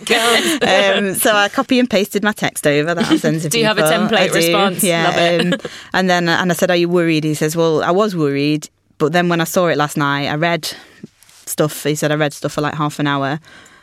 it 0.00 0.04
goes. 0.06 1.08
um, 1.12 1.14
so 1.14 1.32
I 1.34 1.48
copy 1.48 1.78
and 1.78 1.88
pasted 1.90 2.22
my 2.22 2.32
text 2.32 2.66
over 2.66 2.94
that 2.94 3.04
I 3.04 3.16
sent 3.16 3.42
to 3.42 3.48
Do 3.50 3.58
you 3.58 3.64
have 3.66 3.78
a 3.78 3.82
template 3.82 4.32
response? 4.32 4.82
Yeah. 4.82 5.38
Um, 5.40 5.54
and 5.92 6.08
then 6.08 6.28
and 6.28 6.50
I 6.50 6.54
said, 6.54 6.70
"Are 6.70 6.76
you 6.76 6.88
worried?" 6.88 7.24
He 7.24 7.34
says, 7.34 7.56
"Well, 7.56 7.82
I 7.82 7.90
was 7.90 8.16
worried, 8.16 8.68
but 8.98 9.12
then 9.12 9.28
when 9.28 9.40
I 9.40 9.44
saw 9.44 9.66
it 9.66 9.76
last 9.76 9.96
night, 9.96 10.28
I 10.28 10.34
read 10.36 10.70
stuff. 11.46 11.84
He 11.84 11.94
said 11.96 12.12
I 12.12 12.14
read 12.14 12.32
stuff 12.32 12.52
for 12.52 12.60
like 12.60 12.74
half 12.74 12.98
an 12.98 13.06
hour." 13.06 13.40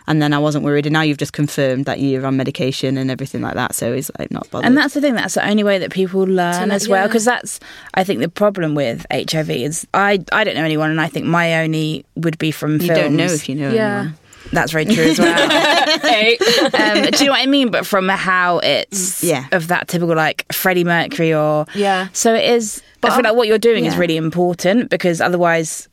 And 0.07 0.21
then 0.21 0.33
I 0.33 0.37
wasn't 0.37 0.63
worried, 0.63 0.85
and 0.85 0.93
now 0.93 1.01
you've 1.01 1.17
just 1.17 1.33
confirmed 1.33 1.85
that 1.85 1.99
you're 1.99 2.25
on 2.25 2.37
medication 2.37 2.97
and 2.97 3.09
everything 3.09 3.41
like 3.41 3.55
that. 3.55 3.73
So 3.75 3.93
he's 3.93 4.11
like 4.19 4.29
not 4.31 4.49
bothered. 4.51 4.67
And 4.67 4.77
that's 4.77 4.93
the 4.93 5.01
thing. 5.01 5.15
That's 5.15 5.33
the 5.33 5.47
only 5.47 5.63
way 5.63 5.79
that 5.79 5.91
people 5.91 6.21
learn 6.21 6.69
le- 6.69 6.75
as 6.75 6.87
well. 6.87 7.01
yeah. 7.03 7.07
Because 7.07 7.25
that's, 7.25 7.59
I 7.95 8.03
think, 8.03 8.19
the 8.19 8.29
problem 8.29 8.75
with 8.75 9.05
HIV 9.11 9.49
is 9.49 9.87
I, 9.93 10.23
I 10.31 10.43
don't 10.43 10.55
know 10.55 10.63
anyone, 10.63 10.91
and 10.91 11.01
I 11.01 11.07
think 11.07 11.25
my 11.25 11.63
only 11.63 12.05
would 12.15 12.37
be 12.37 12.51
from 12.51 12.73
you 12.73 12.87
films. 12.87 12.99
don't 12.99 13.15
know 13.15 13.25
if 13.25 13.49
you 13.49 13.55
know 13.55 13.71
Yeah. 13.71 13.99
anyone. 14.01 14.17
That's 14.51 14.71
very 14.71 14.85
true 14.85 15.05
as 15.05 15.17
well. 15.17 15.35
Um, 16.75 17.01
do 17.11 17.17
you 17.19 17.25
know 17.25 17.31
what 17.31 17.41
I 17.41 17.45
mean? 17.47 17.71
But 17.71 17.85
from 17.87 18.07
how 18.09 18.59
it's 18.59 19.23
Yeah. 19.23 19.45
of 19.51 19.69
that 19.69 19.87
typical 19.87 20.15
like 20.15 20.45
Freddie 20.53 20.83
Mercury 20.83 21.33
or 21.33 21.65
Yeah. 21.73 22.09
So 22.13 22.33
it 22.35 22.45
is. 22.51 22.81
But 23.01 23.11
I 23.11 23.15
feel 23.15 23.23
like 23.23 23.35
what 23.35 23.47
you're 23.47 23.57
doing 23.57 23.85
is 23.85 23.95
really 23.97 24.17
important 24.17 24.89
because 24.91 25.19
otherwise 25.21 25.87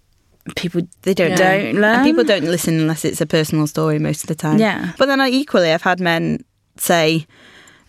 people 0.57 0.83
They 1.03 1.15
don't 1.15 1.37
don't 1.37 1.75
learn. 1.77 1.97
And 1.97 2.05
people 2.05 2.25
don't 2.25 2.45
listen 2.45 2.79
unless 2.81 3.05
it's 3.05 3.21
a 3.21 3.27
personal 3.27 3.67
story 3.67 3.99
most 3.99 4.23
of 4.25 4.29
the 4.29 4.35
time. 4.35 4.59
Yeah. 4.59 4.93
But 4.99 5.07
then 5.07 5.21
I 5.21 5.29
equally, 5.29 5.71
I've 5.73 5.83
had 5.83 6.01
men 6.01 6.45
say 6.77 7.27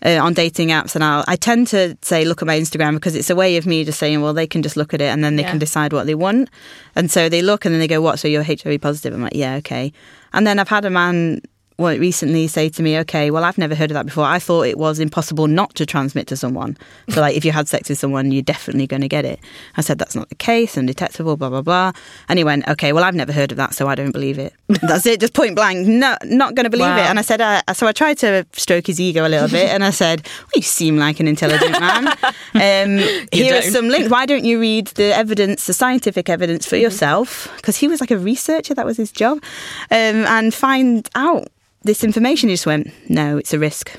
uh, 0.04 0.18
on 0.22 0.34
dating 0.34 0.68
apps, 0.68 0.94
and 0.94 1.02
I'll, 1.02 1.24
I 1.26 1.36
tend 1.36 1.66
to 1.68 1.96
say, 2.02 2.24
look 2.24 2.42
at 2.42 2.46
my 2.46 2.58
Instagram 2.58 2.94
because 2.94 3.14
it's 3.14 3.30
a 3.30 3.36
way 3.36 3.56
of 3.56 3.66
me 3.66 3.84
just 3.84 3.98
saying, 3.98 4.20
well, 4.20 4.34
they 4.34 4.46
can 4.46 4.62
just 4.62 4.76
look 4.76 4.92
at 4.94 5.00
it 5.00 5.06
and 5.06 5.24
then 5.24 5.36
they 5.36 5.42
Yeah. 5.42 5.50
can 5.50 5.58
decide 5.58 5.92
what 5.92 6.06
they 6.06 6.14
want. 6.14 6.50
And 6.94 7.10
so 7.10 7.28
they 7.28 7.42
look 7.42 7.64
and 7.64 7.72
then 7.74 7.80
they 7.80 7.88
go, 7.88 8.00
what? 8.02 8.18
So 8.18 8.28
you're 8.28 8.42
HIV 8.44 8.80
positive? 8.80 9.14
I'm 9.14 9.22
like, 9.22 9.34
yeah, 9.34 9.54
okay. 9.56 9.92
And 10.32 10.46
then 10.46 10.58
I've 10.58 10.68
had 10.68 10.84
a 10.84 10.90
man 10.90 11.40
well, 11.78 11.96
recently 11.98 12.46
say 12.46 12.68
to 12.68 12.82
me, 12.82 12.98
okay, 13.00 13.30
well, 13.30 13.42
I've 13.44 13.58
never 13.58 13.74
heard 13.74 13.90
of 13.90 13.94
that 13.94 14.06
before. 14.06 14.24
I 14.24 14.38
thought 14.38 14.62
it 14.62 14.78
was 14.78 15.00
impossible 15.00 15.48
not 15.48 15.74
to 15.74 15.84
transmit 15.86 16.26
to 16.28 16.36
someone. 16.36 16.76
So, 17.10 17.20
like, 17.20 17.36
if 17.36 17.44
you 17.44 17.52
had 17.52 17.68
sex 17.68 17.88
with 17.88 17.98
someone, 17.98 18.32
you're 18.32 18.42
definitely 18.42 18.86
going 18.86 19.02
to 19.02 19.08
get 19.08 19.24
it. 19.24 19.38
I 19.76 19.82
said, 19.82 19.98
that's 19.98 20.14
not 20.16 20.28
the 20.30 20.34
case, 20.34 20.76
undetectable, 20.76 21.36
blah, 21.36 21.50
blah, 21.50 21.60
blah. 21.62 21.92
And 22.28 22.38
he 22.38 22.44
went, 22.44 22.66
okay, 22.66 22.92
well, 22.92 23.04
I've 23.04 23.14
never 23.14 23.30
heard 23.32 23.50
of 23.52 23.56
that, 23.58 23.74
so 23.74 23.86
I 23.88 23.94
don't 23.94 24.10
believe 24.10 24.38
it. 24.38 24.52
That's 24.82 25.04
it, 25.06 25.20
just 25.20 25.34
point 25.34 25.54
blank, 25.54 25.86
no, 25.86 26.16
not 26.24 26.54
going 26.54 26.64
to 26.64 26.70
believe 26.70 26.86
Wow. 26.86 26.96
it. 26.96 27.10
And 27.10 27.18
I 27.18 27.22
said, 27.22 27.40
uh, 27.40 27.60
so 27.74 27.86
I 27.86 27.92
tried 27.92 28.18
to 28.18 28.46
stroke 28.52 28.86
his 28.86 28.98
ego 29.00 29.26
a 29.26 29.28
little 29.28 29.48
bit, 29.48 29.68
and 29.70 29.84
I 29.84 29.90
said, 29.90 30.22
well, 30.24 30.50
you 30.56 30.62
seem 30.62 30.96
like 30.96 31.20
an 31.20 31.28
intelligent 31.28 31.72
man. 31.72 32.16
Um, 32.54 32.98
here 33.32 33.56
are 33.58 33.62
some 33.62 33.88
links. 33.88 34.08
Why 34.10 34.26
don't 34.26 34.44
you 34.44 34.60
read 34.60 34.86
the 34.88 35.14
evidence, 35.14 35.66
the 35.66 35.72
scientific 35.74 36.28
evidence 36.30 36.64
Mm-hmm. 36.64 36.70
for 36.70 36.76
yourself? 36.76 37.52
Because 37.56 37.76
he 37.76 37.88
was 37.88 38.00
like 38.00 38.10
a 38.12 38.18
researcher, 38.18 38.74
that 38.74 38.86
was 38.86 38.96
his 38.96 39.10
job, 39.12 39.38
um, 39.90 40.24
and 40.26 40.54
find 40.54 41.08
out 41.16 41.48
this 41.84 42.02
information. 42.02 42.48
He 42.48 42.54
just 42.54 42.66
went, 42.66 42.90
no, 43.08 43.38
it's 43.38 43.52
a 43.52 43.58
risk. 43.58 43.92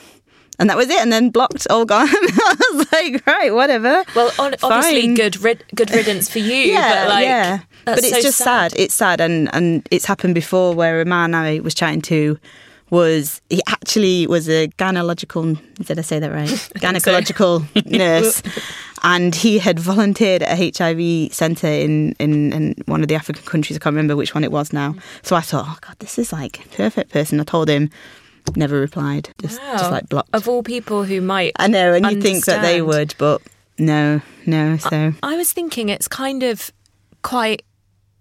And 0.57 0.69
that 0.69 0.77
was 0.77 0.89
it, 0.89 0.99
and 0.99 1.11
then 1.11 1.31
blocked, 1.31 1.67
all 1.69 1.85
gone. 1.85 2.07
I 2.11 2.55
was 2.71 2.91
like, 2.91 3.27
right, 3.27 3.53
whatever. 3.53 4.05
Well, 4.15 4.31
on, 4.39 4.55
obviously, 4.63 5.13
good 5.13 5.41
rid- 5.41 5.65
good 5.75 5.91
riddance 5.91 6.29
for 6.29 6.39
you. 6.39 6.55
Yeah, 6.55 7.03
but 7.03 7.09
like, 7.09 7.25
yeah. 7.25 7.59
But 7.83 7.97
it's 7.97 8.09
so 8.09 8.21
just 8.21 8.37
sad. 8.37 8.73
It's 8.77 8.95
sad, 8.95 9.19
and 9.19 9.53
and 9.53 9.85
it's 9.91 10.05
happened 10.05 10.33
before 10.33 10.73
where 10.73 11.01
a 11.01 11.05
man 11.05 11.35
I 11.35 11.59
was 11.59 11.73
chatting 11.75 12.01
to 12.03 12.39
was 12.89 13.41
he 13.49 13.61
actually 13.67 14.27
was 14.27 14.47
a 14.47 14.67
gynecological 14.77 15.59
did 15.85 15.97
I 15.97 16.03
say 16.03 16.19
that 16.19 16.31
right 16.31 16.47
gynecological 16.75 17.65
nurse 17.85 18.43
and 19.05 19.35
he 19.35 19.59
had 19.59 19.79
volunteered 19.79 20.41
at 20.41 20.59
a 20.59 20.71
HIV 20.75 21.31
centre 21.31 21.67
in, 21.67 22.13
in, 22.19 22.51
in 22.51 22.75
one 22.87 23.01
of 23.01 23.07
the 23.07 23.15
African 23.15 23.45
countries 23.45 23.77
I 23.77 23.79
can't 23.79 23.93
remember 23.93 24.15
which 24.15 24.33
one 24.33 24.43
it 24.43 24.51
was 24.51 24.73
now. 24.73 24.95
So 25.21 25.35
I 25.35 25.41
thought 25.41 25.65
oh 25.67 25.77
god 25.79 25.95
this 25.99 26.17
is 26.19 26.33
like 26.33 26.69
perfect 26.71 27.11
person. 27.11 27.39
I 27.39 27.43
told 27.43 27.69
him 27.69 27.89
never 28.55 28.79
replied 28.79 29.29
just 29.39 29.61
just 29.61 29.91
like 29.91 30.09
blocked. 30.09 30.33
Of 30.33 30.47
all 30.47 30.63
people 30.63 31.03
who 31.03 31.21
might, 31.21 31.53
I 31.57 31.67
know 31.67 31.93
and 31.93 32.05
you 32.11 32.21
think 32.21 32.45
that 32.45 32.61
they 32.61 32.81
would 32.81 33.13
but 33.17 33.41
no 33.77 34.21
no 34.45 34.77
so. 34.77 35.13
I 35.23 35.37
was 35.37 35.53
thinking 35.53 35.89
it's 35.89 36.07
kind 36.07 36.43
of 36.43 36.71
quite, 37.21 37.63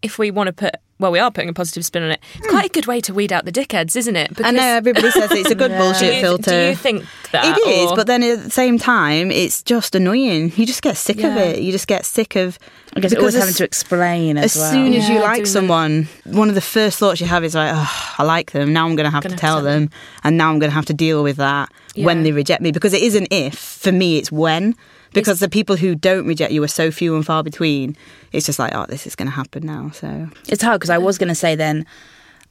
if 0.03 0.19
we 0.19 0.31
want 0.31 0.49
to 0.49 0.53
put, 0.53 0.77
well, 0.99 1.11
we 1.11 1.19
are 1.19 1.31
putting 1.31 1.49
a 1.51 1.53
positive 1.53 1.85
spin 1.85 2.03
on 2.05 2.11
it. 2.13 2.21
It's 2.37 2.47
quite 2.49 2.65
a 2.67 2.69
good 2.69 2.87
way 2.87 3.01
to 3.03 3.13
weed 3.13 3.33
out 3.33 3.45
the 3.45 3.53
dickheads, 3.53 3.97
isn't 3.97 4.15
it? 4.17 4.31
I 4.45 4.51
know 4.53 4.63
everybody 4.63 5.11
says 5.11 5.31
it's 5.33 5.51
a 5.51 5.55
good 5.55 5.71
do 5.73 5.77
bullshit 5.77 6.15
you, 6.17 6.21
filter 6.21 6.51
do 6.51 6.69
you 6.71 6.77
think 6.77 7.05
that? 7.33 7.57
It 7.59 7.67
is, 7.69 7.91
or- 7.91 7.97
but 7.97 8.07
then 8.07 8.23
at 8.23 8.43
the 8.45 8.51
same 8.51 8.79
time, 8.79 9.31
it's 9.31 9.63
just 9.63 9.95
annoying. 9.95 10.53
You 10.57 10.67
just 10.67 10.83
get 10.83 10.97
sick 10.97 11.19
of 11.25 11.37
it. 11.37 11.59
You 11.61 11.73
just 11.73 11.87
get 11.89 12.05
sick 12.07 12.37
of. 12.37 12.59
I 12.97 13.01
guess 13.01 13.13
always 13.15 13.35
as- 13.35 13.41
having 13.43 13.55
to 13.57 13.65
explain 13.65 14.39
as, 14.39 14.55
As 14.57 14.61
well. 14.63 14.73
soon 14.73 14.95
as 14.95 15.09
you 15.09 15.19
like 15.21 15.35
doing 15.35 15.45
the- 15.45 15.51
someone, 15.51 16.09
one 16.25 16.49
of 16.49 16.55
the 16.55 16.61
first 16.61 16.99
thoughts 17.01 17.21
you 17.21 17.27
have 17.27 17.43
is 17.43 17.55
like, 17.57 17.73
oh, 17.75 18.15
I 18.19 18.23
like 18.23 18.53
them. 18.53 18.73
Now 18.73 18.87
I'm 18.87 18.95
going 18.95 19.05
to 19.05 19.11
have 19.11 19.25
Gonna 19.25 19.35
to 19.35 19.41
tell 19.41 19.57
have 19.57 19.65
to 19.65 19.69
tell 19.71 19.81
them, 19.81 19.91
and 20.23 20.37
now 20.37 20.51
I'm 20.51 20.61
going 20.61 20.71
to 20.71 20.75
have 20.75 20.87
to 20.87 20.95
deal 20.95 21.23
with 21.25 21.37
that 21.39 21.73
when 21.97 22.23
they 22.23 22.31
reject 22.33 22.63
me 22.63 22.71
because 22.71 22.93
it 22.95 23.03
isn't 23.03 23.29
if. 23.33 23.55
For 23.59 23.91
me, 23.93 24.17
it's 24.19 24.31
when. 24.31 24.77
Because 25.15 25.41
the 25.41 25.49
people 25.49 25.77
who 25.77 25.95
don't 25.95 26.27
reject 26.27 26.53
you 26.53 26.63
are 26.63 26.69
so 26.69 26.91
few 26.91 27.15
and 27.17 27.25
far 27.25 27.43
between. 27.43 27.97
It's 28.33 28.47
just 28.47 28.59
like, 28.59 28.75
oh, 28.75 28.87
this 28.89 29.07
is 29.07 29.15
going 29.15 29.29
to 29.29 29.35
happen 29.35 29.65
now. 29.65 29.91
So 29.91 30.29
It's 30.49 30.63
hard 30.63 30.81
because 30.81 30.91
I 30.91 30.99
was 30.99 31.19
going 31.19 31.29
to 31.29 31.35
say 31.35 31.55
then, 31.55 31.87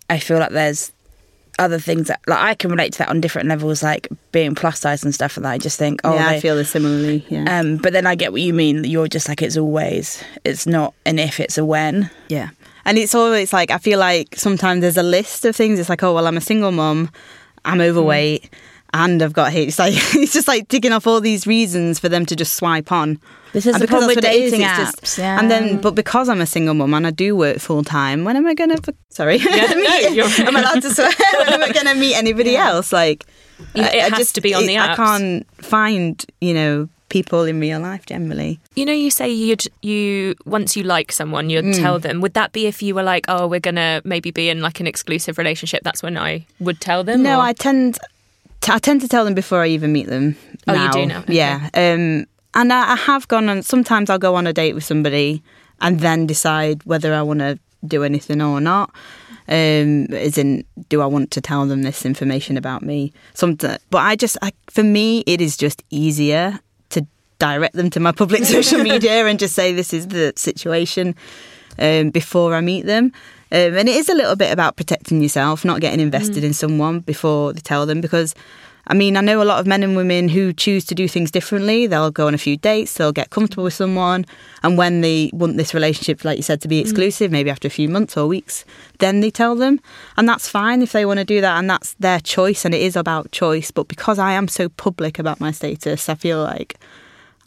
I 0.10 0.18
feel 0.20 0.40
like 0.40 0.52
there's 0.52 0.92
other 1.60 1.78
things 1.78 2.08
that 2.08 2.20
like 2.26 2.40
I 2.40 2.56
can 2.56 2.72
relate 2.72 2.94
to 2.94 3.00
that 3.00 3.10
on 3.10 3.22
different 3.22 3.48
levels, 3.48 3.84
like 3.84 4.08
being 4.32 4.56
plus 4.56 4.80
size 4.80 5.04
and 5.04 5.14
stuff 5.14 5.38
like 5.38 5.44
that. 5.44 5.52
I 5.52 5.58
just 5.60 5.78
think, 5.78 6.02
oh, 6.04 6.16
yeah, 6.16 6.30
I 6.30 6.40
feel 6.40 6.56
this 6.56 6.72
similarly. 6.72 7.26
Yeah, 7.30 7.60
Um, 7.60 7.78
but 7.78 7.94
then 7.94 8.08
I 8.08 8.16
get 8.16 8.32
what 8.32 8.42
you 8.42 8.54
mean. 8.54 8.84
You're 8.86 9.08
just 9.08 9.28
like 9.30 9.42
it's 9.42 9.58
always. 9.58 10.24
It's 10.44 10.66
not 10.66 10.94
an 11.06 11.20
if, 11.20 11.40
it's 11.40 11.58
a 11.58 11.66
when. 11.66 12.10
Yeah. 12.30 12.50
And 12.86 12.98
it's 12.98 13.16
always 13.16 13.54
like, 13.54 13.72
I 13.72 13.78
feel 13.78 14.00
like 14.00 14.36
sometimes 14.36 14.82
there's 14.82 14.98
a 14.98 15.04
list 15.04 15.46
of 15.46 15.56
things. 15.56 15.80
It's 15.80 15.90
like, 15.90 16.04
oh, 16.04 16.14
well, 16.14 16.28
I'm 16.28 16.38
a 16.38 16.42
single 16.42 16.72
mom, 16.72 17.10
I'm 17.66 17.80
overweight, 17.80 18.50
and 18.94 19.22
I've 19.22 19.34
got 19.34 19.54
H. 19.54 19.68
It's 19.70 19.80
like, 19.80 19.94
it's 20.16 20.34
just 20.34 20.48
like 20.48 20.68
ticking 20.68 20.92
off 20.94 21.08
all 21.08 21.20
these 21.22 21.46
reasons 21.48 22.00
for 22.00 22.10
them 22.10 22.26
to 22.28 22.36
just 22.36 22.54
swipe 22.56 22.92
on. 22.92 23.20
This 23.54 23.66
is 23.68 23.76
And 23.76 23.82
the 23.84 23.88
because 23.88 23.90
problem 24.06 24.08
with 24.08 24.16
that's 24.24 24.28
what 24.28 24.36
it 24.36 24.44
is, 24.46 24.52
dating 24.52 24.68
apps. 24.68 25.00
just- 25.02 25.18
yeah. 25.18 25.40
And 25.40 25.50
then, 25.52 25.80
but 25.82 25.94
because 25.96 26.28
I'm 26.30 26.42
a 26.42 26.46
single 26.46 26.74
mum 26.74 26.94
and 26.94 27.06
I 27.06 27.12
do 27.12 27.36
work 27.36 27.58
full 27.60 27.84
time, 27.84 28.24
when 28.24 28.36
am 28.36 28.48
I 28.48 28.54
going 28.56 28.76
to, 28.76 28.94
sorry, 29.10 29.38
no, 29.44 29.54
you're- 30.10 30.32
am 30.48 30.56
I 30.58 30.62
allowed 30.62 30.82
to 30.82 30.90
swear? 30.94 31.12
when 31.40 31.50
am 31.54 31.62
I 31.64 31.72
going 31.72 31.86
to 31.88 31.96
meet 31.96 32.16
anybody 32.16 32.56
else? 32.56 32.92
Like, 32.92 33.26
Yeah, 33.76 33.88
it 34.08 34.14
has 34.14 34.32
to 34.34 34.42
be 34.42 34.54
on 34.56 34.66
the 34.66 34.78
I 34.80 34.88
apps. 34.90 34.96
can't 34.96 35.48
find, 35.64 36.26
you 36.42 36.54
know, 36.56 36.90
people 37.10 37.44
in 37.44 37.60
real 37.60 37.80
life 37.80 38.08
generally. 38.08 38.60
You 38.74 38.86
know, 38.88 38.92
you 38.94 39.12
say 39.12 39.30
you'd 39.30 39.68
you 39.84 40.34
once 40.46 40.76
you 40.76 40.82
like 40.82 41.12
someone, 41.12 41.52
you'd 41.52 41.64
Mm. 41.66 41.76
tell 41.80 42.00
them. 42.00 42.22
Would 42.22 42.34
that 42.34 42.54
be 42.54 42.66
if 42.66 42.82
you 42.82 42.96
were 42.96 43.04
like, 43.04 43.26
oh, 43.28 43.46
we're 43.46 43.60
gonna 43.60 44.02
maybe 44.04 44.32
be 44.32 44.50
in 44.50 44.62
like 44.62 44.80
an 44.80 44.88
exclusive 44.88 45.38
relationship? 45.38 45.84
That's 45.84 46.02
when 46.02 46.18
I 46.18 46.48
would 46.60 46.82
tell 46.82 47.04
them. 47.04 47.22
No, 47.22 47.38
or- 47.38 47.44
I 47.44 47.54
tend 47.54 48.00
I 48.68 48.80
tend 48.80 49.02
to 49.02 49.08
tell 49.08 49.26
them 49.26 49.34
before 49.34 49.62
I 49.62 49.68
even 49.68 49.92
meet 49.92 50.08
them. 50.08 50.36
Oh, 50.68 50.74
you 50.74 50.92
do 50.92 51.06
now? 51.06 51.20
Okay. 51.20 51.34
Yeah. 51.34 51.70
Um, 51.74 52.26
and 52.54 52.72
I, 52.72 52.94
I 52.94 52.96
have 52.96 53.28
gone 53.28 53.50
on. 53.50 53.64
Sometimes 53.64 54.10
I'll 54.10 54.20
go 54.20 54.36
on 54.36 54.48
a 54.48 54.54
date 54.54 54.74
with 54.74 54.84
somebody 54.84 55.44
and 55.82 56.00
then 56.00 56.28
decide 56.28 56.84
whether 56.86 57.14
I 57.14 57.22
want 57.22 57.40
to 57.40 57.60
do 57.86 58.04
anything 58.04 58.42
or 58.42 58.62
not. 58.62 58.92
Um, 59.48 60.06
as 60.14 60.38
in, 60.38 60.64
do 60.88 61.02
I 61.02 61.06
want 61.06 61.32
to 61.32 61.42
tell 61.42 61.66
them 61.66 61.84
this 61.84 62.06
information 62.06 62.56
about 62.58 62.82
me? 62.82 63.12
Something, 63.34 63.78
but 63.90 63.98
I 63.98 64.16
just, 64.16 64.38
I, 64.42 64.54
for 64.70 64.84
me, 64.84 65.24
it 65.28 65.42
is 65.42 65.58
just 65.58 65.84
easier 65.90 66.60
to 66.90 67.06
direct 67.40 67.76
them 67.76 67.90
to 67.90 68.00
my 68.00 68.14
public 68.14 68.46
social 68.46 68.82
media 68.82 69.26
and 69.26 69.38
just 69.38 69.56
say 69.56 69.74
this 69.74 69.94
is 69.94 70.08
the 70.08 70.32
situation 70.38 71.16
um, 71.78 72.12
before 72.12 72.56
I 72.56 72.62
meet 72.62 72.86
them. 72.86 73.12
Um, 73.54 73.78
and 73.78 73.88
it 73.88 73.96
is 73.96 74.10
a 74.10 74.16
little 74.16 74.36
bit 74.36 74.52
about 74.52 74.76
protecting 74.78 75.22
yourself, 75.22 75.64
not 75.64 75.80
getting 75.80 76.00
invested 76.00 76.44
in 76.44 76.54
someone 76.54 77.02
before 77.02 77.54
they 77.54 77.62
tell 77.62 77.86
them. 77.86 78.02
Because, 78.02 78.34
I 78.88 78.96
mean, 78.96 79.16
I 79.16 79.22
know 79.22 79.44
a 79.44 79.46
lot 79.46 79.60
of 79.60 79.68
men 79.68 79.84
and 79.84 79.96
women 79.96 80.28
who 80.28 80.54
choose 80.54 80.84
to 80.86 80.96
do 80.96 81.08
things 81.08 81.30
differently. 81.30 81.86
They'll 81.86 82.10
go 82.10 82.26
on 82.26 82.34
a 82.34 82.40
few 82.40 82.58
dates, 82.58 82.96
they'll 82.96 83.12
get 83.12 83.30
comfortable 83.30 83.64
with 83.66 83.76
someone, 83.76 84.26
and 84.64 84.76
when 84.76 85.02
they 85.02 85.30
want 85.34 85.58
this 85.58 85.74
relationship, 85.76 86.26
like 86.26 86.38
you 86.38 86.44
said, 86.44 86.62
to 86.62 86.68
be 86.68 86.80
exclusive, 86.80 87.32
maybe 87.32 87.52
after 87.52 87.68
a 87.68 87.72
few 87.72 87.88
months 87.88 88.18
or 88.18 88.26
weeks, 88.28 88.66
then 88.98 89.20
they 89.22 89.30
tell 89.30 89.56
them. 89.56 89.80
And 90.18 90.28
that's 90.28 90.50
fine 90.50 90.82
if 90.82 90.92
they 90.92 91.06
want 91.06 91.20
to 91.20 91.26
do 91.26 91.40
that, 91.42 91.60
and 91.60 91.70
that's 91.70 91.94
their 92.00 92.20
choice, 92.20 92.66
and 92.66 92.74
it 92.74 92.82
is 92.82 92.96
about 92.96 93.32
choice. 93.32 93.70
But 93.70 93.88
because 93.88 94.18
I 94.18 94.32
am 94.32 94.48
so 94.48 94.68
public 94.68 95.20
about 95.20 95.40
my 95.40 95.52
status, 95.52 96.10
I 96.10 96.16
feel 96.16 96.42
like 96.42 96.76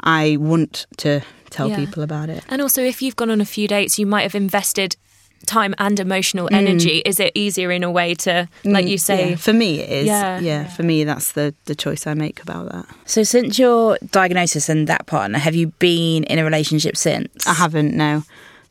I 0.00 0.36
want 0.38 0.86
to 0.98 1.22
tell 1.50 1.68
Yeah. 1.68 1.76
people 1.76 2.02
about 2.04 2.28
it. 2.28 2.44
And 2.48 2.62
also, 2.62 2.80
if 2.82 3.02
you've 3.02 3.16
gone 3.16 3.30
on 3.30 3.40
a 3.40 3.44
few 3.44 3.66
dates, 3.66 3.98
you 3.98 4.06
might 4.06 4.22
have 4.22 4.34
invested 4.36 4.96
time 5.44 5.74
and 5.78 6.00
emotional 6.00 6.48
energy. 6.50 7.02
Is 7.04 7.20
it 7.20 7.32
easier 7.34 7.70
in 7.70 7.84
a 7.84 7.90
way 7.90 8.14
to, 8.14 8.48
like 8.64 8.86
you 8.86 8.98
say, 8.98 9.16
Mm. 9.26 9.30
Yeah, 9.30 9.36
for 9.36 9.52
me 9.52 9.80
it 9.80 9.90
is. 9.90 10.06
Yeah. 10.06 10.40
Yeah, 10.40 10.64
for 10.68 10.82
me 10.82 11.04
that's 11.04 11.32
the 11.32 11.54
the 11.66 11.74
choice 11.74 12.06
I 12.06 12.14
make 12.14 12.42
about 12.42 12.72
that. 12.72 12.86
So 13.04 13.22
since 13.22 13.58
your 13.58 13.98
diagnosis 14.10 14.68
and 14.68 14.88
that 14.88 15.06
partner, 15.06 15.38
have 15.38 15.54
you 15.54 15.68
been 15.78 16.24
in 16.24 16.38
a 16.38 16.44
relationship 16.44 16.96
since? 16.96 17.46
I 17.46 17.52
haven't 17.54 17.94
no. 17.94 18.22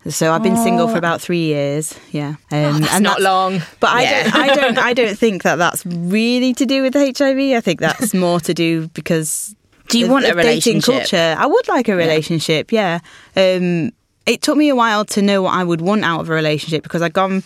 So 0.08 0.32
I've 0.32 0.43
been 0.43 0.56
single 0.58 0.88
for 0.88 0.97
about 0.97 1.19
three 1.19 1.45
years. 1.45 1.95
Yeah, 2.12 2.36
um, 2.51 2.82
that's 2.82 2.99
not 2.99 3.21
long. 3.21 3.62
But 3.80 3.89
I 3.89 4.04
Yeah. 4.04 4.23
don't. 4.23 4.36
I 4.36 4.56
don't. 4.56 4.78
I 4.78 4.93
don't 4.93 5.17
think 5.17 5.41
that 5.43 5.56
that's 5.56 5.84
really 5.86 6.54
to 6.56 6.65
do 6.67 6.84
with 6.84 6.93
HIV. 6.93 7.39
I 7.58 7.62
think 7.62 7.80
that's 7.80 8.13
more 8.25 8.39
to 8.41 8.54
do 8.54 8.88
because. 8.89 9.56
Do 9.88 9.97
you 9.97 10.06
of- 10.06 10.12
want 10.12 10.25
a 10.25 10.32
of 10.32 10.36
dating 10.38 10.75
relationship? 10.82 10.84
culture? 11.10 11.36
I 11.39 11.45
would 11.47 11.67
like 11.67 11.88
a 11.89 11.95
relationship. 11.95 12.71
Yeah. 12.71 12.99
Um, 13.36 13.91
it 14.26 14.42
took 14.42 14.58
me 14.58 14.70
a 14.70 14.76
while 14.76 15.06
to 15.06 15.22
know 15.22 15.42
what 15.44 15.54
I 15.54 15.64
would 15.64 15.82
want 15.82 16.04
out 16.04 16.22
of 16.22 16.30
a 16.30 16.34
relationship 16.34 16.84
because 16.84 17.02
I'd 17.02 17.14
gone. 17.14 17.44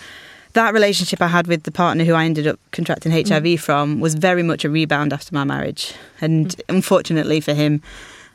That 0.54 0.74
relationship 0.74 1.22
I 1.22 1.28
had 1.28 1.46
with 1.46 1.62
the 1.64 1.72
partner 1.72 2.04
who 2.04 2.16
I 2.16 2.26
ended 2.26 2.48
up 2.48 2.60
contracting 2.72 3.12
HIV 3.12 3.44
Mm. 3.44 3.60
from 3.60 4.00
was 4.00 4.16
very 4.16 4.42
much 4.42 4.66
a 4.66 4.70
rebound 4.70 5.14
after 5.14 5.34
my 5.34 5.44
marriage, 5.44 5.94
and 6.22 6.56
unfortunately 6.68 7.40
for 7.40 7.54
him, 7.54 7.84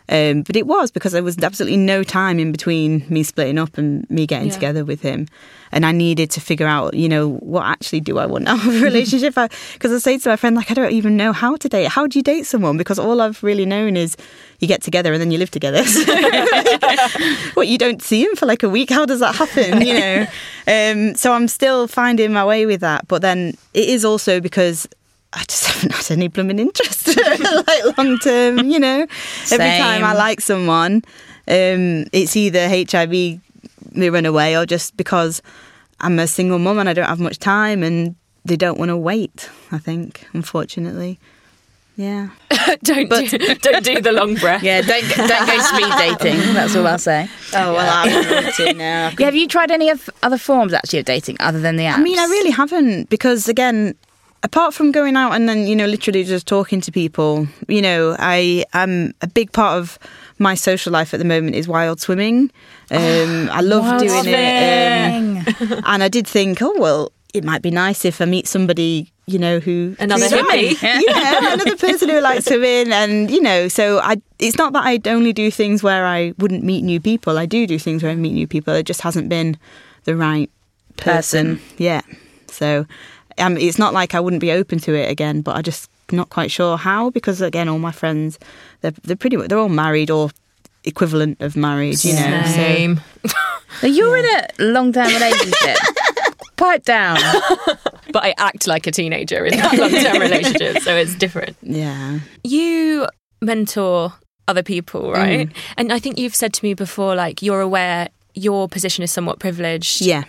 um, 0.09 0.43
but 0.43 0.55
it 0.57 0.67
was 0.67 0.90
because 0.90 1.12
there 1.12 1.23
was 1.23 1.38
absolutely 1.38 1.79
no 1.79 2.03
time 2.05 2.38
in 2.38 2.53
between 2.53 3.05
me 3.09 3.23
splitting 3.23 3.59
up 3.59 3.79
and 3.79 4.09
me 4.11 4.27
getting 4.27 4.49
Yeah. 4.49 4.55
together 4.55 4.85
with 4.85 5.01
him. 5.01 5.27
And 5.73 5.85
I 5.85 5.93
needed 5.93 6.31
to 6.33 6.40
figure 6.40 6.67
out, 6.69 6.95
you 6.95 7.09
know, 7.09 7.31
what 7.40 7.64
actually 7.64 8.01
do 8.01 8.19
I 8.19 8.27
want 8.27 8.47
out 8.47 8.64
of 8.64 8.77
a 8.77 8.81
relationship? 8.85 9.35
Because 9.73 9.93
I, 9.93 9.99
say 9.99 10.19
to 10.19 10.29
my 10.29 10.37
friend, 10.37 10.55
like, 10.55 10.71
I 10.71 10.75
don't 10.75 10.93
even 10.93 11.17
know 11.17 11.33
how 11.33 11.57
to 11.57 11.69
date. 11.69 11.88
How 11.88 12.07
do 12.07 12.19
you 12.19 12.23
date 12.23 12.45
someone? 12.47 12.77
Because 12.77 12.99
all 12.99 13.21
I've 13.21 13.43
really 13.43 13.67
known 13.67 13.97
is 13.97 14.17
you 14.61 14.69
get 14.69 14.83
together 14.83 15.12
and 15.12 15.21
then 15.21 15.31
you 15.33 15.38
live 15.38 15.51
together. 15.51 15.83
what, 17.55 17.67
you 17.69 17.79
don't 17.79 18.03
see 18.03 18.23
him 18.25 18.37
for 18.37 18.47
like 18.47 18.62
a 18.62 18.69
week? 18.69 18.90
How 18.90 19.05
does 19.07 19.21
that 19.21 19.35
happen? 19.35 19.81
You 19.85 19.95
know? 19.95 20.27
Um, 20.69 21.14
so 21.17 21.33
I'm 21.33 21.49
still 21.49 21.88
finding 21.88 22.33
my 22.33 22.45
way 22.45 22.67
with 22.67 22.81
that. 22.81 23.09
But 23.09 23.23
then 23.23 23.57
it 23.73 23.88
is 23.88 24.05
also 24.05 24.40
because 24.40 24.87
I 25.35 25.44
just 25.44 25.66
haven't 25.68 25.92
had 25.92 26.11
any 26.11 26.29
blooming 26.29 26.59
interest, 26.59 27.09
like 27.16 27.99
long 27.99 28.18
term, 28.18 28.59
you 28.70 28.79
know. 28.79 29.07
Every 29.51 29.79
time 29.79 30.05
I 30.05 30.14
like 30.14 30.40
someone, 30.40 31.03
um, 31.49 32.07
it's 32.12 32.37
either 32.37 32.68
HIV 32.68 33.40
they 33.92 34.11
run 34.11 34.27
away 34.27 34.57
or 34.57 34.66
just 34.66 34.97
because 34.97 35.40
I'm 36.01 36.18
a 36.18 36.27
single 36.27 36.59
mum 36.59 36.79
and 36.79 36.88
I 36.88 36.92
don't 36.92 37.07
have 37.07 37.20
much 37.20 37.38
time 37.38 37.83
and 37.83 38.16
they 38.44 38.57
don't 38.57 38.79
want 38.79 38.88
to 38.90 38.97
wait. 38.97 39.49
I 39.70 39.79
think, 39.79 40.27
unfortunately, 40.33 41.18
yeah. 41.97 42.31
don't 42.83 43.09
do, 43.09 43.38
don't 43.38 43.85
do 43.85 44.01
the 44.01 44.12
long 44.12 44.35
breath. 44.35 44.62
Yeah, 44.62 44.81
don't 44.81 45.09
don't 45.09 45.47
go 45.47 45.59
speed 45.61 45.92
dating. 45.99 46.55
That's 46.55 46.75
all 46.75 46.87
I'll 46.87 46.99
say. 46.99 47.29
Oh 47.55 47.73
well, 47.73 48.05
I'm 48.05 48.53
to 48.53 48.73
now. 48.75 49.12
Yeah, 49.16 49.27
have 49.27 49.37
you 49.37 49.47
tried 49.47 49.70
any 49.70 49.90
of 49.90 50.11
other 50.23 50.38
forms 50.38 50.73
actually 50.73 50.99
of 50.99 51.05
dating 51.05 51.37
other 51.38 51.61
than 51.61 51.77
the 51.77 51.85
apps? 51.85 51.94
I 51.99 52.03
mean, 52.03 52.18
I 52.18 52.25
really 52.25 52.51
haven't 52.51 53.11
because 53.11 53.49
again, 53.49 53.94
apart 54.45 54.75
from 54.75 54.93
going 54.93 55.17
out 55.17 55.33
and 55.33 55.49
then 55.49 55.67
you 55.67 55.75
know 55.75 55.87
literally 55.87 56.23
just 56.23 56.47
talking 56.47 56.81
to 56.83 56.93
people, 56.93 57.49
you 57.67 57.83
know, 57.83 58.15
I 58.19 58.65
am 58.75 59.13
a 59.23 59.27
big 59.27 59.51
part 59.53 59.79
of 59.79 59.99
my 60.39 60.55
social 60.55 60.93
life 60.93 61.15
at 61.15 61.19
the 61.19 61.25
moment 61.25 61.57
is 61.57 61.67
wild 61.67 62.01
swimming. 62.01 62.51
Um, 62.91 63.49
I 63.51 63.63
love 63.63 63.99
doing 63.99 64.27
it, 64.27 65.49
um, 65.71 65.83
and 65.87 66.03
I 66.03 66.09
did 66.09 66.29
think, 66.29 66.61
oh 66.61 66.75
well, 66.79 67.13
it 67.33 67.43
might 67.43 67.63
be 67.63 67.71
nice 67.71 68.05
if 68.05 68.21
I 68.21 68.27
meet 68.27 68.47
somebody 68.47 69.11
you 69.27 69.39
know 69.39 69.59
who 69.59 69.97
Another 69.99 70.27
hippie. 70.27 70.77
swimming. 70.77 71.05
yeah, 71.09 71.55
another 71.55 71.77
person 71.77 72.11
who 72.11 72.21
likes 72.21 72.45
swimming, 72.45 72.93
and 72.93 73.31
you 73.31 73.41
know, 73.41 73.69
so 73.69 74.01
I. 74.01 74.21
It's 74.39 74.59
not 74.59 74.75
that 74.75 74.85
I 74.85 75.01
only 75.07 75.33
do 75.33 75.51
things 75.51 75.83
where 75.83 76.05
I 76.05 76.35
wouldn't 76.39 76.63
meet 76.63 76.83
new 76.85 77.01
people. 77.01 77.39
I 77.39 77.47
do 77.47 77.67
do 77.67 77.79
things 77.79 78.03
where 78.03 78.13
I 78.13 78.17
meet 78.17 78.35
new 78.35 78.47
people. 78.47 78.75
It 78.75 78.85
just 78.85 79.01
hasn't 79.01 79.31
been 79.31 79.57
the 80.05 80.15
right 80.15 80.51
person, 80.99 81.57
Person. 81.57 81.61
Yeah, 81.79 82.03
so 82.49 82.87
um, 83.38 83.57
it's 83.57 83.79
not 83.79 83.92
like 83.92 84.14
I 84.14 84.20
wouldn't 84.20 84.40
be 84.40 84.53
open 84.53 84.79
to 84.81 84.94
it 84.94 85.11
again, 85.11 85.40
but 85.42 85.57
I 85.57 85.62
just 85.62 85.90
not 86.12 86.29
quite 86.31 86.51
sure 86.51 86.77
how 86.77 87.11
because 87.11 87.40
again, 87.40 87.68
all 87.68 87.79
my 87.79 87.92
friends 87.92 88.38
they're 88.83 88.92
they're 89.03 89.16
pretty 89.16 89.37
much 89.37 89.49
they're 89.49 89.59
all 89.59 89.68
married 89.68 90.11
or 90.11 90.31
equivalent 90.85 91.40
of 91.40 91.57
married, 91.57 92.05
you 92.05 92.12
know. 92.14 92.42
So 92.47 92.53
Same. 92.53 93.01
Now, 93.83 93.88
you're 93.88 94.16
in 94.16 94.25
a 94.25 94.47
long 94.61 94.92
term 94.92 95.09
relationship. 95.09 95.77
Pipe 96.57 96.85
down. 96.85 97.18
But 98.12 98.23
I 98.23 98.35
act 98.38 98.68
like 98.68 98.87
a 98.87 98.92
teenager 98.92 99.44
in 99.44 99.57
that 99.57 99.77
long 99.77 99.90
term 99.90 100.20
relationship, 100.20 100.79
so 100.83 100.94
it's 100.94 101.16
different. 101.16 101.57
yeah, 101.62 102.20
You 102.44 103.09
mentor 103.42 104.12
other 104.47 104.62
people, 104.62 105.11
right? 105.11 105.49
Mm. 105.49 105.57
And 105.77 105.92
I 105.92 105.99
think 105.99 106.16
you've 106.16 106.37
said 106.37 106.53
to 106.55 106.64
me 106.64 106.75
before, 106.75 107.16
like, 107.16 107.42
you're 107.42 107.61
aware 107.61 108.09
your 108.35 108.68
position 108.68 109.03
is 109.03 109.11
somewhat 109.11 109.40
privileged. 109.40 110.01
yeah. 110.03 110.23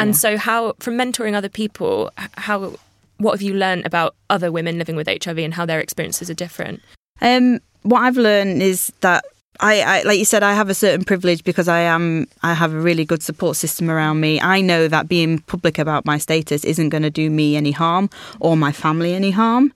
And 0.00 0.16
so, 0.16 0.36
how, 0.36 0.74
from 0.80 0.96
mentoring 0.96 1.34
other 1.34 1.48
people, 1.48 2.10
how, 2.16 2.74
what 3.18 3.32
have 3.32 3.42
you 3.42 3.54
learned 3.54 3.86
about 3.86 4.14
other 4.28 4.50
women 4.50 4.78
living 4.78 4.96
with 4.96 5.06
HIV 5.06 5.38
and 5.38 5.54
how 5.54 5.66
their 5.66 5.80
experiences 5.80 6.30
are 6.30 6.34
different? 6.34 6.80
Um, 7.20 7.60
what 7.82 8.00
I've 8.02 8.16
learned 8.16 8.62
is 8.62 8.92
that 9.00 9.24
I, 9.60 9.82
I, 9.82 10.02
like 10.02 10.18
you 10.18 10.24
said, 10.24 10.42
I 10.42 10.54
have 10.54 10.70
a 10.70 10.74
certain 10.74 11.04
privilege 11.04 11.44
because 11.44 11.68
I 11.68 11.80
am, 11.80 12.26
I 12.42 12.54
have 12.54 12.72
a 12.72 12.80
really 12.80 13.04
good 13.04 13.22
support 13.22 13.56
system 13.56 13.90
around 13.90 14.20
me. 14.20 14.40
I 14.40 14.62
know 14.62 14.88
that 14.88 15.08
being 15.08 15.40
public 15.40 15.78
about 15.78 16.06
my 16.06 16.16
status 16.16 16.64
isn't 16.64 16.88
going 16.88 17.02
to 17.02 17.10
do 17.10 17.28
me 17.28 17.56
any 17.56 17.72
harm 17.72 18.08
or 18.40 18.56
my 18.56 18.72
family 18.72 19.12
any 19.14 19.30
harm, 19.30 19.72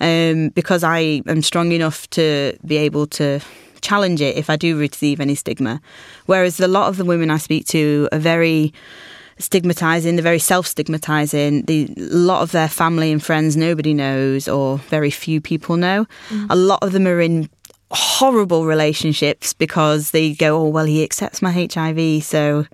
um, 0.00 0.48
because 0.50 0.82
I 0.82 1.22
am 1.26 1.42
strong 1.42 1.70
enough 1.70 2.10
to 2.10 2.56
be 2.66 2.76
able 2.78 3.06
to 3.08 3.40
challenge 3.80 4.20
it 4.20 4.36
if 4.36 4.50
I 4.50 4.56
do 4.56 4.76
receive 4.76 5.20
any 5.20 5.36
stigma. 5.36 5.80
Whereas 6.26 6.58
a 6.58 6.66
lot 6.66 6.88
of 6.88 6.96
the 6.96 7.04
women 7.04 7.30
I 7.30 7.38
speak 7.38 7.66
to 7.68 8.08
are 8.10 8.18
very 8.18 8.72
stigmatizing 9.38 10.16
they're 10.16 10.22
very 10.22 10.38
self-stigmatizing. 10.38 11.62
The 11.62 11.88
a 11.96 12.00
lot 12.14 12.42
of 12.42 12.52
their 12.52 12.68
family 12.68 13.12
and 13.12 13.22
friends 13.22 13.56
nobody 13.56 13.94
knows 13.94 14.48
or 14.48 14.78
very 14.78 15.10
few 15.10 15.40
people 15.40 15.76
know. 15.76 16.06
A 16.50 16.56
lot 16.56 16.82
of 16.82 16.92
them 16.92 17.06
are 17.06 17.20
in 17.20 17.48
horrible 17.90 18.66
relationships 18.66 19.54
because 19.54 20.10
they 20.10 20.34
go 20.34 20.60
oh 20.60 20.68
well 20.68 20.84
he 20.84 21.02
accepts 21.02 21.40
my 21.40 21.50
hiv 21.50 22.22
so 22.22 22.66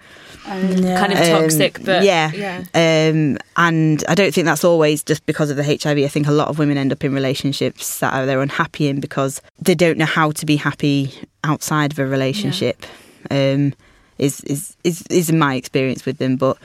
Kind 0.44 1.12
of 1.12 1.18
um, 1.20 1.42
toxic, 1.42 1.82
but 1.84 2.02
yeah. 2.02 2.30
yeah. 2.34 2.58
um 2.74 3.38
and 3.56 4.04
i 4.08 4.14
don't 4.14 4.34
think 4.34 4.44
that's 4.44 4.64
always 4.64 5.02
just 5.02 5.24
because 5.24 5.50
of 5.50 5.56
the 5.56 5.62
hiv 5.62 5.96
i 5.98 6.08
think 6.08 6.26
a 6.26 6.32
lot 6.32 6.48
of 6.48 6.58
women 6.58 6.76
end 6.76 6.92
up 6.92 7.04
in 7.04 7.14
relationships 7.14 8.00
that 8.00 8.12
are 8.12 8.26
they're 8.26 8.42
unhappy 8.42 8.88
in 8.88 8.98
because 9.00 9.40
they 9.60 9.74
don't 9.74 9.96
know 9.96 10.04
how 10.04 10.32
to 10.32 10.44
be 10.44 10.56
happy 10.56 11.14
outside 11.44 11.92
of 11.92 11.98
a 11.98 12.06
relationship. 12.06 12.84
Um 13.30 13.72
is 14.18 14.40
is 14.42 14.76
is 14.84 15.02
is 15.10 15.32
my 15.32 15.54
experience 15.54 16.04
with 16.06 16.18
them 16.18 16.36
but 16.36 16.56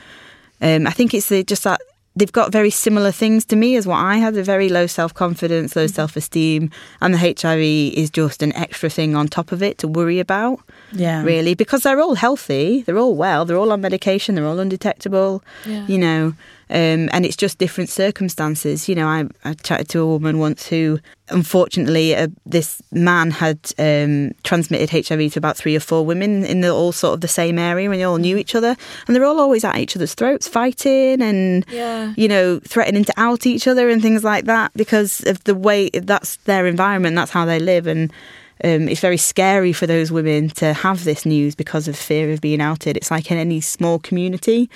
um 0.62 0.86
i 0.86 0.90
think 0.90 1.14
it's 1.14 1.28
the, 1.28 1.42
just 1.44 1.64
that 1.64 1.80
they've 2.16 2.32
got 2.32 2.52
very 2.52 2.70
similar 2.70 3.12
things 3.12 3.44
to 3.46 3.56
me 3.56 3.76
as 3.76 3.86
what 3.86 3.96
I 3.96 4.16
had 4.16 4.36
a 4.36 4.42
very 4.42 4.68
low 4.68 4.86
self 4.86 5.14
confidence, 5.14 5.76
low 5.76 5.86
self 5.86 6.16
esteem, 6.16 6.70
and 7.00 7.14
the 7.14 7.18
HIV 7.18 7.60
is 7.96 8.10
just 8.10 8.42
an 8.42 8.54
extra 8.54 8.90
thing 8.90 9.14
on 9.14 9.28
top 9.28 9.52
of 9.52 9.62
it 9.62 9.78
to 9.78 9.88
worry 9.88 10.18
about 10.18 10.60
Yeah. 10.92 11.22
really 11.22 11.54
because 11.54 11.82
they're 11.84 12.00
all 12.00 12.14
healthy 12.16 12.82
they're 12.82 12.98
all 12.98 13.14
well 13.14 13.44
they're 13.44 13.56
all 13.56 13.72
on 13.72 13.80
medication 13.80 14.34
they're 14.34 14.46
all 14.46 14.58
undetectable 14.58 15.42
Yeah. 15.66 15.86
you 15.86 15.98
know 15.98 16.34
um, 16.72 17.08
and 17.12 17.26
it's 17.26 17.36
just 17.36 17.58
different 17.58 17.90
circumstances 17.90 18.88
you 18.88 18.94
know 18.94 19.06
I, 19.08 19.24
I 19.44 19.54
chatted 19.54 19.88
to 19.90 20.00
a 20.00 20.06
woman 20.06 20.38
once 20.38 20.66
who 20.68 20.98
unfortunately 21.28 22.14
uh, 22.14 22.28
this 22.46 22.82
man 22.92 23.30
had 23.30 23.58
um, 23.78 24.32
transmitted 24.44 24.90
hiv 24.90 25.32
to 25.32 25.38
about 25.38 25.56
three 25.56 25.74
or 25.76 25.80
four 25.80 26.04
women 26.04 26.44
in 26.44 26.60
the 26.60 26.70
all 26.72 26.92
sort 26.92 27.14
of 27.14 27.20
the 27.22 27.28
same 27.28 27.58
area 27.58 27.90
and 27.90 27.98
they 27.98 28.04
all 28.04 28.18
knew 28.18 28.36
each 28.36 28.54
other 28.54 28.76
and 29.06 29.16
they're 29.16 29.24
all 29.24 29.40
always 29.40 29.64
at 29.64 29.78
each 29.78 29.96
other's 29.96 30.14
throats 30.14 30.46
fighting 30.48 31.20
and 31.22 31.64
Yeah. 31.70 32.14
you 32.16 32.28
know 32.28 32.60
threatening 32.60 33.04
to 33.04 33.12
out 33.16 33.46
each 33.46 33.66
other 33.66 33.88
and 33.88 34.00
things 34.02 34.22
like 34.24 34.44
that 34.46 34.70
because 34.74 35.22
of 35.26 35.42
the 35.44 35.54
way 35.54 35.90
that's 35.90 36.36
their 36.50 36.66
environment 36.66 37.16
that's 37.16 37.30
how 37.32 37.44
they 37.44 37.58
live 37.58 37.86
and 37.86 38.12
um, 38.64 38.88
it's 38.88 39.00
very 39.00 39.16
scary 39.16 39.72
for 39.72 39.86
those 39.86 40.10
women 40.12 40.48
to 40.50 40.72
have 40.72 41.04
this 41.04 41.24
news 41.24 41.54
because 41.54 41.88
of 41.88 41.96
fear 41.96 42.30
of 42.32 42.40
being 42.40 42.60
outed. 42.60 42.96
It's 42.96 43.10
like 43.10 43.30
in 43.30 43.38
any 43.38 43.60
small 43.60 43.98
community. 43.98 44.68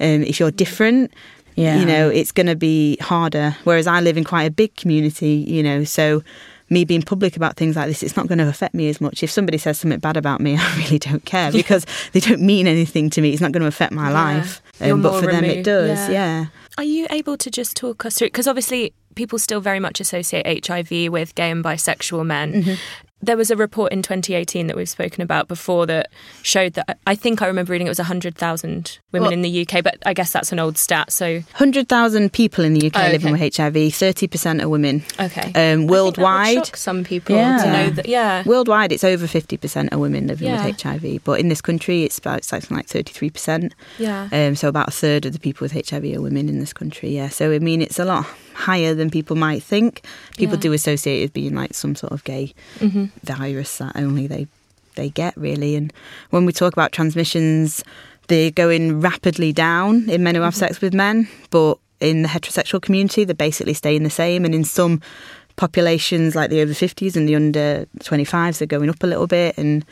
Um, 0.00 0.22
if 0.22 0.40
you're 0.40 0.50
different, 0.50 1.12
Yeah. 1.54 1.78
you 1.78 1.84
know, 1.86 2.08
it's 2.08 2.32
going 2.32 2.46
to 2.48 2.56
be 2.56 2.96
harder. 3.00 3.56
Whereas 3.64 3.86
I 3.86 4.00
live 4.00 4.16
in 4.16 4.24
quite 4.24 4.44
a 4.44 4.50
big 4.50 4.74
community, 4.76 5.44
you 5.46 5.62
know, 5.62 5.84
so 5.84 6.22
me 6.70 6.84
being 6.86 7.02
public 7.02 7.36
about 7.36 7.56
things 7.56 7.76
like 7.76 7.86
this, 7.86 8.02
it's 8.02 8.16
not 8.16 8.26
going 8.28 8.38
to 8.38 8.48
affect 8.48 8.74
me 8.74 8.88
as 8.88 9.00
much. 9.00 9.22
If 9.22 9.30
somebody 9.30 9.58
says 9.58 9.78
something 9.78 10.00
bad 10.00 10.16
about 10.16 10.40
me, 10.40 10.56
I 10.58 10.76
really 10.78 10.98
don't 10.98 11.24
care 11.24 11.52
because 11.52 11.84
they 12.12 12.20
don't 12.20 12.40
mean 12.40 12.66
anything 12.66 13.10
to 13.10 13.20
me. 13.20 13.32
It's 13.32 13.42
not 13.42 13.52
going 13.52 13.60
to 13.62 13.66
affect 13.68 13.92
my 13.92 14.08
Yeah. 14.08 14.14
life. 14.14 14.62
Um, 14.80 15.02
but 15.02 15.12
more 15.12 15.20
for 15.22 15.30
them, 15.30 15.44
it 15.44 15.62
does. 15.64 15.98
Yeah. 16.08 16.10
yeah. 16.10 16.46
Are 16.78 16.84
you 16.84 17.06
able 17.10 17.36
to 17.36 17.50
just 17.50 17.76
talk 17.76 18.04
us 18.06 18.16
through? 18.18 18.28
Because 18.28 18.48
obviously, 18.48 18.94
people 19.14 19.38
still 19.38 19.60
very 19.60 19.78
much 19.78 20.00
associate 20.00 20.66
HIV 20.66 21.12
with 21.12 21.34
gay 21.34 21.50
and 21.50 21.62
bisexual 21.62 22.24
men. 22.24 22.52
Mm-hmm. 22.54 22.74
There 23.24 23.36
was 23.36 23.50
a 23.52 23.56
report 23.56 23.92
in 23.92 24.02
2018 24.02 24.66
that 24.66 24.76
we've 24.76 24.88
spoken 24.88 25.22
about 25.22 25.46
before 25.46 25.86
that 25.86 26.10
showed 26.42 26.72
that 26.74 26.98
I 27.06 27.14
think 27.14 27.40
I 27.40 27.46
remember 27.46 27.70
reading 27.72 27.86
it 27.86 27.90
was 27.90 28.00
100,000 28.00 28.98
women 29.12 29.22
Well- 29.26 29.32
in 29.32 29.42
the 29.42 29.60
UK, 29.62 29.80
but 29.82 29.96
I 30.04 30.12
guess 30.12 30.32
that's 30.32 30.50
an 30.50 30.58
old 30.58 30.76
stat. 30.76 31.12
So, 31.12 31.42
100,000 31.52 32.32
people 32.32 32.64
in 32.64 32.74
the 32.74 32.86
UK 32.86 33.08
Oh, 33.08 33.12
living 33.12 33.30
with 33.32 33.40
HIV, 33.40 33.92
30% 33.92 34.60
are 34.60 34.68
women. 34.68 35.04
okay. 35.20 35.52
Um, 35.54 35.86
worldwide, 35.86 36.74
some 36.76 37.04
people 37.04 37.36
Yeah. 37.36 37.58
to 37.58 37.72
know 37.72 37.90
that. 37.90 38.06
Yeah. 38.08 38.42
Worldwide, 38.44 38.90
it's 38.90 39.04
over 39.04 39.26
50% 39.28 39.92
of 39.92 40.00
women 40.00 40.26
living 40.26 40.48
Yeah. 40.48 40.64
with 40.66 40.76
HIV, 40.82 41.20
but 41.22 41.38
in 41.38 41.48
this 41.48 41.60
country, 41.60 42.02
it's 42.02 42.18
about 42.18 42.44
something 42.44 42.76
like 42.76 42.88
33%. 42.88 43.72
Yeah. 43.98 44.28
Um, 44.32 44.56
so 44.56 44.66
about 44.68 44.88
a 44.88 44.92
third 44.92 45.26
of 45.26 45.32
the 45.32 45.38
people 45.38 45.64
with 45.64 45.72
HIV 45.72 46.12
are 46.16 46.20
women 46.20 46.48
in 46.48 46.58
this 46.58 46.72
country. 46.72 47.10
Yeah, 47.10 47.28
so 47.28 47.52
I 47.52 47.60
mean, 47.60 47.82
it's 47.82 47.98
a 48.00 48.04
lot 48.04 48.26
higher 48.54 48.94
than 48.94 49.10
people 49.10 49.36
might 49.36 49.62
think. 49.62 50.02
People 50.36 50.56
Yeah. 50.56 50.60
do 50.62 50.72
associate 50.72 51.20
it 51.20 51.24
as 51.24 51.30
being 51.30 51.54
like 51.54 51.74
some 51.74 51.94
sort 51.94 52.12
of 52.12 52.24
gay 52.24 52.52
Mhm. 52.80 53.10
virus 53.24 53.78
that 53.78 53.92
only 53.96 54.26
they 54.26 54.46
they 54.94 55.08
get 55.08 55.34
really. 55.38 55.74
And 55.74 55.90
when 56.30 56.44
we 56.44 56.52
talk 56.52 56.74
about 56.74 56.92
transmissions, 56.92 57.82
they're 58.28 58.50
going 58.50 59.00
rapidly 59.00 59.50
down 59.50 60.08
in 60.10 60.22
men 60.22 60.34
who 60.34 60.42
have 60.42 60.54
sex 60.54 60.82
with 60.82 60.92
men, 60.92 61.28
but 61.50 61.78
in 62.00 62.22
the 62.22 62.28
heterosexual 62.28 62.80
community, 62.82 63.24
they're 63.24 63.34
basically 63.34 63.72
staying 63.74 64.02
the 64.02 64.10
same. 64.10 64.44
And 64.44 64.54
in 64.54 64.64
some 64.64 65.00
populations, 65.56 66.34
like 66.34 66.50
the 66.50 66.60
over 66.60 66.74
50s 66.74 67.16
and 67.16 67.28
the 67.28 67.34
under 67.36 67.86
25s, 68.00 68.58
they're 68.58 68.66
going 68.66 68.90
up 68.90 69.02
a 69.02 69.06
little 69.06 69.26
bit. 69.26 69.56
And 69.56 69.84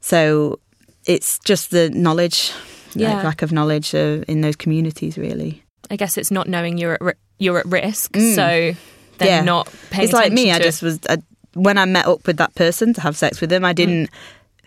so 0.00 0.58
it's 1.06 1.38
just 1.40 1.70
the 1.70 1.90
knowledge, 1.90 2.52
like, 2.94 3.24
lack 3.24 3.42
of 3.42 3.52
knowledge 3.52 3.94
uh, 3.94 4.22
in 4.28 4.40
those 4.42 4.56
communities, 4.56 5.16
really. 5.18 5.62
I 5.90 5.96
guess 5.96 6.16
it's 6.18 6.30
not 6.30 6.48
knowing 6.48 6.78
you're 6.78 6.94
at 6.94 7.16
you're 7.38 7.58
at 7.58 7.66
risk, 7.66 8.12
Mm. 8.12 8.34
so 8.34 8.76
they're 9.18 9.28
Yeah. 9.28 9.42
not 9.42 9.68
paying. 9.90 10.04
it's 10.04 10.12
like 10.12 10.32
me. 10.32 10.50
attention 10.50 10.62
I 10.62 10.64
just 10.64 10.82
was 10.82 10.98
I, 11.08 11.18
when 11.54 11.78
I 11.78 11.84
met 11.86 12.06
up 12.06 12.26
with 12.26 12.36
that 12.38 12.54
person 12.54 12.92
to 12.94 13.00
have 13.00 13.16
sex 13.16 13.40
with 13.40 13.50
them. 13.50 13.64
I 13.64 13.72
didn't 13.72 14.10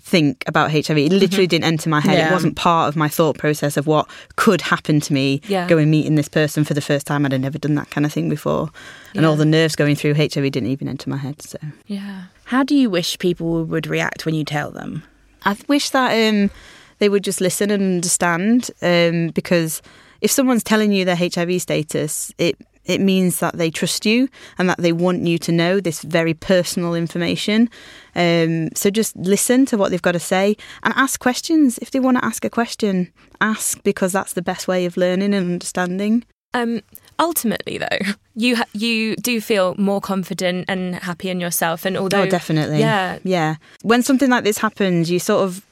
think 0.01 0.43
about 0.47 0.71
HIV. 0.71 0.97
It 0.97 1.11
literally 1.11 1.45
didn't 1.45 1.65
enter 1.65 1.87
my 1.87 1.99
head. 2.01 2.17
Yeah. 2.17 2.29
It 2.29 2.33
wasn't 2.33 2.55
part 2.55 2.89
of 2.89 2.95
my 2.95 3.07
thought 3.07 3.37
process 3.37 3.77
of 3.77 3.85
what 3.85 4.07
could 4.37 4.61
happen 4.61 4.99
to 5.01 5.13
me. 5.13 5.39
Yeah. 5.47 5.67
Going 5.67 5.91
meeting 5.91 6.15
this 6.15 6.27
person 6.27 6.63
for 6.63 6.73
the 6.73 6.81
first 6.81 7.05
time. 7.05 7.25
I'd 7.27 7.39
never 7.39 7.59
done 7.59 7.75
that 7.75 7.91
kind 7.91 8.07
of 8.07 8.13
thing 8.13 8.27
before, 8.27 8.71
and 9.13 9.23
all 9.25 9.35
the 9.35 9.45
nerves 9.45 9.75
going 9.75 9.95
through 9.95 10.15
HIV 10.15 10.49
didn't 10.51 10.69
even 10.69 10.87
enter 10.87 11.09
my 11.11 11.17
head. 11.17 11.41
So 11.43 11.59
Yeah. 11.85 12.23
How 12.45 12.63
do 12.63 12.73
you 12.75 12.89
wish 12.89 13.19
people 13.19 13.63
would 13.65 13.85
react 13.85 14.25
when 14.25 14.33
you 14.33 14.43
tell 14.43 14.71
them? 14.71 15.03
I 15.43 15.55
wish 15.67 15.91
that 15.91 16.11
um, 16.27 16.49
they 16.97 17.07
would 17.07 17.23
just 17.23 17.39
listen 17.39 17.69
and 17.69 17.83
understand 17.83 18.71
um, 18.81 19.27
because 19.35 19.83
if 20.21 20.31
someone's 20.31 20.63
telling 20.63 20.91
you 20.91 21.05
their 21.05 21.15
HIV 21.15 21.61
status, 21.61 22.33
it 22.37 22.57
it 22.85 23.01
means 23.01 23.39
that 23.39 23.55
they 23.55 23.69
trust 23.69 24.05
you 24.05 24.27
and 24.57 24.67
that 24.67 24.79
they 24.79 24.91
want 24.91 25.21
you 25.27 25.37
to 25.37 25.51
know 25.51 25.79
this 25.79 26.01
very 26.01 26.33
personal 26.33 26.95
information. 26.95 27.69
Um, 28.15 28.69
so 28.73 28.89
just 28.89 29.15
listen 29.15 29.67
to 29.67 29.77
what 29.77 29.91
they've 29.91 30.01
got 30.01 30.13
to 30.13 30.19
say 30.19 30.57
and 30.81 30.93
ask 30.97 31.19
questions. 31.19 31.77
If 31.77 31.91
they 31.91 31.99
want 31.99 32.17
to 32.17 32.25
ask 32.25 32.43
a 32.43 32.49
question, 32.49 33.11
ask 33.41 33.83
because 33.83 34.11
that's 34.11 34.33
the 34.33 34.41
best 34.41 34.67
way 34.67 34.85
of 34.85 34.97
learning 34.97 35.35
and 35.35 35.51
understanding. 35.51 36.25
Um, 36.53 36.81
ultimately, 37.19 37.77
though, 37.77 37.99
you 38.35 38.55
ha- 38.55 38.65
you 38.73 39.15
do 39.17 39.39
feel 39.39 39.75
more 39.77 40.01
confident 40.01 40.65
and 40.67 40.95
happy 40.95 41.29
in 41.29 41.39
yourself, 41.39 41.85
and 41.85 41.95
although 41.95 42.23
oh, 42.23 42.29
definitely. 42.29 42.79
yeah, 42.79 43.19
Yeah. 43.23 43.55
When 43.83 44.01
something 44.01 44.29
like 44.29 44.43
this 44.43 44.57
happens, 44.57 45.11
you 45.11 45.19
sort 45.19 45.43
of. 45.43 45.63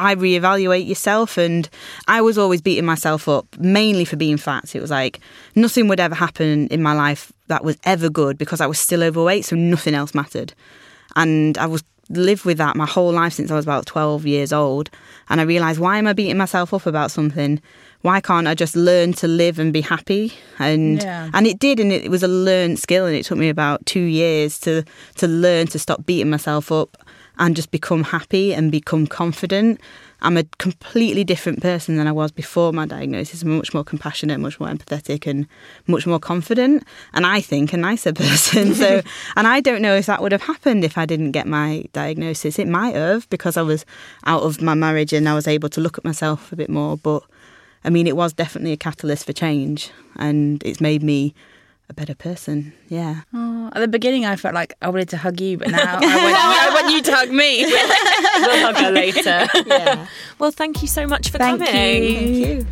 I 0.00 0.14
reevaluate 0.14 0.86
yourself. 0.86 1.36
And 1.38 1.68
I 2.08 2.20
was 2.20 2.38
always 2.38 2.60
beating 2.60 2.86
myself 2.86 3.28
up, 3.28 3.46
mainly 3.58 4.04
for 4.04 4.16
being 4.16 4.36
fat. 4.36 4.74
It 4.74 4.80
was 4.80 4.90
like 4.90 5.20
nothing 5.54 5.88
would 5.88 6.00
ever 6.00 6.14
happen 6.14 6.66
in 6.68 6.82
my 6.82 6.94
life 6.94 7.32
that 7.48 7.64
was 7.64 7.76
ever 7.84 8.08
good 8.08 8.38
because 8.38 8.60
I 8.60 8.66
was 8.66 8.78
still 8.78 9.02
overweight, 9.02 9.44
so 9.44 9.56
nothing 9.56 9.94
else 9.94 10.14
mattered. 10.14 10.52
And 11.16 11.58
I 11.58 11.66
was 11.66 11.82
lived 12.08 12.44
with 12.44 12.58
that 12.58 12.74
my 12.74 12.86
whole 12.86 13.12
life 13.12 13.34
since 13.34 13.50
I 13.52 13.54
was 13.54 13.64
about 13.64 13.86
12 13.86 14.26
years 14.26 14.52
old. 14.52 14.90
And 15.28 15.40
I 15.40 15.44
realised, 15.44 15.78
why 15.78 15.98
am 15.98 16.06
I 16.08 16.12
beating 16.12 16.36
myself 16.38 16.74
up 16.74 16.86
about 16.86 17.10
something? 17.12 17.60
Why 18.02 18.20
can't 18.20 18.48
I 18.48 18.54
just 18.54 18.74
learn 18.74 19.12
to 19.14 19.28
live 19.28 19.58
and 19.58 19.72
be 19.72 19.80
happy? 19.82 20.32
And 20.58 21.02
Yeah. 21.02 21.30
and 21.32 21.46
it 21.46 21.58
did, 21.58 21.78
and 21.78 21.92
it 21.92 22.10
was 22.10 22.22
a 22.22 22.28
learned 22.28 22.78
skill, 22.78 23.04
and 23.06 23.14
it 23.14 23.24
took 23.26 23.38
me 23.38 23.48
about 23.48 23.84
two 23.86 24.00
years 24.00 24.58
to 24.60 24.82
to 25.16 25.28
learn 25.28 25.66
to 25.68 25.78
stop 25.78 26.06
beating 26.06 26.30
myself 26.30 26.72
up 26.72 26.96
and 27.38 27.56
just 27.56 27.70
become 27.70 28.04
happy 28.04 28.52
and 28.52 28.70
become 28.70 29.06
confident. 29.06 29.80
I'm 30.22 30.36
a 30.36 30.44
completely 30.58 31.24
different 31.24 31.62
person 31.62 31.96
than 31.96 32.06
I 32.06 32.12
was 32.12 32.30
before 32.30 32.72
my 32.72 32.84
diagnosis. 32.86 33.42
I'm 33.42 33.56
much 33.56 33.72
more 33.72 33.84
compassionate, 33.84 34.38
much 34.38 34.60
more 34.60 34.68
empathetic, 34.68 35.26
and 35.26 35.46
much 35.86 36.06
more 36.06 36.18
confident. 36.18 36.84
And 37.14 37.24
I 37.24 37.40
think 37.40 37.72
a 37.72 37.78
nicer 37.78 38.12
person. 38.14 38.74
So, 38.74 39.02
and 39.36 39.46
I 39.46 39.60
don't 39.60 39.80
know 39.80 39.94
if 39.94 40.06
that 40.06 40.20
would 40.20 40.32
have 40.32 40.42
happened 40.42 40.84
if 40.84 40.98
I 40.98 41.06
didn't 41.06 41.30
get 41.30 41.46
my 41.46 41.84
diagnosis. 41.92 42.58
It 42.58 42.68
might 42.68 42.94
have 42.94 43.28
because 43.30 43.56
I 43.56 43.62
was 43.62 43.86
out 44.26 44.42
of 44.42 44.60
my 44.60 44.74
marriage 44.74 45.12
and 45.12 45.28
I 45.28 45.34
was 45.34 45.48
able 45.48 45.70
to 45.70 45.80
look 45.80 45.96
at 45.96 46.04
myself 46.04 46.52
a 46.52 46.56
bit 46.56 46.68
more. 46.68 46.98
But 46.98 47.22
I 47.84 47.90
mean, 47.90 48.06
it 48.06 48.16
was 48.16 48.32
definitely 48.32 48.72
a 48.72 48.76
catalyst 48.76 49.24
for 49.24 49.32
change, 49.32 49.90
and 50.16 50.62
it's 50.64 50.80
made 50.80 51.02
me 51.02 51.34
a 51.90 51.94
better 51.94 52.14
person. 52.14 52.72
Yeah. 52.88 53.22
Oh, 53.34 53.68
at 53.74 53.80
the 53.80 53.88
beginning, 53.88 54.24
I 54.24 54.36
felt 54.36 54.54
like 54.54 54.74
I 54.80 54.88
wanted 54.88 55.08
to 55.10 55.16
hug 55.16 55.40
you, 55.40 55.58
but 55.58 55.70
now 55.70 55.98
I 56.00 56.00
want, 56.22 56.36
I 56.36 56.82
want 56.82 56.94
you 56.94 57.02
to 57.02 57.14
hug 57.14 57.30
me. 57.30 57.64
we'll 57.66 58.66
hug 58.66 58.76
her 58.76 58.90
later. 58.92 59.48
Yeah. 59.66 60.06
Well, 60.38 60.50
thank 60.52 60.80
you 60.80 60.88
so 60.88 61.06
much 61.06 61.28
for 61.28 61.36
Thank 61.36 61.62
coming. 61.66 62.02
you. 62.34 62.46
you. 62.46 62.66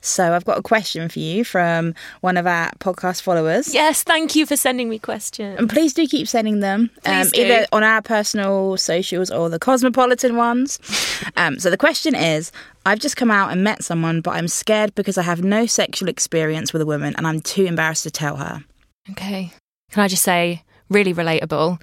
So 0.00 0.32
I've 0.32 0.44
got 0.44 0.58
a 0.58 0.62
question 0.62 1.08
for 1.08 1.18
you 1.18 1.42
from 1.42 1.94
one 2.20 2.36
of 2.36 2.46
our 2.46 2.70
podcast 2.78 3.22
followers. 3.22 3.74
Yes, 3.74 4.04
thank 4.04 4.36
you 4.36 4.46
for 4.46 4.56
sending 4.56 4.88
me 4.88 4.98
questions. 4.98 5.58
And 5.58 5.68
please 5.68 5.92
do 5.92 6.06
keep 6.06 6.28
sending 6.28 6.60
them, 6.60 6.90
um, 7.04 7.28
either 7.34 7.66
on 7.72 7.82
our 7.82 8.00
personal 8.00 8.76
socials 8.76 9.28
or 9.30 9.48
the 9.48 9.58
Cosmopolitan 9.58 10.36
ones. 10.36 10.78
Um, 11.36 11.58
so 11.58 11.68
the 11.68 11.76
question 11.76 12.14
is 12.14 12.52
I've 12.86 13.00
just 13.00 13.16
come 13.16 13.30
out 13.30 13.50
and 13.50 13.62
met 13.64 13.82
someone, 13.82 14.20
but 14.20 14.32
I'm 14.32 14.46
scared 14.48 14.94
because 14.94 15.18
I 15.18 15.22
have 15.22 15.42
no 15.42 15.66
sexual 15.66 16.08
experience 16.08 16.72
with 16.72 16.80
a 16.80 16.86
woman 16.86 17.14
and 17.16 17.26
I'm 17.26 17.40
too 17.40 17.64
embarrassed 17.64 18.04
to 18.04 18.10
tell 18.10 18.36
her. 18.36 18.64
Okay. 19.10 19.52
Can 19.90 20.02
I 20.02 20.08
just 20.08 20.22
say, 20.22 20.62
really 20.88 21.12
relatable? 21.12 21.80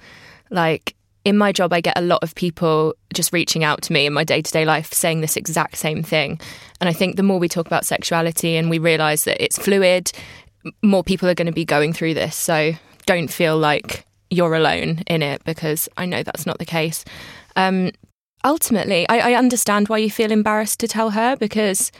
Like, 0.50 0.94
in 1.26 1.36
my 1.36 1.50
job, 1.50 1.72
I 1.72 1.80
get 1.80 1.98
a 1.98 2.02
lot 2.02 2.22
of 2.22 2.34
people 2.36 2.94
just 3.12 3.32
reaching 3.32 3.64
out 3.64 3.82
to 3.82 3.92
me 3.92 4.06
in 4.06 4.12
my 4.12 4.22
day 4.22 4.40
to 4.40 4.52
day 4.52 4.64
life 4.64 4.92
saying 4.92 5.20
this 5.22 5.36
exact 5.36 5.76
same 5.76 6.02
thing. 6.04 6.38
And 6.80 6.88
I 6.88 6.92
think 6.92 7.16
the 7.16 7.24
more 7.24 7.40
we 7.40 7.48
talk 7.48 7.66
about 7.66 7.84
sexuality 7.84 8.54
and 8.56 8.70
we 8.70 8.78
realize 8.78 9.24
that 9.24 9.42
it's 9.42 9.58
fluid, 9.58 10.12
more 10.82 11.02
people 11.02 11.28
are 11.28 11.34
going 11.34 11.46
to 11.46 11.52
be 11.52 11.64
going 11.64 11.92
through 11.92 12.14
this. 12.14 12.36
So 12.36 12.74
don't 13.06 13.26
feel 13.26 13.58
like 13.58 14.06
you're 14.30 14.54
alone 14.54 15.02
in 15.08 15.20
it 15.22 15.42
because 15.44 15.88
I 15.96 16.06
know 16.06 16.22
that's 16.22 16.46
not 16.46 16.58
the 16.58 16.64
case. 16.64 17.04
Um, 17.56 17.90
ultimately, 18.44 19.08
I, 19.08 19.32
I 19.32 19.34
understand 19.34 19.88
why 19.88 19.98
you 19.98 20.10
feel 20.12 20.30
embarrassed 20.30 20.78
to 20.80 20.88
tell 20.88 21.10
her 21.10 21.36
because. 21.36 21.90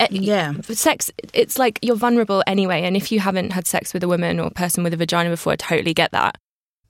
eh, 0.00 0.08
Yeah. 0.10 0.54
sex 0.62 1.10
it's 1.32 1.56
like 1.58 1.78
you're 1.82 1.94
vulnerable 2.06 2.42
anyway 2.48 2.82
and 2.82 2.96
if 2.96 3.12
you 3.12 3.20
haven't 3.20 3.52
had 3.52 3.66
sex 3.68 3.94
with 3.94 4.02
a 4.02 4.08
woman 4.08 4.40
or 4.40 4.50
person 4.50 4.82
with 4.82 4.92
a 4.94 4.96
vagina 4.96 5.30
before 5.30 5.52
i 5.52 5.56
totally 5.56 5.94
get 5.94 6.10
that 6.12 6.36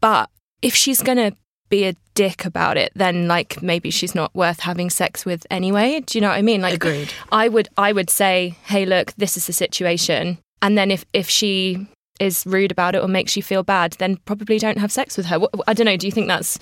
but 0.01 0.30
if 0.62 0.74
she's 0.74 1.03
gonna 1.03 1.32
be 1.72 1.84
a 1.86 1.96
dick 2.12 2.44
about 2.44 2.76
it 2.76 2.92
then 2.94 3.26
like 3.26 3.62
maybe 3.62 3.90
she's 3.90 4.14
not 4.14 4.32
worth 4.34 4.60
having 4.60 4.90
sex 4.90 5.24
with 5.24 5.46
anyway 5.50 6.00
do 6.00 6.18
you 6.18 6.20
know 6.20 6.28
what 6.28 6.36
i 6.36 6.42
mean 6.42 6.60
like 6.60 6.74
Agreed. 6.74 7.10
i 7.32 7.48
would 7.48 7.66
i 7.78 7.90
would 7.92 8.10
say 8.10 8.54
hey 8.64 8.84
look 8.84 9.14
this 9.14 9.38
is 9.38 9.46
the 9.46 9.54
situation 9.54 10.36
and 10.60 10.76
then 10.76 10.90
if 10.90 11.06
if 11.14 11.30
she 11.30 11.86
is 12.20 12.44
rude 12.44 12.70
about 12.70 12.94
it 12.94 13.02
or 13.02 13.08
makes 13.08 13.38
you 13.38 13.42
feel 13.42 13.62
bad 13.62 13.92
then 13.92 14.18
probably 14.26 14.58
don't 14.58 14.76
have 14.76 14.92
sex 14.92 15.16
with 15.16 15.24
her 15.24 15.40
i 15.66 15.72
don't 15.72 15.86
know 15.86 15.96
do 15.96 16.06
you 16.06 16.12
think 16.12 16.28
that's 16.28 16.58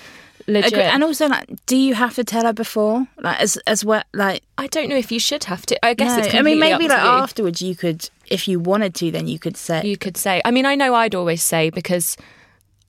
legit 0.47 0.73
Agree. 0.73 0.85
And 0.85 1.05
also, 1.05 1.29
like, 1.29 1.49
do 1.67 1.77
you 1.77 1.95
have 1.95 2.15
to 2.15 2.25
tell 2.25 2.45
her 2.45 2.53
before, 2.53 3.07
like, 3.19 3.39
as 3.41 3.57
as 3.67 3.85
well, 3.85 4.03
like? 4.15 4.43
i 4.59 4.67
don't 4.67 4.89
know 4.89 4.97
if 4.97 5.13
you 5.13 5.21
should 5.21 5.45
have 5.45 5.67
to 5.67 5.85
i 5.85 5.95
guess 5.95 6.17
no. 6.17 6.25
it's 6.25 6.35
I 6.35 6.43
mean, 6.43 6.59
maybe 6.59 6.89
like 6.89 7.03
you. 7.03 7.09
afterwards, 7.09 7.63
you 7.63 7.77
could, 7.77 8.09
if 8.27 8.49
you 8.49 8.59
wanted 8.59 8.95
to, 8.97 9.11
then 9.11 9.29
you 9.29 9.39
could 9.39 9.57
say, 9.57 9.83
you 9.85 9.97
could 9.97 10.17
say. 10.17 10.41
I 10.45 10.51
mean, 10.51 10.67
I 10.67 10.75
know 10.75 10.95
I'd 10.95 11.15
always 11.15 11.43
say 11.43 11.71
because 11.71 12.17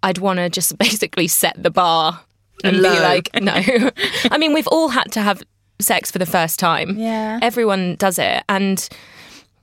I'd 0.03 0.17
want 0.17 0.37
to 0.37 0.49
just 0.49 0.77
basically 0.79 1.27
set 1.27 1.61
the 1.61 1.69
bar 1.71 2.21
and 2.63 2.77
be 2.77 2.81
like, 2.81 3.29
no. 3.41 3.53
I 4.31 4.37
mean, 4.37 4.53
we've 4.53 4.67
all 4.67 4.89
had 4.89 5.11
to 5.13 5.21
have 5.21 5.41
sex 5.79 6.11
for 6.11 6.19
the 6.19 6.25
first 6.25 6.59
time. 6.59 6.97
Yeah. 6.97 7.39
Everyone 7.41 7.95
does 7.95 8.19
it. 8.19 8.43
And 8.47 8.87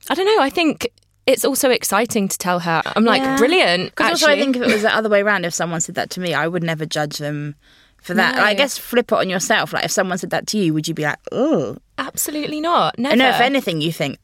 I 0.09 0.15
don't 0.15 0.25
know, 0.25 0.41
I 0.43 0.49
think 0.49 0.89
it's 1.25 1.45
also 1.45 1.69
exciting 1.69 2.27
to 2.27 2.37
tell 2.37 2.59
her. 2.59 2.81
I'm 2.95 3.05
like, 3.05 3.21
Yeah. 3.21 3.37
brilliant. 3.37 3.91
Because 3.91 4.11
also, 4.23 4.27
I 4.27 4.39
think 4.39 4.55
if 4.57 4.63
it 4.63 4.71
was 4.73 4.81
the 4.81 4.93
other 4.95 5.07
way 5.09 5.21
around, 5.21 5.45
if 5.45 5.53
someone 5.53 5.79
said 5.79 5.95
that 5.95 6.09
to 6.11 6.19
me, 6.19 6.33
I 6.33 6.47
would 6.47 6.63
never 6.63 6.85
judge 6.85 7.19
them 7.19 7.55
for 8.01 8.13
that. 8.15 8.35
No. 8.35 8.41
Like, 8.41 8.49
I 8.49 8.53
guess 8.55 8.77
flip 8.77 9.11
it 9.11 9.17
on 9.17 9.29
yourself. 9.29 9.71
Like, 9.71 9.85
if 9.85 9.91
someone 9.91 10.17
said 10.17 10.31
that 10.31 10.47
to 10.47 10.57
you, 10.57 10.73
would 10.73 10.87
you 10.87 10.93
be 10.93 11.03
like, 11.03 11.19
oh? 11.31 11.77
Absolutely 11.97 12.59
not. 12.59 12.97
Never. 12.97 13.11
And 13.13 13.19
no, 13.19 13.29
if 13.29 13.39
anything, 13.39 13.79
you 13.81 13.91
think, 13.93 14.17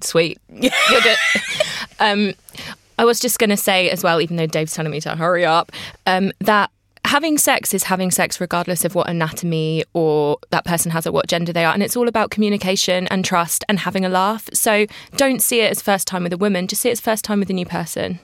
Sweet. 0.00 0.38
You're 0.48 0.70
good. 1.02 1.16
um, 1.98 2.32
I 2.98 3.04
was 3.04 3.20
just 3.20 3.38
going 3.38 3.50
to 3.50 3.56
say 3.56 3.90
as 3.90 4.02
well, 4.02 4.20
even 4.20 4.36
though 4.36 4.46
Dave's 4.46 4.74
telling 4.74 4.90
me 4.90 5.00
to 5.02 5.16
hurry 5.16 5.44
up, 5.44 5.72
um, 6.06 6.32
that 6.40 6.70
having 7.04 7.38
sex 7.38 7.72
is 7.72 7.84
having 7.84 8.10
sex 8.10 8.40
regardless 8.40 8.84
of 8.84 8.94
what 8.94 9.08
anatomy 9.08 9.82
or 9.94 10.36
that 10.50 10.64
person 10.64 10.90
has 10.90 11.06
or 11.06 11.12
what 11.12 11.26
gender 11.26 11.52
they 11.52 11.64
are. 11.64 11.72
And 11.72 11.82
it's 11.82 11.96
all 11.96 12.08
about 12.08 12.30
communication 12.30 13.06
and 13.08 13.24
trust 13.24 13.64
and 13.68 13.78
having 13.78 14.04
a 14.04 14.08
laugh. 14.08 14.48
So 14.52 14.86
don't 15.16 15.40
see 15.40 15.60
it 15.60 15.70
as 15.70 15.80
first 15.80 16.06
time 16.06 16.24
with 16.24 16.32
a 16.32 16.36
woman, 16.36 16.66
just 16.66 16.82
see 16.82 16.90
it 16.90 16.92
as 16.92 17.00
first 17.00 17.24
time 17.24 17.38
with 17.40 17.48
a 17.48 17.54
new 17.54 17.64
person. 17.64 18.20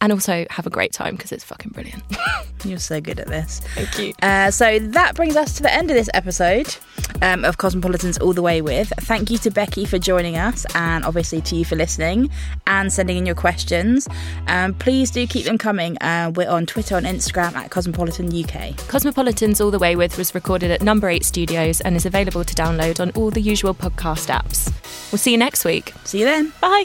And 0.00 0.12
also 0.12 0.46
have 0.50 0.66
a 0.66 0.70
great 0.70 0.92
time 0.92 1.16
because 1.16 1.32
it's 1.32 1.44
fucking 1.44 1.72
brilliant. 1.72 2.02
you're 2.64 2.78
so 2.78 3.00
good 3.00 3.18
at 3.20 3.26
this. 3.26 3.60
Thank 3.74 3.98
you. 3.98 4.12
Uh, 4.22 4.50
so 4.50 4.78
that 4.78 5.14
brings 5.14 5.36
us 5.36 5.56
to 5.56 5.62
the 5.62 5.72
end 5.72 5.90
of 5.90 5.96
this 5.96 6.10
episode 6.14 6.76
um, 7.22 7.44
of 7.44 7.58
Cosmopolitans 7.58 8.18
All 8.18 8.32
the 8.32 8.42
Way 8.42 8.60
With. 8.62 8.92
Thank 9.00 9.30
you 9.30 9.38
to 9.38 9.50
Becky 9.50 9.84
for 9.84 9.98
joining 9.98 10.36
us, 10.36 10.66
and 10.74 11.04
obviously 11.04 11.40
to 11.42 11.56
you 11.56 11.64
for 11.64 11.76
listening 11.76 12.30
and 12.66 12.92
sending 12.92 13.16
in 13.16 13.26
your 13.26 13.34
questions. 13.34 14.08
Um, 14.48 14.74
please 14.74 15.10
do 15.10 15.26
keep 15.26 15.44
them 15.44 15.58
coming. 15.58 15.96
Uh, 15.98 16.32
we're 16.34 16.48
on 16.50 16.66
Twitter 16.66 16.96
and 16.96 17.06
Instagram 17.06 17.54
at 17.54 17.70
Cosmopolitan 17.70 18.28
UK. 18.34 18.76
Cosmopolitans 18.88 19.60
All 19.60 19.70
the 19.70 19.78
Way 19.78 19.96
With 19.96 20.18
was 20.18 20.34
recorded 20.34 20.70
at 20.70 20.82
Number 20.82 21.08
8 21.08 21.24
Studios 21.24 21.80
and 21.80 21.96
is 21.96 22.06
available 22.06 22.44
to 22.44 22.54
download 22.54 23.00
on 23.00 23.10
all 23.12 23.30
the 23.30 23.40
usual 23.40 23.74
podcast 23.74 24.28
apps. 24.28 24.72
We'll 25.12 25.18
see 25.18 25.32
you 25.32 25.38
next 25.38 25.64
week. 25.64 25.92
See 26.04 26.20
you 26.20 26.24
then. 26.24 26.52
Bye. 26.60 26.84